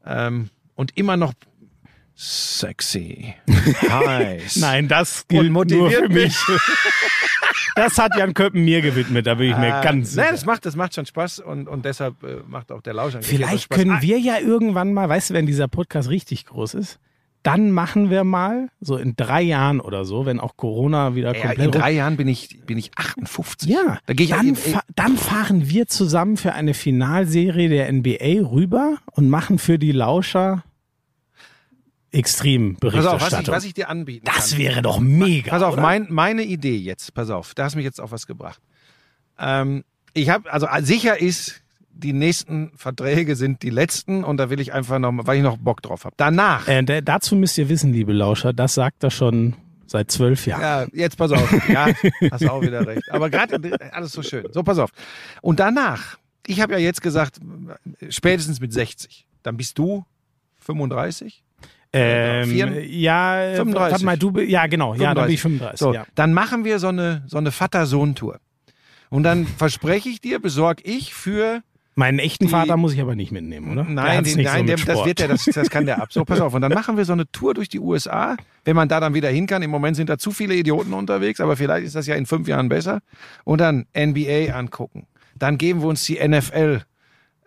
[0.06, 1.34] Ähm, und immer noch
[2.20, 3.34] sexy,
[3.82, 4.58] heiß.
[4.58, 6.36] Nein, das gilt nur für mich.
[7.76, 10.24] Das hat Jan Köppen mir gewidmet, da bin ich mir Äh, ganz sicher.
[10.24, 13.14] Nein, das macht, das macht schon Spaß und, und deshalb äh, macht auch der Lausch
[13.22, 17.00] Vielleicht können wir ja irgendwann mal, weißt du, wenn dieser Podcast richtig groß ist,
[17.42, 21.42] dann machen wir mal, so in drei Jahren oder so, wenn auch Corona wieder Ja,
[21.42, 23.70] komplett in drei Jahren bin ich, bin ich 58.
[23.70, 28.46] ja, Da gehe ich dann, fa dann fahren wir zusammen für eine Finalserie der NBA
[28.50, 30.64] rüber und machen für die Lauscher
[32.12, 33.56] extrem Pass auf, was ich, Berichterstattung.
[33.56, 34.60] was ich dir anbieten das kann.
[34.60, 35.52] wäre doch mega.
[35.52, 38.26] Pass auf, mein, meine Idee jetzt, pass auf, da hast du mich jetzt auf was
[38.28, 38.60] gebracht.
[39.38, 39.84] Ähm,
[40.14, 44.60] ich habe, also äh, sicher ist, die nächsten Verträge sind die letzten und da will
[44.60, 46.16] ich einfach noch, weil ich noch Bock drauf habe.
[46.18, 49.56] Danach, Äh, da- dazu müsst ihr wissen, liebe Lauscher, das sagt er schon
[49.86, 50.62] seit zwölf Jahren.
[50.62, 51.88] ja, jetzt pass auf, ja,
[52.32, 53.04] hast auch wieder recht.
[53.12, 53.60] Aber gerade
[53.92, 54.46] alles so schön.
[54.52, 54.92] So, pass auf.
[55.42, 56.18] Und danach,
[56.48, 57.40] ich habe ja jetzt gesagt,
[58.10, 60.06] spätestens mit 60, dann bist du
[60.60, 61.44] 35?
[61.92, 63.92] Ähm, Vier- ja, äh, 35.
[63.92, 65.80] warte mal, du, ja genau, ja, dann bin ich 35.
[65.80, 66.06] So, ja.
[66.16, 68.40] dann machen wir so eine, so eine Vater-Sohn-Tour.
[69.10, 71.64] Und dann verspreche ich dir, besorg ich für
[72.00, 73.84] Meinen echten Die- Vater muss ich aber nicht mitnehmen, oder?
[73.84, 76.14] Der Nein, den, nein so der, mit das wird der, das, das kann der ab.
[76.14, 76.54] So, pass auf.
[76.54, 79.28] Und dann machen wir so eine Tour durch die USA, wenn man da dann wieder
[79.28, 79.62] hin kann.
[79.64, 82.48] Im Moment sind da zu viele Idioten unterwegs, aber vielleicht ist das ja in fünf
[82.48, 83.02] Jahren besser.
[83.44, 85.08] Und dann NBA angucken.
[85.36, 86.84] Dann geben wir uns die NFL.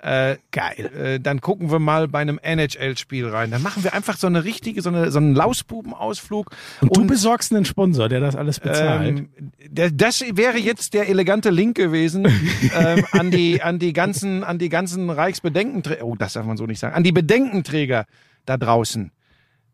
[0.04, 0.90] Äh, Geil.
[0.96, 3.52] äh, dann gucken wir mal bei einem NHL-Spiel rein.
[3.52, 6.50] Dann machen wir einfach so eine richtige, so, eine, so einen Lausbubenausflug.
[6.80, 9.08] Und, du besorgst einen Sponsor, der das alles bezahlt.
[9.08, 9.28] Ähm,
[9.64, 12.26] der- das wäre jetzt der elegante Link gewesen
[12.76, 16.04] ähm, an die an die ganzen an die ganzen Reichsbedenkenträger.
[16.04, 16.94] Oh, das darf man so nicht sagen.
[16.96, 18.06] An die Bedenkenträger
[18.44, 19.12] da draußen.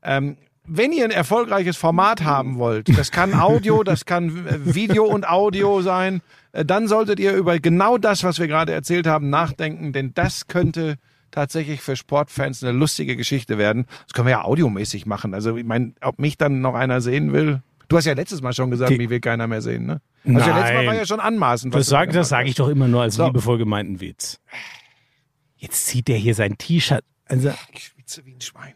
[0.03, 0.37] Ähm,
[0.71, 5.27] wenn ihr ein erfolgreiches Format haben wollt, das kann Audio, das kann äh, Video und
[5.27, 6.21] Audio sein,
[6.65, 10.97] dann solltet ihr über genau das, was wir gerade erzählt haben, nachdenken, denn das könnte
[11.31, 13.87] tatsächlich für Sportfans eine lustige Geschichte werden.
[14.05, 15.35] Das können wir ja audiomäßig machen.
[15.35, 17.63] Also ich meine, ob mich dann noch einer sehen will.
[17.89, 20.01] Du hast ja letztes Mal schon gesagt, Die- mich will keiner mehr sehen, ne?
[20.27, 20.87] Also ja letztes Mal Nein.
[20.87, 21.75] war ja schon anmaßend.
[21.75, 23.27] das sage das sag ich doch immer nur als So.
[23.27, 24.41] liebevoll gemeinten Witz.
[25.57, 27.05] Jetzt zieht der hier sein T-Shirt.
[27.27, 28.75] Also, Ich schwitze wie ein Schwein.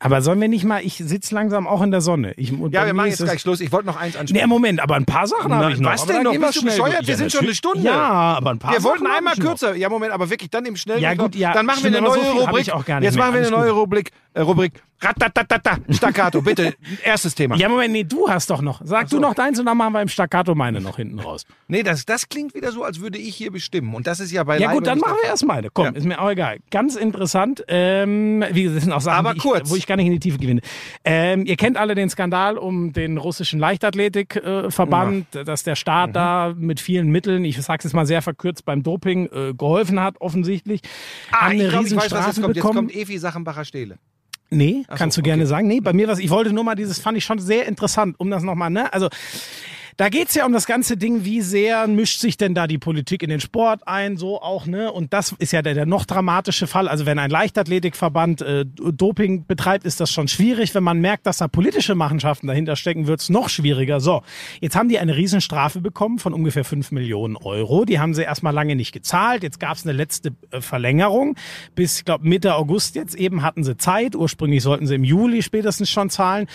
[0.00, 2.32] Aber sollen wir nicht mal, ich sitze langsam auch in der Sonne.
[2.36, 3.60] Ich, Ja, wir machen jetzt gleich Schluss.
[3.60, 4.40] Ich wollte noch eins ansprechen.
[4.40, 5.90] Nee, Moment, aber ein paar Sachen habe ich noch.
[5.90, 6.32] was denn noch?
[6.32, 7.06] Bist du bescheuert?
[7.06, 7.54] Wir sind schon eine.
[7.54, 7.80] Stunde.
[7.80, 9.74] Ja, aber ein paar Wir wollten Sachen einmal kürzer.
[9.74, 11.00] Ja, Moment, aber wirklich dann im Schnell.
[11.00, 12.66] Ja, gut, ja, Dann machen wir eine neue Rubrik.
[13.00, 13.70] Jetzt machen wir eine neue.
[13.72, 14.12] Rubrik.
[14.38, 14.72] Äh, Rubrik.
[15.00, 15.78] Ratatatata.
[15.90, 16.42] Staccato.
[16.42, 16.74] Bitte.
[17.04, 17.54] Erstes Thema.
[17.56, 18.80] Ja, Moment, nee, du hast doch noch.
[18.84, 19.16] Sag so.
[19.16, 21.44] du noch deins und dann machen wir im Staccato meine noch hinten raus.
[21.68, 23.94] Nee, das, das klingt wieder so, als würde ich hier bestimmen.
[23.94, 25.68] Und das ist ja bei Ja gut, dann machen wir erst meine.
[25.72, 25.90] Komm, Ja.
[25.92, 26.58] ist mir auch egal.
[26.72, 27.64] Ganz interessant.
[27.68, 29.70] Ähm, wie gesagt, sind auch Sachen, Aber die ich, kurz.
[29.70, 30.60] wo ich gar nicht in die Tiefe gewinne.
[31.04, 35.76] Ähm, ihr kennt alle den Skandal um den russischen Leichtathletikverband, äh, Verband, dass der Mhm.
[35.76, 40.00] Staat da mit vielen Mitteln, ich sag's jetzt mal sehr verkürzt, beim Doping äh, geholfen
[40.00, 40.80] hat, offensichtlich.
[41.30, 42.56] Ah, haben ich eine glaube, ich weiß, was jetzt kommt.
[42.56, 42.88] Jetzt bekommen.
[42.88, 43.98] kommt Evi Sachenbacher Stehle.
[44.50, 45.30] Nee, Ach so, kannst du okay.
[45.30, 45.68] gerne sagen.
[45.68, 48.30] Nee, bei mir was, ich wollte nur mal dieses, fand ich schon sehr interessant, um
[48.30, 48.92] das nochmal, ne?
[48.92, 49.08] Also,
[49.98, 53.24] da geht's ja um das ganze Ding, wie sehr mischt sich denn da die Politik
[53.24, 54.92] in den Sport ein, so auch, ne?
[54.92, 56.86] Und das ist ja der, der noch dramatische Fall.
[56.86, 60.72] Also wenn ein Leichtathletikverband äh, Doping betreibt, ist das schon schwierig.
[60.76, 63.98] Wenn man merkt, dass da politische Machenschaften dahinter stecken, wird's noch schwieriger.
[63.98, 64.22] So,
[64.60, 67.84] jetzt haben die eine Riesenstrafe bekommen von ungefähr 5 Millionen Euro.
[67.84, 69.42] Die haben sie erstmal lange nicht gezahlt.
[69.42, 71.34] Jetzt gab's eine letzte äh, Verlängerung.
[71.74, 74.14] Bis, ich glaube, Mitte August jetzt eben hatten sie Zeit.
[74.14, 76.46] Ursprünglich sollten sie im Juli spätestens schon zahlen.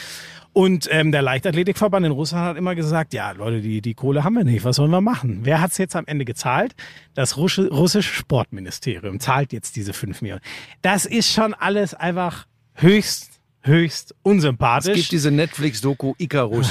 [0.53, 4.35] Und ähm, der Leichtathletikverband in Russland hat immer gesagt, ja Leute, die, die Kohle haben
[4.35, 5.39] wir nicht, was sollen wir machen?
[5.43, 6.75] Wer hat's jetzt am Ende gezahlt?
[7.15, 10.41] Das Russi- russische Sportministerium zahlt jetzt diese 5 Millionen.
[10.83, 14.91] Das ist schon alles einfach höchst, höchst unsympathisch.
[14.91, 16.69] Es gibt diese Netflix-Doku Icarus.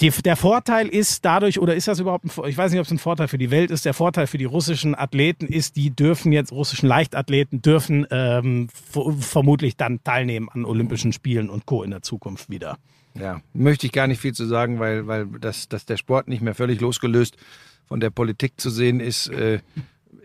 [0.00, 2.92] Die, der Vorteil ist dadurch, oder ist das überhaupt ein, ich weiß nicht, ob es
[2.92, 6.30] ein Vorteil für die Welt ist, der Vorteil für die russischen Athleten ist, die dürfen
[6.30, 8.68] jetzt, russischen Leichtathleten dürfen ähm,
[9.18, 11.82] vermutlich dann teilnehmen an Olympischen Spielen und Co.
[11.82, 12.78] in der Zukunft wieder.
[13.20, 16.42] Ja, möchte ich gar nicht viel zu sagen, weil, weil das, dass der Sport nicht
[16.42, 17.36] mehr völlig losgelöst
[17.86, 19.60] von der Politik zu sehen ist, äh,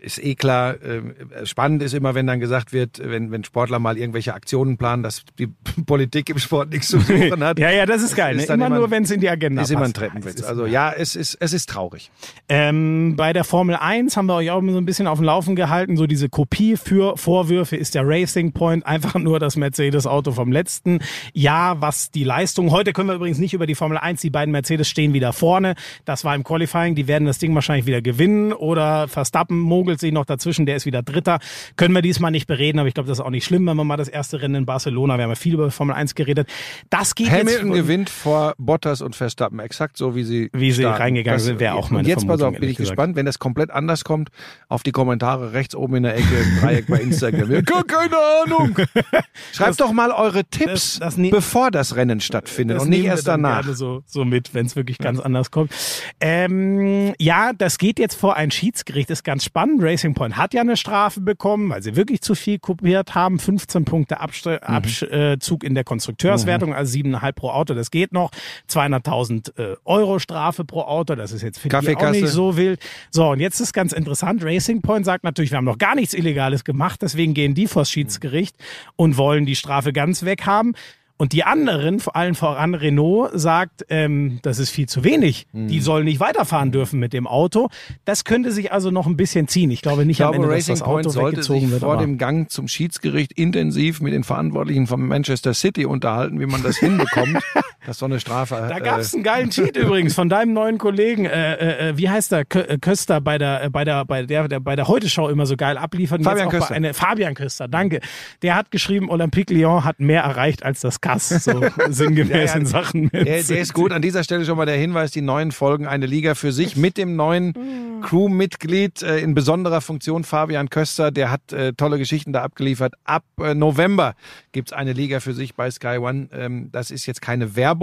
[0.04, 0.74] ist eh klar.
[0.82, 5.02] Äh, spannend ist immer, wenn dann gesagt wird, wenn, wenn Sportler mal irgendwelche Aktionen planen,
[5.02, 5.48] dass die
[5.86, 7.58] Politik im Sport nichts zu suchen hat.
[7.64, 8.36] Ja, ja, das ist geil.
[8.38, 8.54] Ist ne?
[8.54, 9.96] Immer immer- nur, wenn es in die Agenda ist immer ein passt.
[9.96, 10.34] Treppenwitz.
[10.40, 12.10] Ist- Also ja, es ist, es ist traurig.
[12.48, 15.24] Ähm, bei der Formel 1 haben wir euch auch immer so ein bisschen auf dem
[15.24, 15.96] Laufen gehalten.
[15.96, 20.98] So diese Kopie für Vorwürfe ist der Racing Point einfach nur das Mercedes-Auto vom letzten
[21.32, 22.70] Jahr, was die Leistung.
[22.70, 24.20] Heute können wir übrigens nicht über die Formel 1.
[24.20, 25.74] Die beiden Mercedes stehen wieder vorne.
[26.04, 26.94] Das war im Qualifying.
[26.94, 29.58] Die werden das Ding wahrscheinlich wieder gewinnen oder Verstappen
[29.94, 30.66] mogelt sich noch dazwischen.
[30.66, 31.38] Der ist wieder Dritter.
[31.76, 33.86] Können wir diesmal nicht bereden, aber ich glaube, das ist auch nicht schlimm, wenn man
[33.86, 36.48] mal das erste Rennen in Barcelona, wir haben ja viel über Formel 1 geredet.
[36.90, 40.82] Das geht Hamilton jetzt gewinnt vor Bottas und Verstappen, exakt so wie sie Wie sie
[40.82, 41.02] starten.
[41.02, 42.96] reingegangen sind, wäre auch meine Und jetzt pass Vermutung, auf, bin ich gesagt.
[42.96, 44.30] gespannt, wenn das komplett anders kommt,
[44.68, 47.50] auf die Kommentare rechts oben in der Ecke, im Dreieck bei Instagram.
[47.52, 48.76] Ja, gar keine Ahnung.
[49.52, 53.02] Schreibt doch mal eure Tipps, das- das ne- bevor das Rennen stattfindet Das und nicht
[53.04, 53.64] wir erst danach.
[53.74, 55.72] So, so mit, wenn es wirklich ganz anders kommt.
[56.20, 59.82] Ähm, ja, das geht jetzt vor ein Schiedsgericht, ist ganz spannend.
[59.84, 63.38] Racing Point hat ja eine Strafe bekommen, weil sie wirklich zu viel kopiert haben.
[63.38, 68.30] 15 Punkte Abst Abzug in der Konstrukteurswertung, also 7,5 pro Auto, das geht noch.
[68.68, 72.80] 200.000 äh, Euro Strafe pro Auto, das ist jetzt für die auch nicht so wild.
[73.10, 76.14] So, und jetzt ist ganz interessant, Racing Point sagt natürlich, wir haben noch gar nichts
[76.14, 78.56] Illegales gemacht, deswegen gehen die vors Schiedsgericht
[78.96, 80.74] und wollen die Strafe ganz weghaben.
[81.16, 85.46] Und die anderen, vor allem voran Renault, sagt, ähm, das ist viel zu wenig.
[85.52, 85.68] Hm.
[85.68, 87.68] Die sollen nicht weiterfahren dürfen mit dem Auto.
[88.04, 89.70] Das könnte sich also noch ein bisschen ziehen.
[89.70, 91.70] Ich glaube nicht Ich am glaube, Ende, dass Racing das Auto Point sollte weggezogen sich
[91.70, 91.82] wird.
[91.82, 96.64] vor dem Gang zum Schiedsgericht intensiv mit den Verantwortlichen von Manchester City unterhalten, wie man
[96.64, 97.38] das hinbekommt,
[97.86, 98.54] dass so eine Strafe.
[98.68, 101.24] Da äh, gab's einen geilen Cheat übrigens von deinem neuen Kollegen.
[101.26, 102.44] Äh, äh, wie heißt der?
[102.44, 105.28] Kö äh, Köster bei der äh, bei der bei der, der bei der Heute Show
[105.28, 106.18] immer so geil abliefert.
[106.18, 106.68] Und Fabian jetzt auch Köster.
[106.70, 108.00] Bei eine, Fabian Köster, danke.
[108.42, 111.28] Der hat geschrieben, Olympique Lyon hat mehr erreicht als das Kass.
[111.28, 112.54] So sinngemäß Ja, ja.
[112.54, 113.10] in Sachen.
[113.10, 113.92] Der, der ist gut.
[113.92, 116.96] An dieser Stelle schon mal der Hinweis, die neuen Folgen eine Liga für sich mit
[116.96, 117.54] dem neuen
[118.02, 121.10] Crewmitglied äh, in besonderer Funktion, Fabian Köster.
[121.10, 122.94] Der hat äh, tolle Geschichten da abgeliefert.
[123.04, 124.14] Ab äh, November
[124.52, 126.28] gibt's eine Liga für sich bei Sky One.
[126.32, 127.73] Ähm, das ist jetzt keine Werbung.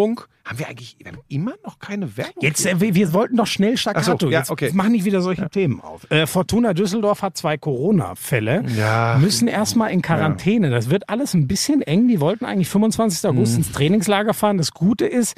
[0.45, 2.33] Haben wir eigentlich wir haben immer noch keine Werbung?
[2.41, 4.17] Jetzt, äh, wir, wir wollten doch schnell Staccato.
[4.19, 4.71] So, ja, Jetzt okay.
[4.73, 6.09] mach nicht wieder solche Themen auf.
[6.09, 8.63] Äh, Fortuna Düsseldorf hat zwei Corona-Fälle.
[8.75, 9.17] Ja.
[9.19, 10.69] Müssen erstmal in Quarantäne.
[10.69, 12.07] Das wird alles ein bisschen eng.
[12.07, 13.29] Die wollten eigentlich 25.
[13.29, 13.57] August Mhm.
[13.59, 14.57] ins Trainingslager fahren.
[14.57, 15.35] Das Gute ist,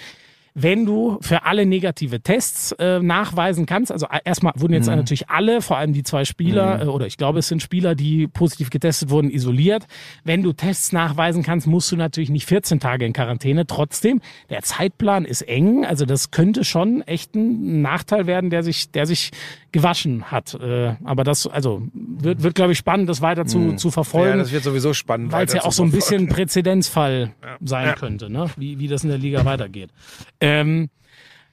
[0.56, 4.78] wenn du für alle negative Tests äh, nachweisen kannst, also äh, erstmal wurden Mhm.
[4.78, 7.96] jetzt natürlich alle, vor allem die zwei Spieler, äh, oder ich glaube, es sind Spieler,
[7.96, 9.86] die positiv getestet wurden, isoliert.
[10.24, 13.66] Wenn du Tests nachweisen kannst, musst du natürlich nicht 14 Tage in Quarantäne.
[13.66, 18.92] Trotzdem, der Zeitplan ist eng, also das könnte schon echt ein Nachteil werden, der sich,
[18.92, 19.32] der sich
[19.74, 20.54] gewaschen hat.
[20.54, 23.90] Äh, aber das, also wird, wird glaube ich, spannend, das weiter zu, zu Mhm.
[23.90, 24.38] Ja, verfolgen.
[24.40, 25.34] das wird sowieso spannend.
[25.34, 26.28] Weil es ja auch so ein verfolgen.
[26.28, 27.94] bisschen Präzedenzfall sein Ja.
[27.95, 28.50] könnte, ne?
[28.56, 29.90] wie, wie das in der Liga weitergeht.
[30.40, 30.90] Ähm,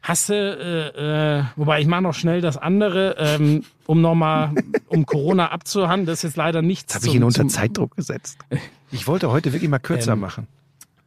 [0.02, 4.52] hast du, äh, äh, wobei ich mache noch schnell das andere, ähm, um nochmal,
[4.86, 6.94] um Corona abzuhandeln, das ist jetzt leider nichts.
[6.94, 8.38] Habe ich ihn unter Zeitdruck gesetzt.
[8.92, 10.47] Ich wollte heute wirklich mal kürzer Ähm, machen.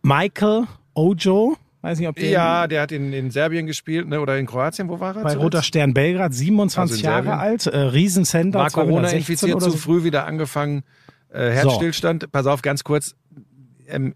[0.02, 0.66] Michael
[0.96, 4.20] Ojo, weiß nicht, ob der Ja, der hat in, in Serbien gespielt, ne?
[4.22, 5.24] oder in Kroatien, wo war er?
[5.24, 5.44] bei zuletzt?
[5.44, 9.72] Roter Stern Belgrad, 27 Also Jahre alt, äh, Riesencenter, War 2,16 Corona 16 infiziert, zu
[9.72, 9.78] so.
[9.78, 10.84] früh wieder angefangen,
[11.32, 12.32] äh, Herzstillstand.
[12.32, 13.16] Pass auf, ganz kurz.
[13.88, 14.16] Ähm,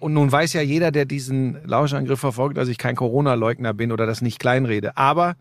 [0.00, 4.06] und nun weiß ja jeder, der diesen Lauschangriff verfolgt, dass ich kein Corona-Leugner bin oder
[4.06, 4.96] das nicht kleinrede.
[4.96, 5.36] Aber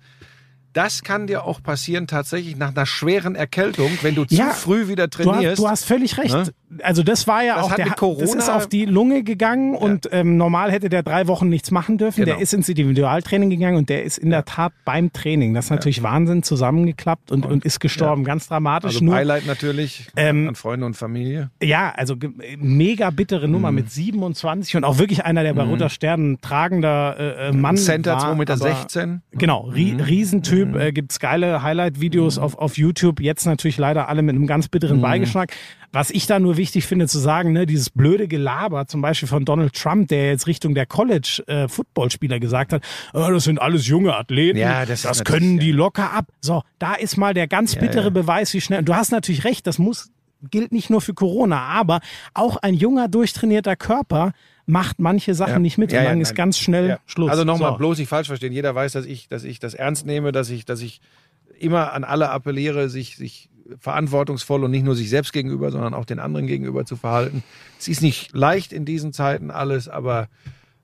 [0.73, 4.87] das kann dir auch passieren tatsächlich nach einer schweren Erkältung, wenn du Ja, zu früh
[4.87, 5.59] wieder Du hast, trainierst.
[5.61, 6.33] du hast völlig recht.
[6.33, 6.45] Ne?
[6.81, 10.09] Also das war ja Das auch der Corona- das ist auf die Lunge gegangen und
[10.11, 12.21] ähm, normal hätte der drei Wochen nichts machen dürfen.
[12.25, 12.33] Genau.
[12.35, 15.53] Der ist ins Individualtraining gegangen und der ist in der Tat beim Training.
[15.53, 18.23] Das ist natürlich Wahnsinn zusammengeklappt und, und ist gestorben.
[18.23, 18.93] Ganz dramatisch.
[18.95, 21.51] also Nur, Beileid natürlich Ähm, an Freunde und Familie.
[21.61, 22.15] ja, also
[22.57, 23.75] mega bittere Nummer Mhm.
[23.75, 28.13] mit 27 und auch wirklich einer, der bei Roter Sternen tragender äh, äh, Mann Center
[28.15, 28.33] war.
[28.33, 28.53] 2,16 Meter.
[28.53, 29.21] aber- 16.
[29.33, 30.79] Genau, ri Riesentyp, Mhm.
[30.79, 34.97] äh, gibt's geile Highlight-Videos auf, auf YouTube, jetzt natürlich leider alle mit einem ganz bitteren
[34.97, 35.01] Mhm.
[35.01, 35.53] Beigeschmack.
[35.91, 39.45] Was ich da nur wichtig finde zu sagen, ne, dieses blöde Gelaber, zum Beispiel von
[39.45, 42.83] Donald Trump, der jetzt Richtung der College-Footballspieler gesagt hat,
[43.13, 46.25] oh, das sind alles junge Athleten, Ja, das das, können die locker ab.
[46.41, 48.09] So, da ist mal der ganz bittere ja.
[48.09, 50.11] Beweis, wie schnell, und du hast natürlich recht, das muss,
[50.49, 52.01] gilt nicht nur für Corona, aber
[52.33, 54.33] auch ein junger, durchtrainierter Körper
[54.65, 55.59] macht manche Sachen Ja.
[55.59, 56.35] nicht mit Ja, und ja, dann ist nein.
[56.35, 56.99] ganz schnell Ja.
[57.05, 57.29] Schluss.
[57.31, 57.77] Also nochmal So.
[57.77, 58.53] bloß nicht falsch verstehen.
[58.53, 61.01] Jeder weiß, dass ich, dass ich das ernst nehme, dass ich, dass ich
[61.59, 63.49] immer an alle appelliere, sich, sich
[63.79, 67.43] verantwortungsvoll und nicht nur sich selbst gegenüber, sondern auch den anderen gegenüber zu verhalten.
[67.79, 70.27] Es ist nicht leicht in diesen Zeiten alles, aber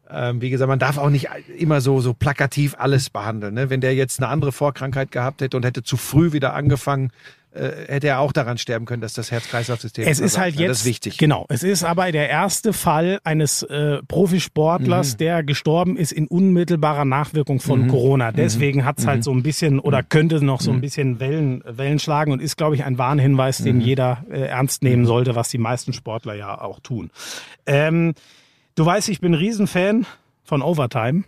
[0.09, 1.27] ähm, wie gesagt, man darf auch nicht
[1.57, 3.53] immer so, so plakativ alles behandeln.
[3.53, 3.69] Ne?
[3.69, 7.11] Wenn der jetzt eine andere Vorkrankheit gehabt hätte und hätte zu früh wieder angefangen,
[7.51, 10.79] äh, hätte er auch daran sterben können, dass das Herz-Kreislauf-System Es ist halt jetzt Das
[10.81, 11.17] ist wichtig.
[11.17, 15.17] Genau, es ist aber der erste Fall eines äh, Profisportlers, Mhm.
[15.17, 18.31] der gestorben ist in unmittelbarer Nachwirkung von Corona.
[18.31, 19.07] Deswegen hat's Mhm.
[19.07, 22.55] halt so ein bisschen oder könnte noch so ein bisschen Wellen, Wellen schlagen und ist,
[22.57, 23.65] glaube ich, ein Warnhinweis, Mhm.
[23.65, 27.09] den jeder äh, ernst nehmen sollte, was die meisten Sportler ja auch tun.
[27.65, 28.13] Ähm,
[28.75, 30.05] du weißt, ich bin Riesenfan
[30.43, 31.23] von Overtime.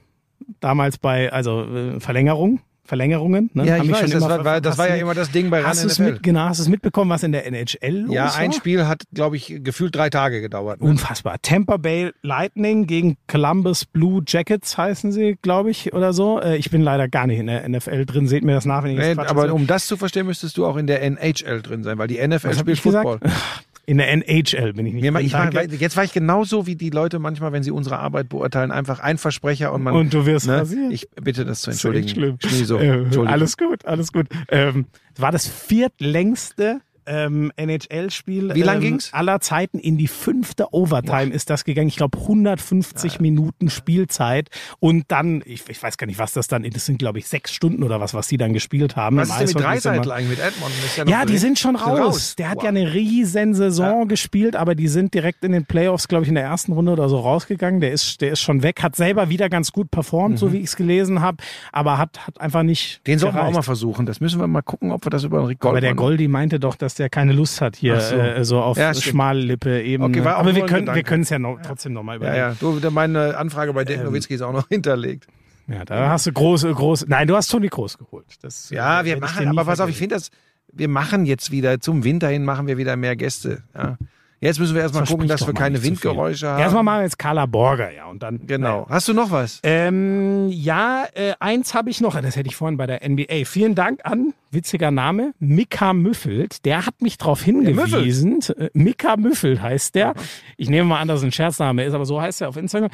[0.60, 2.60] Damals bei also äh, Verlängerung.
[2.92, 3.50] Verlängerungen.
[3.54, 3.66] Ne?
[3.66, 5.88] Ja, ich weiß, das war, war, das war ja immer das Ding bei Hast du
[5.88, 6.12] es NFL.
[6.12, 8.36] mit, genau, hast du es mitbekommen, was in der NHL los Ja, war?
[8.36, 10.82] ein Spiel hat, glaube ich, gefühlt drei Tage gedauert.
[10.82, 10.90] Ne?
[10.90, 11.38] Unfassbar.
[11.42, 16.42] Tampa Bay Lightning gegen Columbus Blue Jackets heißen sie, glaube ich, oder so.
[16.42, 18.28] Äh, Ich bin leider gar nicht in der NFL drin.
[18.28, 19.54] Seht mir das nach, wenn ich Nee, Quatsch aber erzähle.
[19.54, 22.50] um das zu verstehen, müsstest du auch in der NHL drin sein, weil die NFL
[22.50, 23.24] Was spielt ich gesagt?
[23.86, 26.92] In der NHL bin ich nicht Mir, ich war, jetzt war ich genauso wie die
[26.92, 29.96] Leute manchmal, wenn sie unsere Arbeit beurteilen, einfach ein Versprecher und man.
[29.96, 30.58] Und du wirst ne?
[30.58, 30.92] rasiert.
[30.94, 32.08] Ich bitte das zu Das ist entschuldigen.
[32.10, 32.38] schlimm.
[32.40, 34.28] Schmieso, Äh, alles gut, alles gut.
[34.50, 34.86] Ähm,
[35.18, 36.82] war das viertlängste
[37.12, 39.14] ähm, NHL-Spiel Wie lang ähm, ging's?
[39.14, 41.90] aller Zeiten in die fünfte Overtime ist das gegangen.
[41.90, 46.64] Ich glaube 150 Minuten Spielzeit und dann, ich, ich weiß gar nicht, was das dann,
[46.64, 49.18] das sind glaube ich sechs Stunden oder was, was die dann gespielt haben.
[49.18, 50.48] Was ist denn mit ist Dreiseitel eigentlich mit?
[50.86, 52.36] Ist ja, ja, die sind schon raus.
[52.38, 52.64] Der hat Wow.
[52.66, 56.36] ja eine riesen Saison gespielt, aber die sind direkt in den Playoffs, glaube ich, in
[56.36, 57.82] der ersten Runde oder so rausgegangen.
[57.82, 60.66] Der ist, der ist schon weg, hat selber wieder ganz gut performt, so wie ich
[60.66, 61.38] es gelesen habe,
[61.72, 63.00] aber hat, hat einfach nicht.
[63.00, 63.04] Mhm.
[63.06, 63.56] Den sollten wir auch gereicht.
[63.56, 64.06] mal versuchen.
[64.06, 66.60] Das müssen wir mal gucken, ob wir das über den Goldmann Aber der Goldi meinte
[66.60, 68.16] doch, dass der keine Lust hat hier so.
[68.16, 69.12] äh, so auf Ja, stimmt.
[69.14, 70.04] Schmallippe eben.
[70.04, 72.38] Okay, war auch aber wir können, wir können es ja noch, trotzdem nochmal Ja, überlegen.
[72.38, 72.56] ja.
[72.60, 75.28] Du, der- meine Anfrage bei Dirk Nowitzki ist auch noch hinterlegt.
[75.68, 77.06] Ja, da hast du große, große.
[77.08, 78.26] Nein, du hast Toni Groß geholt.
[78.42, 80.30] Das, Ja, äh, wir hätte ich machen, aber pass auf, ich finde das,
[80.74, 83.64] wir machen jetzt wieder, zum Winter hin machen wir wieder mehr Gäste.
[83.76, 83.98] Ja.
[84.42, 85.84] Jetzt müssen wir erstmal gucken, dass wir keine.
[85.84, 86.60] Windgeräusche haben.
[86.60, 88.46] Erstmal machen wir jetzt Carla Borger, ja, und dann.
[88.48, 88.88] Genau.
[88.90, 89.60] Hast du noch was?
[89.62, 93.46] Ähm, ja, äh, eins habe ich noch, das hätte ich vorhin bei der NBA.
[93.46, 96.66] Vielen Dank an, witziger Name, Mika Müffelt.
[96.66, 98.40] Der hat mich darauf hingewiesen.
[98.58, 100.16] Äh, Mika Müffelt heißt der.
[100.58, 102.90] Ich nehme mal an, dass es ein Scherzname ist, aber so heißt er auf Instagram.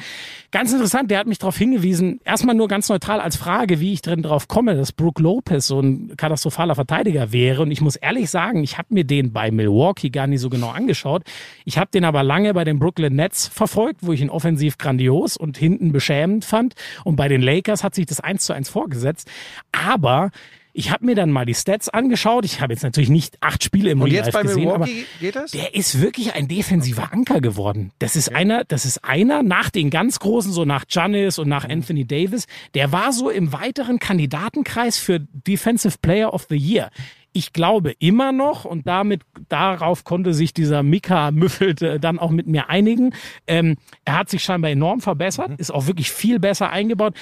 [0.50, 4.02] Ganz interessant, der hat mich darauf hingewiesen, erstmal nur ganz neutral als Frage, wie ich
[4.02, 7.62] drin drauf komme, dass Brook Lopez so ein katastrophaler Verteidiger wäre.
[7.62, 10.68] Und ich muss ehrlich sagen, ich habe mir den bei Milwaukee gar nicht so genau
[10.68, 11.24] angeschaut.
[11.64, 15.36] Ich habe den aber lange bei den Brooklyn Nets verfolgt, wo ich ihn offensiv grandios
[15.36, 16.74] und hinten beschämend fand.
[17.04, 19.28] Und bei den Lakers hat sich das eins zu eins vorgesetzt.
[19.72, 20.30] Aber
[20.74, 22.44] ich habe mir dann mal die Stats angeschaut.
[22.44, 25.06] Ich habe jetzt natürlich nicht acht Spiele im Und Real jetzt bei gesehen, aber Milwaukee
[25.18, 25.50] geht das?
[25.50, 27.90] der ist wirklich ein defensiver Anker geworden.
[27.98, 31.50] Das ist einer, das ist einer nach den ganz großen, so nach Giannis und Mhm.
[31.50, 32.46] nach Anthony Davis.
[32.74, 36.90] Der war so im weiteren Kandidatenkreis für Defensive Player of the Year.
[37.38, 42.32] Ich glaube immer noch und damit darauf konnte sich dieser Mika Müffelt äh, dann auch
[42.32, 43.14] mit mir einigen.
[43.46, 45.54] Ähm, er hat sich scheinbar enorm verbessert, Mhm.
[45.58, 47.14] ist auch wirklich viel besser eingebaut.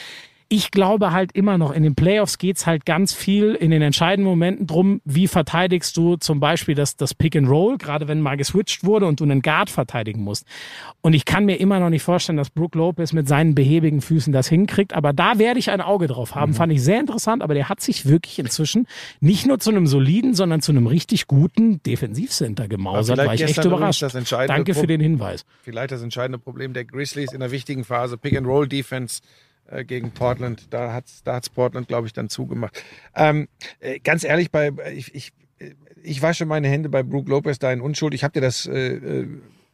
[0.48, 4.30] Ich glaube halt immer noch, in den Playoffs geht's halt ganz viel in den entscheidenden
[4.30, 8.36] Momenten drum, wie verteidigst du zum Beispiel das, das Pick and Roll, gerade wenn mal
[8.36, 10.46] geswitcht wurde und du einen Guard verteidigen musst.
[11.00, 14.32] Und ich kann mir immer noch nicht vorstellen, dass Brook Lopez mit seinen behäbigen Füßen
[14.32, 16.54] das hinkriegt, aber da werde ich ein Auge drauf haben.
[16.54, 18.86] Fand ich sehr interessant, aber der hat sich wirklich inzwischen
[19.18, 23.18] nicht nur zu einem soliden, sondern zu einem richtig guten Defensivcenter gemausert.
[23.18, 24.02] War ich echt überrascht.
[24.02, 24.90] das entscheidende Danke für Punkt.
[24.90, 25.44] den Hinweis.
[25.62, 29.22] Vielleicht das entscheidende Problem der Grizzlies in der wichtigen Phase, Pick-and-Roll-Defense
[29.70, 30.66] äh, gegen Portland.
[30.70, 32.82] Da hat's, da hat's Portland, glaube ich, dann zugemacht.
[33.14, 33.48] Ähm,
[33.80, 35.32] äh, ganz ehrlich, bei ich, ich,
[36.02, 38.14] ich wasche meine Hände bei Brook Lopez da in Unschuld.
[38.14, 39.26] Ich habe dir das äh, äh,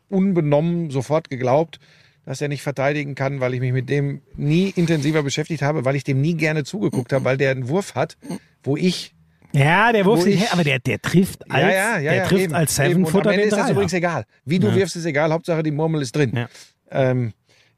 [0.09, 1.79] unbenommen sofort geglaubt,
[2.25, 5.97] dass er nicht verteidigen kann, weil ich mich mit dem nie intensiver beschäftigt habe, weil
[5.97, 8.17] ich dem nie gerne zugeguckt habe, weil der einen Wurf hat,
[8.63, 9.15] wo ich
[9.53, 12.13] Ja, der Wurf Wo sich ich- her, aber der, der trifft als, ja, ja, ja,
[12.13, 12.77] der trifft eben, als.
[12.77, 14.25] Seven Und am Footer Ende den ist das übrigens egal.
[14.45, 15.33] Wie du wirfst, ist egal.
[15.33, 16.33] Hauptsache die Murmel ist drin.
[16.35, 16.49] Ja.
[16.91, 17.33] Ähm,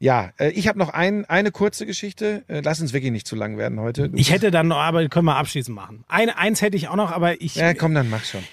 [0.05, 2.43] ja, äh, ich habe noch ein, eine kurze Geschichte.
[2.47, 4.09] Äh, lass uns wirklich nicht zu lang werden heute.
[4.09, 6.03] Du- Ich hätte dann noch, aber können wir abschließend machen.
[6.07, 8.43] Ein, eins hätte ich auch noch, aber ich, ja, komm, dann mach schon.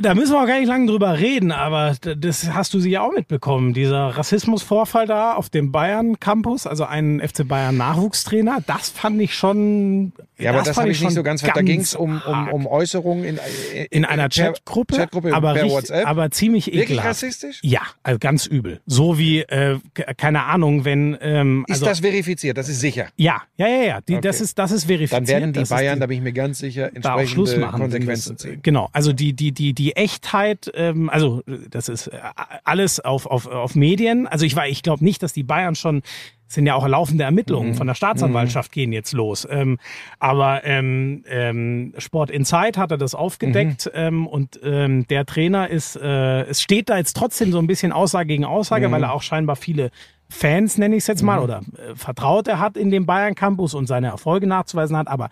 [0.00, 3.02] Da müssen wir auch gar nicht lange drüber reden, aber das hast du sie ja
[3.02, 3.74] auch mitbekommen.
[3.74, 9.34] Dieser Rassismusvorfall da auf dem Bayern Campus, also ein FC Bayern Nachwuchstrainer, das fand ich
[9.34, 10.12] schon.
[10.38, 11.66] Ja, aber das, fand habe ich nicht schon so ganz verstanden.
[11.66, 15.62] Da ging es um, um, um Äußerungen in, äh, in einer Chatgruppe, Chatgruppe aber, per
[15.64, 16.06] richtig- WhatsApp.
[16.06, 17.08] aber ziemlich Wirklich ekelhaft.
[17.08, 17.60] rassistisch?
[17.62, 18.80] Ja, also ganz übel.
[18.86, 21.16] So wie, äh, ke- keine Ahnung, wenn.
[21.20, 22.56] Ähm, Ist also, das verifiziert?
[22.56, 23.06] Das ist sicher.
[23.16, 24.00] ja, ja, ja, ja.
[24.00, 24.44] Die, Das Okay.
[24.44, 25.20] ist, das ist verifiziert.
[25.20, 28.32] Dann werden die Das ist Bayern, die- da bin ich mir ganz sicher, entsprechende Konsequenzen
[28.36, 28.60] das, ziehen.
[28.62, 32.18] Genau, also die, die, die, die Echtheit, ähm, also das ist äh,
[32.64, 34.28] alles auf, auf, auf Medien.
[34.28, 36.02] Also ich war, ich glaube nicht, dass die Bayern schon
[36.48, 37.74] es sind ja auch laufende Ermittlungen Mhm.
[37.76, 39.48] von der Staatsanwaltschaft gehen jetzt los.
[39.50, 39.78] Ähm,
[40.18, 43.90] aber ähm, ähm, Sport Insight hatte das aufgedeckt Mhm.
[43.98, 47.90] ähm, und ähm, der Trainer ist, äh, es steht da jetzt trotzdem so ein bisschen
[47.90, 48.92] Aussage gegen Aussage, Mhm.
[48.92, 49.90] weil er auch scheinbar viele
[50.28, 53.86] Fans, nenne ich es jetzt mal, oder äh, Vertraute hat in dem Bayern Campus und
[53.86, 55.08] seine Erfolge nachzuweisen hat.
[55.08, 55.30] Aber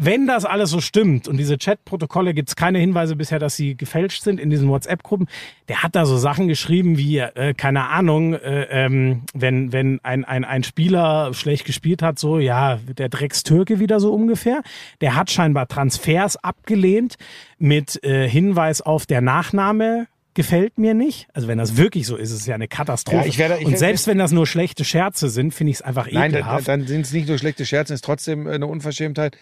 [0.00, 3.76] wenn das alles so stimmt und diese Chatprotokolle gibt es keine Hinweise bisher, dass sie
[3.76, 5.26] gefälscht sind in diesen WhatsApp-Gruppen,
[5.68, 10.24] der hat da so Sachen geschrieben wie, äh, keine Ahnung, äh, ähm, wenn, wenn ein,
[10.24, 14.62] ein, ein Spieler schlecht gespielt hat, so, ja, der Dreckstürke wieder so ungefähr.
[15.00, 17.16] Der hat scheinbar Transfers abgelehnt
[17.58, 21.26] mit äh, Hinweis auf der Nachname gefällt mir nicht.
[21.34, 23.22] Also wenn das wirklich so ist, ist es ja eine Katastrophe.
[23.22, 25.82] Ja, ich werde- ich und selbst wenn das nur schlechte Scherze sind, finde ich es
[25.82, 26.68] einfach Nein, ekelhaft.
[26.68, 29.36] dann sind es nicht nur schlechte Scherze, es ist trotzdem äh, eine Unverschämtheit.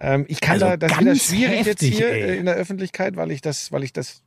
[0.00, 2.22] Ähm, ich kann Also da, das wieder schwierig heftig, jetzt hier ey.
[2.22, 4.22] äh, in der Öffentlichkeit, weil ich das, weil ich das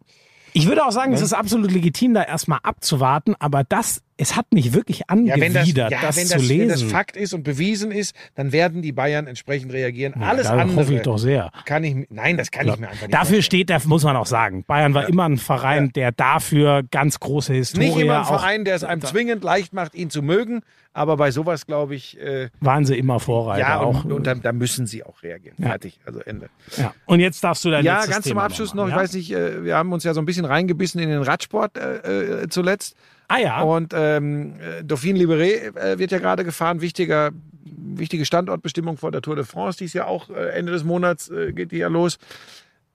[0.53, 1.25] Ich würde auch sagen, es Ne?
[1.25, 5.63] ist absolut legitim, da erstmal abzuwarten, aber das es hat mich wirklich Ja, wenn das,
[5.63, 6.89] angewidert, ja, das wenn, zu das, wenn das lesen.
[6.89, 10.13] Fakt ist und bewiesen ist, dann werden die Bayern entsprechend reagieren.
[10.19, 11.51] Ja, Alles da hoffe andere ich doch sehr.
[11.65, 13.43] kann ich, nein, das kann ich mir einfach nicht Dafür vorstellen.
[13.43, 15.07] steht, da muss man auch sagen, Bayern war Ja.
[15.09, 18.83] immer ein Verein, der dafür ganz große Historie Nicht immer ein auch Verein, der es
[18.83, 20.61] einem zwingend leicht macht, ihn zu mögen,
[20.93, 24.05] aber bei sowas glaube ich, äh, waren sie immer Vorreiter ja, auch.
[24.05, 25.55] und, und da, da müssen sie auch reagieren.
[25.59, 25.69] Ja.
[25.69, 26.49] Fertig, also Ende.
[26.77, 26.93] ja.
[27.05, 29.31] und jetzt darfst du dein Ja, ganz zum Thema Abschluss noch, noch, ich weiß nicht,
[29.31, 32.95] äh, wir haben uns ja so ein bisschen reingebissen in den Radsport äh, äh, zuletzt.
[33.27, 37.31] Ah ja, Und ähm, äh, Dauphine Libéré äh, wird ja gerade gefahren, wichtiger,
[37.63, 41.31] wichtige Standortbestimmung vor der Tour de France, die ist ja auch äh, Ende des Monats
[41.51, 42.17] geht die ja los.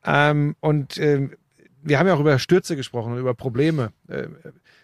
[0.04, 1.32] Ähm, und ähm,
[1.82, 3.90] wir haben ja auch über Stürze gesprochen und über Probleme.
[4.08, 4.24] Äh,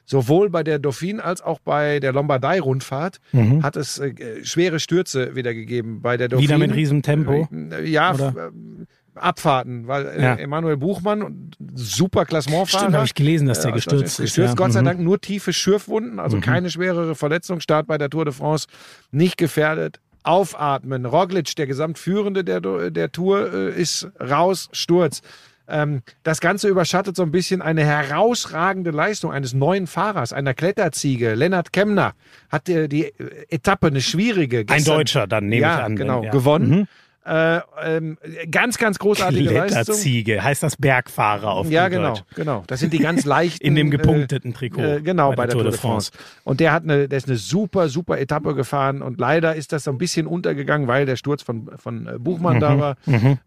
[0.06, 3.62] sowohl bei der Dauphine als auch bei der Lombardei-Rundfahrt Mhm.
[3.62, 6.00] hat es äh, schwere Stürze wieder gegeben.
[6.02, 7.48] Bei der Dauphine, wieder mit Riesentempo.
[7.72, 10.34] äh, Ja, ähm, Abfahrten, weil äh, Ja.
[10.36, 12.82] Emanuel Buchmann, super Klassementfahrer.
[12.84, 14.16] Stimmt, habe ich gelesen, dass der Ja, gestürzt ist.
[14.18, 14.50] gestürzt.
[14.50, 14.54] ja.
[14.54, 14.84] Gott sei Mhm.
[14.86, 17.60] Dank nur tiefe Schürfwunden, also keine schwerere Verletzung.
[17.60, 18.66] Start bei der Tour de France
[19.10, 20.00] nicht gefährdet.
[20.22, 21.04] Aufatmen.
[21.04, 22.60] Roglic, der Gesamtführende der,
[22.90, 25.20] der Tour, äh, ist raus, Sturz.
[25.66, 31.34] Ähm, das Ganze überschattet so ein bisschen eine herausragende Leistung eines neuen Fahrers, einer Kletterziege.
[31.34, 32.14] Lennart Kemner
[32.50, 33.12] hat äh, die
[33.48, 34.58] Etappe, eine schwierige.
[34.60, 35.96] Ein gestern- Deutscher dann, nehme ja, ich an.
[35.96, 36.30] genau, ja.
[36.30, 36.70] gewonnen.
[36.70, 36.86] Mhm.
[37.26, 38.18] Äh, ähm,
[38.51, 39.66] ganz, ganz großartige Leistung.
[39.84, 42.22] Kletterziege, heißt das Bergfahrer auf Ja, genau, Deutsch.
[42.34, 42.64] genau.
[42.66, 43.66] Das sind die ganz leichten.
[43.66, 44.82] In dem äh, gepunkteten Trikot.
[44.82, 46.10] äh, genau, bei, der Tour de France.
[46.44, 49.84] Und der hat eine, der ist eine super, super Etappe gefahren und leider ist das
[49.84, 52.96] so ein bisschen untergegangen, weil der Sturz von, von äh, Buchmann da war.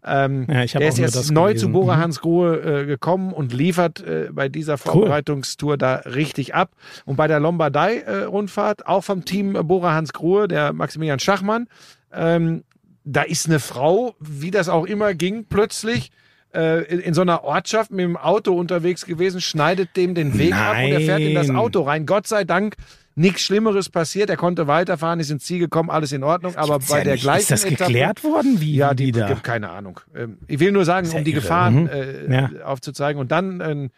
[0.04, 1.66] Ähm, Ja, der ist jetzt das neu gelesen.
[1.68, 2.00] zu Bora Mhm.
[2.00, 6.72] Hansgrohe äh, gekommen und liefert äh, bei dieser Vorbereitungstour da richtig ab.
[7.04, 11.68] Und bei der Lombardei-Rundfahrt, auch vom Team Bora Hansgrohe, der Maximilian Schachmann,
[12.12, 12.64] ähm,
[13.10, 16.10] da ist eine Frau, wie das auch immer ging, plötzlich
[16.54, 20.76] äh, in, so einer Ortschaft mit dem Auto unterwegs gewesen, schneidet dem den Weg ab
[20.76, 21.56] und er fährt in das Nein.
[21.56, 22.04] Auto rein.
[22.06, 22.76] Gott sei Dank
[23.14, 24.28] nichts Schlimmeres passiert.
[24.30, 26.54] Er konnte weiterfahren, ist ins Ziel gekommen, alles in Ordnung.
[26.56, 27.22] Aber bei ja der nicht.
[27.22, 28.60] gleichen Ist das Etappe, geklärt worden?
[28.60, 29.26] Wie ja, die, da?
[29.28, 30.00] gibt keine Ahnung.
[30.14, 31.40] Ähm, Ich will nur sagen, um die irre.
[31.40, 31.88] Gefahren Mhm.
[31.88, 32.50] äh, Ja.
[32.64, 33.20] aufzuzeigen.
[33.20, 33.90] Und dann ein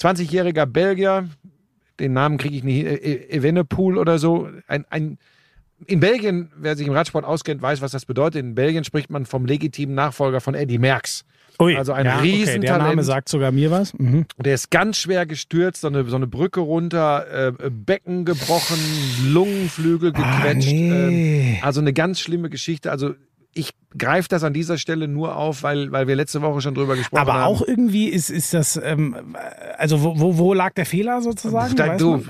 [0.00, 1.28] 20-jähriger Belgier,
[2.00, 5.18] den Namen kriege ich nicht, äh, Evenepoel oder so, ein, ein
[5.86, 8.40] in Belgien, wer sich im Radsport auskennt, weiß, was das bedeutet.
[8.40, 11.24] In Belgien spricht man vom legitimen Nachfolger von Eddie Merckx.
[11.60, 12.82] Ui, also ein ja, okay, Der Riesentalent.
[12.88, 13.92] Name sagt sogar mir was.
[13.98, 14.24] Mhm.
[14.36, 18.78] Und der ist ganz schwer gestürzt, so eine, so eine Brücke runter, äh, Becken gebrochen,
[19.26, 20.70] Lungenflügel Ah, gequetscht.
[20.72, 21.56] nee.
[21.56, 22.90] ähm, also eine ganz schlimme Geschichte.
[22.90, 23.14] Also
[23.52, 26.94] ich greife das an dieser Stelle nur auf, weil, weil wir letzte Woche schon drüber
[26.94, 27.42] gesprochen Aber haben.
[27.42, 29.34] auch irgendwie ist, ist das, ähm,
[29.76, 31.74] also wo, wo, wo lag der Fehler sozusagen?
[31.74, 32.22] Da, du,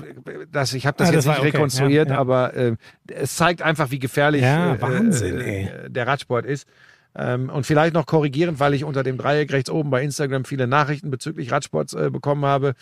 [0.51, 2.19] das, ich habe das Ah, jetzt das nicht okay, rekonstruiert, ja, ja.
[2.19, 2.75] aber äh,
[3.07, 6.67] es zeigt einfach, wie gefährlich Ja, äh, Wahnsinn, äh, äh, der Radsport ist.
[7.13, 10.65] Ähm, und vielleicht noch korrigierend, weil ich unter dem Dreieck rechts oben bei Instagram viele
[10.65, 12.73] Nachrichten bezüglich Radsports äh, bekommen habe.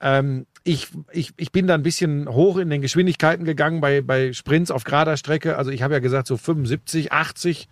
[0.00, 4.32] Ähm, ich, ich, ich bin da ein bisschen hoch in den Geschwindigkeiten gegangen bei, bei
[4.32, 5.56] Sprints auf gerader Strecke.
[5.56, 7.68] Also ich habe ja gesagt, so 75, 80.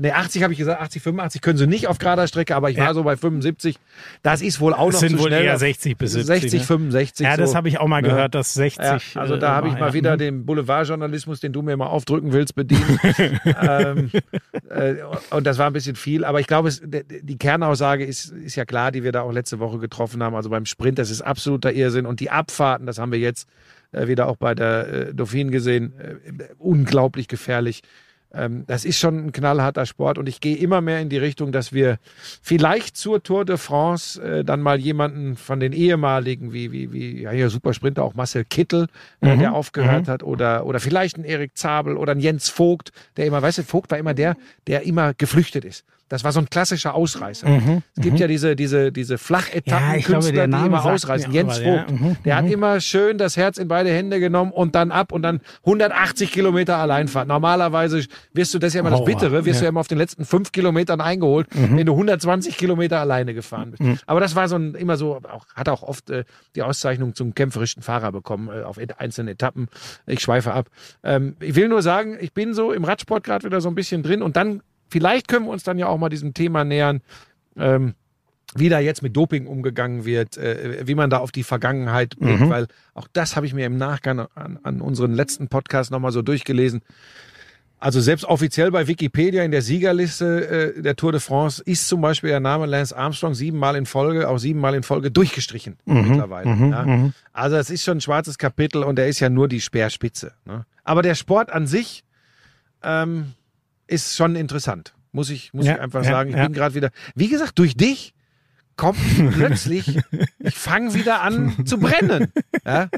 [0.00, 2.78] Ne, 80 habe ich gesagt, 80, 85 können sie nicht auf gerader Strecke, aber ich
[2.78, 2.86] Ja.
[2.86, 3.76] war so bei 75.
[4.22, 5.44] Das ist wohl auch Das noch sind zu wohl schnell.
[5.44, 6.26] eher 60 bis 70.
[6.40, 6.66] 60, ne?
[6.66, 7.26] 65.
[7.26, 7.56] Ja, das so.
[7.56, 8.08] habe ich auch mal Ne?
[8.08, 9.14] gehört, dass 60.
[9.14, 9.92] Ja, also äh, da habe ich mal ja.
[9.92, 10.18] wieder Mhm.
[10.18, 12.82] den Boulevardjournalismus, den du mir mal aufdrücken willst, bedient.
[13.62, 14.10] ähm,
[14.70, 14.94] äh,
[15.30, 16.24] und das war ein bisschen viel.
[16.24, 19.58] Aber ich glaube, es, die Kernaussage ist, ist ja klar, die wir da auch letzte
[19.58, 20.34] Woche getroffen haben.
[20.34, 22.06] Also beim Sprint, das ist absoluter Irrsinn.
[22.06, 23.48] Und die Abfahrten, das haben wir jetzt
[23.92, 27.82] äh, wieder auch bei der äh, Dauphine gesehen, äh, unglaublich gefährlich.
[28.34, 31.52] Ähm, das ist schon ein knallharter Sport und ich gehe immer mehr in die Richtung,
[31.52, 31.98] dass wir
[32.42, 37.22] vielleicht zur Tour de France äh, dann mal jemanden von den ehemaligen, wie, wie, wie,
[37.22, 38.86] ja, hier Supersprinter, auch Marcel Kittel,
[39.20, 39.38] äh, Mhm.
[39.40, 43.42] der aufgehört hat, oder, oder vielleicht ein Erik Zabel oder ein Jens Vogt, der immer,
[43.42, 44.36] weißt du, Vogt war immer der,
[44.66, 45.84] der immer geflüchtet ist.
[46.12, 47.46] Das war so ein klassischer Ausreißer.
[47.96, 49.16] Es gibt ja diese, diese, diese
[49.66, 51.32] Ja, glaube, der die immer ausreißen.
[51.32, 51.78] Jens aber, ja.
[51.78, 52.52] Vogt, Mhm, der hat mhm.
[52.52, 56.76] immer schön das Herz in beide Hände genommen und dann ab und dann 180 Kilometer
[56.76, 57.28] Alleinfahrt.
[57.28, 59.62] Normalerweise wirst du, das ist ja immer das Bittere, wirst du ja.
[59.62, 63.82] ja immer auf den letzten fünf Kilometern eingeholt, wenn du 120 Kilometer alleine gefahren bist.
[64.06, 66.24] Aber das war so ein, immer so, auch, hat auch oft äh,
[66.56, 69.68] die Auszeichnung zum kämpferischen Fahrer bekommen äh, auf einzelnen Etappen.
[70.06, 70.68] Ich schweife ab.
[71.02, 74.02] Ähm, ich will nur sagen, ich bin so im Radsport gerade wieder so ein bisschen
[74.02, 74.62] drin und dann,
[74.92, 77.00] vielleicht können wir uns dann ja auch mal diesem Thema nähern.
[77.56, 77.94] Ähm,
[78.54, 82.40] wie da jetzt mit Doping umgegangen wird, äh, wie man da auf die Vergangenheit blickt,
[82.40, 82.50] Mhm.
[82.50, 86.20] weil auch das habe ich mir im Nachgang an, an unseren letzten Podcast nochmal so
[86.20, 86.82] durchgelesen.
[87.78, 92.02] Also selbst offiziell bei Wikipedia in der Siegerliste äh, der Tour de France ist zum
[92.02, 96.50] Beispiel der Name Lance Armstrong siebenmal in Folge, auch siebenmal in Folge durchgestrichen mittlerweile.
[96.50, 97.10] ja.
[97.32, 100.32] Also es ist schon ein schwarzes Kapitel und er ist ja nur die Speerspitze.
[100.44, 100.66] Ne?
[100.84, 102.04] Aber der Sport an sich
[102.82, 103.32] ähm,
[103.92, 104.94] ist schon interessant.
[105.12, 106.30] Muss ich, muss Ja, ich einfach ja, sagen.
[106.30, 106.44] Ich ja.
[106.44, 108.14] bin gerade wieder, wie gesagt, durch dich
[108.76, 108.98] kommt
[109.34, 109.98] plötzlich,
[110.38, 112.32] ich fange wieder an zu brennen.
[112.64, 112.88] Ja?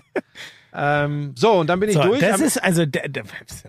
[0.76, 2.18] Ähm, so, und dann bin ich So, durch.
[2.20, 3.22] das ist also, da, da,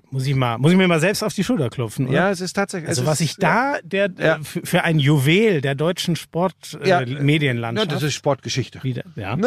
[0.10, 2.08] muss ich mal, muss ich mir mal selbst auf die Schulter klopfen.
[2.08, 2.16] Oder?
[2.18, 2.90] ja, es ist tatsächlich.
[2.90, 4.36] Also es was ist, ich da der Ja.
[4.38, 8.82] äh, für, für ein Juwel der deutschen Sport äh, Ja, das ist Sportgeschichte.
[8.84, 9.38] wieder, ja.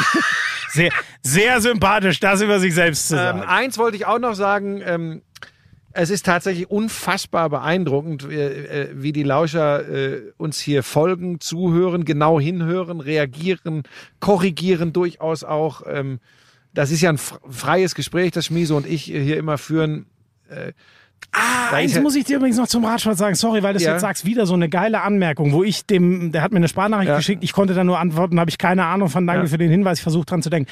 [0.70, 0.90] sehr
[1.22, 3.40] sehr sympathisch, das über sich selbst zu Ähm, sagen.
[3.42, 4.82] eins wollte ich auch noch sagen.
[4.84, 5.22] Ähm,
[5.92, 12.04] es ist tatsächlich unfassbar beeindruckend, äh, äh, wie die Lauscher äh, uns hier folgen, zuhören,
[12.04, 13.82] genau hinhören, reagieren,
[14.20, 15.82] korrigieren durchaus auch.
[15.86, 16.20] Ähm,
[16.74, 20.06] das ist ja ein freies Gespräch, das Schmiese und ich hier immer führen.
[21.32, 23.34] Ah, eins muss ich dir übrigens noch zum Radsport sagen.
[23.34, 23.92] Sorry, weil du es Ja.
[23.92, 27.08] jetzt sagst, wieder so eine geile Anmerkung, wo ich dem, der hat mir eine Sprachnachricht
[27.10, 27.16] Ja.
[27.16, 29.48] geschickt, ich konnte da nur antworten, habe ich keine Ahnung von, danke Ja.
[29.48, 30.70] für den Hinweis, ich versuche dran zu denken.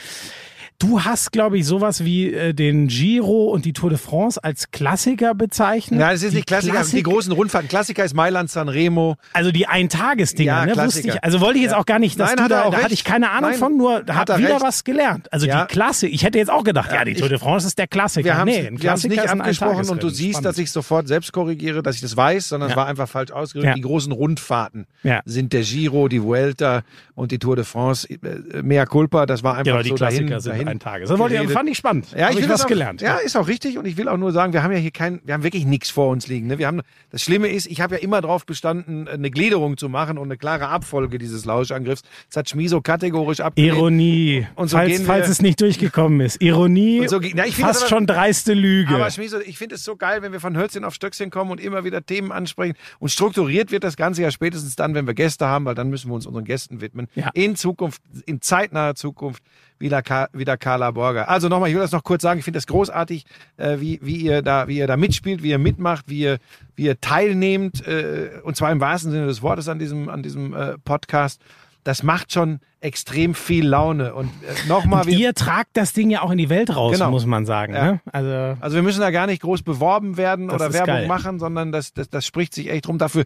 [0.78, 4.70] Du hast, glaube ich, sowas wie äh, den Giro und die Tour de France als
[4.70, 5.98] Klassiker bezeichnet.
[5.98, 7.69] Ja, es ist Die nicht Klassiker, Klassik- die großen Rundfahrten.
[7.69, 9.16] Klassiker ist Mailand, San Remo.
[9.32, 11.24] Also die Eintagesdinger, Ja, ne, wusste ich.
[11.24, 11.78] Also wollte ich jetzt Ja.
[11.78, 13.77] auch gar nicht, dass Nein, du da, auch da hatte ich keine Ahnung Nein, von,
[13.78, 14.62] nur er wieder recht.
[14.62, 15.32] was gelernt.
[15.32, 15.65] Also Ja.
[15.65, 18.24] die Klasse, ich hätte jetzt auch gedacht, ja, die Tour de France ist der Klassiker.
[18.27, 20.44] Wir haben nee, nicht Klassiker ist ein abgesprochen und du siehst, Spannend.
[20.47, 23.77] dass ich sofort selbst korrigiere, dass ich das weiß, sondern es war einfach falsch ausgedrückt.
[23.77, 24.86] Die großen Rundfahrten
[25.24, 26.82] sind der Giro, die Vuelta
[27.15, 28.07] und die Tour de France.
[28.11, 30.78] Äh, Mea culpa, das war einfach Ja, aber die so Klassiker dahin, sind dahin ein
[30.80, 31.09] Tages.
[31.09, 32.06] Das wollte ich, fand ich spannend.
[32.16, 33.01] Ja, Hab ich will was das auch, gelernt.
[33.01, 33.78] Ja, ist auch richtig.
[33.78, 35.90] Und ich will auch nur sagen, wir haben ja hier kein, wir haben wirklich nichts
[35.90, 36.47] vor uns liegen.
[36.48, 36.59] Ne?
[36.59, 36.80] Wir haben,
[37.10, 40.36] das Schlimme ist, ich habe ja immer darauf bestanden, eine Gliederung zu machen und eine
[40.36, 42.02] klare Abfolge dieses Lauschangriffs.
[42.28, 43.76] Das hat Schmiso kategorisch abgelehnt.
[43.76, 44.47] Ironie.
[44.55, 46.40] Und so falls, wir- falls es nicht durchgekommen ist.
[46.43, 47.06] Ironie.
[47.09, 48.94] So Na, fast das aber- schon dreiste Lüge.
[48.94, 51.60] Aber Schmiso, ich finde es so geil, wenn wir von Hölzchen auf Stöckchen kommen und
[51.60, 52.74] immer wieder Themen ansprechen.
[52.98, 56.10] Und strukturiert wird das Ganze ja spätestens dann, wenn wir Gäste haben, weil dann müssen
[56.10, 57.09] wir uns unseren Gästen widmen.
[57.14, 57.30] Ja.
[57.34, 59.43] In Zukunft, in zeitnaher Zukunft,
[59.78, 61.28] wieder, Ka wieder Carla Borger.
[61.28, 62.39] Also nochmal, ich will das noch kurz sagen.
[62.39, 63.24] Ich finde das großartig,
[63.57, 66.39] äh, wie, wie, ihr da, wie ihr da mitspielt, wie ihr mitmacht, wie ihr,
[66.74, 67.86] wie ihr teilnehmt.
[67.86, 71.40] Äh, und zwar im wahrsten Sinne des Wortes an diesem, an diesem äh, Podcast.
[71.85, 74.15] Das macht schon extrem viel Laune.
[74.15, 77.11] Und äh, nochmal, ihr tragt das Ding ja auch in die Welt raus, Genau.
[77.11, 77.74] muss man sagen.
[77.74, 77.85] Ja.
[77.93, 78.01] Ne?
[78.12, 81.07] Also Also wir müssen da gar nicht groß beworben werden oder Werbung geil.
[81.07, 82.98] machen, sondern das, das, das spricht sich echt rum.
[82.98, 83.24] Dafür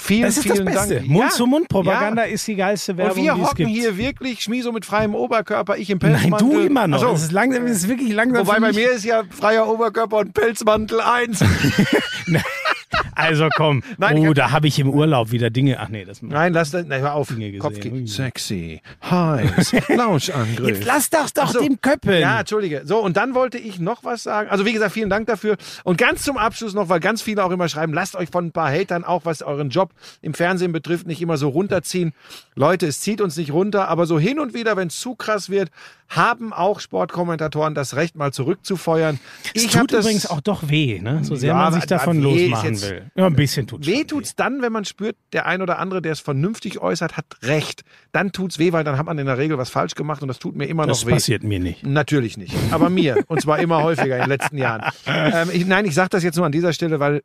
[0.00, 0.94] vielen, das ist das vielen Beste.
[0.96, 1.08] Dank.
[1.08, 2.32] Mund-zu-Mund-Propaganda Ja.
[2.32, 5.76] ist die geilste Und Werbung, wir die es hocken hier wirklich, Schmieso mit freiem Oberkörper,
[5.76, 6.48] ich im Nein, Pelzmantel.
[6.48, 6.98] du immer noch.
[6.98, 7.12] Ach so.
[7.12, 8.46] Das ist langsam, das ist wirklich langsam.
[8.46, 11.40] Wobei bei mir ist ja freier Oberkörper und Pelzmantel eins.
[13.20, 13.82] Also komm.
[13.98, 15.78] Nein, oh, hab- da habe ich im Urlaub wieder Dinge.
[15.80, 16.22] Ach nee, das.
[16.22, 17.28] Nein, lass das, nein, hör auf.
[17.28, 18.06] Dinge gesehen.
[18.06, 20.68] Sexy, heiß, Lauschangriff.
[20.68, 21.60] Jetzt lass doch doch so.
[21.60, 22.20] dem Köppeln.
[22.20, 22.82] Ja, entschuldige.
[22.84, 24.48] So, und dann wollte ich noch was sagen.
[24.50, 25.56] Also, wie gesagt, vielen Dank dafür.
[25.84, 28.52] Und ganz zum Abschluss noch, weil ganz viele auch immer schreiben, lasst euch von ein
[28.52, 29.90] paar Hatern auch, was euren Job
[30.22, 32.12] im Fernsehen betrifft, nicht immer so runterziehen.
[32.54, 35.50] Leute, es zieht uns nicht runter, aber so hin und wieder, wenn es zu krass
[35.50, 35.70] wird,
[36.08, 39.20] haben auch Sportkommentatoren das Recht, mal zurückzufeuern.
[39.54, 41.20] es ich tut übrigens auch doch weh, ne?
[41.22, 43.09] so sehr Ja, man sich davon weh losmachen jetzt- will.
[43.14, 46.12] Ja, ein bisschen tut Weh tut's dann, wenn man spürt, der ein oder andere, der
[46.12, 47.82] es vernünftig äußert, hat recht.
[48.12, 50.38] Dann tut's weh, weil dann hat man in der Regel was falsch gemacht und das
[50.38, 51.12] tut mir immer Das noch weh.
[51.14, 51.84] passiert mir nicht.
[51.84, 52.54] Natürlich nicht.
[52.70, 53.24] Aber mir.
[53.28, 54.82] Und zwar immer häufiger in den letzten Jahren.
[55.06, 57.22] Ähm, ich, nein, ich sage das jetzt nur an dieser Stelle, weil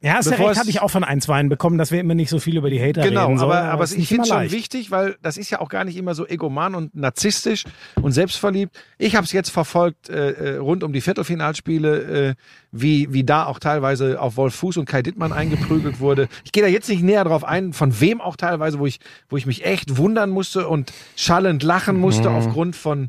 [0.00, 2.30] Ja, hast Bevor recht, habe ich auch von ein, zwei bekommen, dass wir immer nicht
[2.30, 3.50] so viel über die Hater genau, reden sollen.
[3.50, 5.96] aber, aber ist ich finde es schon wichtig, weil das ist ja auch gar nicht
[5.96, 7.64] immer so egoman und narzisstisch
[8.00, 8.78] und selbstverliebt.
[8.98, 12.34] Ich habe es jetzt verfolgt äh, äh, rund um die Viertelfinalspiele, äh,
[12.70, 16.28] wie, wie da auch teilweise auf Wolf Fuß und Kai Dittmann eingeprügelt wurde.
[16.44, 19.36] Ich gehe da jetzt nicht näher drauf ein, von wem auch teilweise, wo ich, wo
[19.36, 23.08] ich mich echt wundern musste und schallend lachen musste aufgrund von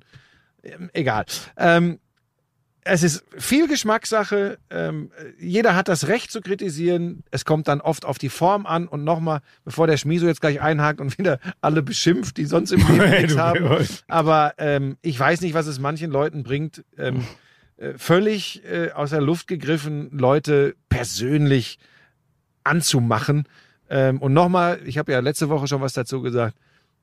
[0.64, 1.26] ähm, egal.
[1.58, 2.00] Ähm,
[2.90, 4.58] es ist viel Geschmackssache.
[4.70, 7.24] Ähm, jeder hat das Recht zu kritisieren.
[7.32, 8.88] Es kommt dann oft auf die Form an.
[8.88, 12.80] Und nochmal, bevor der Schmiso jetzt gleich einhakt und wieder alle beschimpft, die sonst im
[12.88, 13.88] Leben nichts haben.
[14.08, 16.84] Aber ähm, ich weiß nicht, was es manchen Leuten bringt.
[16.98, 17.26] Ähm,
[17.78, 21.80] äh, völlig äh, aus der Luft gegriffen, Leute persönlich
[22.64, 23.48] anzumachen.
[23.90, 26.56] Ähm, und nochmal, ich habe ja letzte Woche schon was dazu gesagt,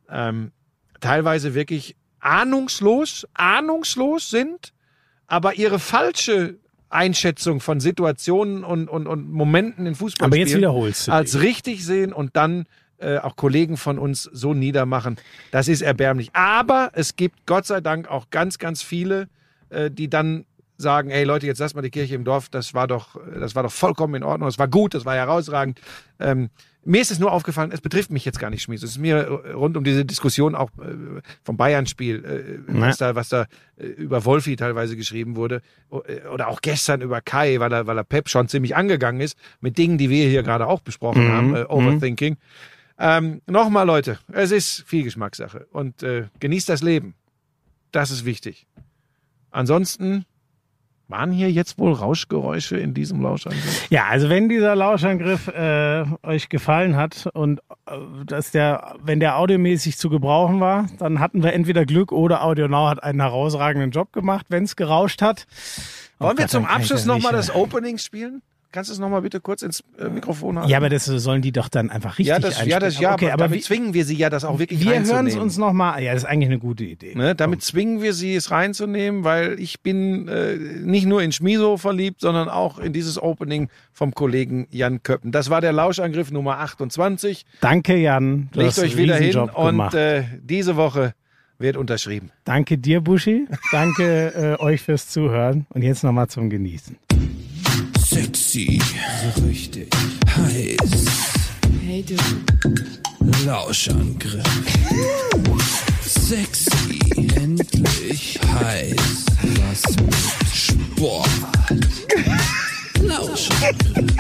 [0.09, 0.53] ähm,
[1.01, 4.73] teilweise wirklich ahnungslos, ahnungslos sind,
[5.27, 6.57] aber ihre falsche
[6.89, 11.43] Einschätzung von Situationen und, und, und Momenten in Fußball Aber jetzt wiederholst du als dich.
[11.43, 12.67] richtig sehen und dann
[12.99, 15.17] äh, auch Kollegen von uns so niedermachen.
[15.51, 16.31] Das ist erbärmlich.
[16.33, 19.29] Aber es gibt Gott sei Dank auch ganz, ganz viele,
[19.69, 20.47] äh, die dann
[20.79, 23.63] sagen, hey Leute, jetzt lasst mal die Kirche im Dorf, das war doch, das war
[23.63, 25.81] doch vollkommen in Ordnung, das war gut, das war herausragend.
[26.21, 26.51] Ähm,
[26.87, 28.83] mir ist es nur aufgefallen, es betrifft mich jetzt gar nicht, Schmies.
[28.83, 33.15] Es ist mir äh, rund um diese Diskussion auch äh, vom Bayern-Spiel, äh, was da,
[33.15, 33.47] was da
[33.77, 35.61] äh, über Wolfi teilweise geschrieben wurde,
[35.91, 39.77] oder auch gestern über Kai, weil er, weil er Pep schon ziemlich angegangen ist, mit
[39.79, 41.67] Dingen, die wir hier gerade auch besprochen Mhm, haben, mhm.
[41.69, 42.37] Overthinking.
[42.99, 45.07] Ähm, Nochmal, Leute, es ist viel
[45.73, 47.15] und äh, genießt das Leben.
[47.93, 48.67] Das ist wichtig.
[49.51, 50.25] Ansonsten
[51.09, 53.89] Waren hier jetzt wohl Rauschgeräusche in diesem Lauschangriff?
[53.91, 57.93] Ja, also wenn dieser Lauschangriff äh, euch gefallen hat und äh,
[58.27, 62.91] dass der, wenn der audiomäßig zu gebrauchen war, dann hatten wir entweder Glück oder AudioNow
[62.91, 65.47] hat einen herausragenden Job gemacht, wenn es gerauscht hat.
[66.19, 68.43] Wollen Oh wir zum Abschluss nochmal das Opening spielen?
[68.77, 70.71] Kannst du es nochmal bitte kurz ins äh, Mikrofon halten?
[70.71, 73.31] Ja, aber das sollen die doch dann einfach richtig ja, das, ja, das, ja, okay,
[73.31, 76.03] aber damit wir, zwingen wir sie ja, das auch wirklich wir hören es uns nochmal.
[76.03, 77.15] Ja, das ist eigentlich eine gute Idee.
[77.15, 81.79] Ne, damit zwingen wir sie, es reinzunehmen, weil ich bin äh, nicht nur in Schmiso
[81.79, 85.33] verliebt, sondern auch in dieses Opening vom Kollegen Jan Köppen.
[85.33, 87.47] Das war der Lauschangriff Nummer 28.
[87.63, 88.51] Danke, Jan.
[88.53, 91.15] Du Legt euch wieder hin Riesenjob und äh, diese Woche
[91.57, 92.31] wird unterschrieben.
[92.45, 93.47] Danke dir, Buschi.
[93.73, 95.65] Danke äh, euch fürs Zuhören.
[95.71, 96.99] Und jetzt nochmal zum Genießen.
[98.17, 98.81] Sexy,
[99.21, 99.89] so richtig
[100.27, 101.05] heiß.
[101.85, 102.17] Hey du,
[103.45, 104.43] Lauschangriff.
[106.03, 106.99] Sexy,
[107.35, 108.97] endlich heiß.
[109.59, 110.15] Was mit
[110.51, 111.29] Sport.
[113.03, 114.17] Lauschangriff.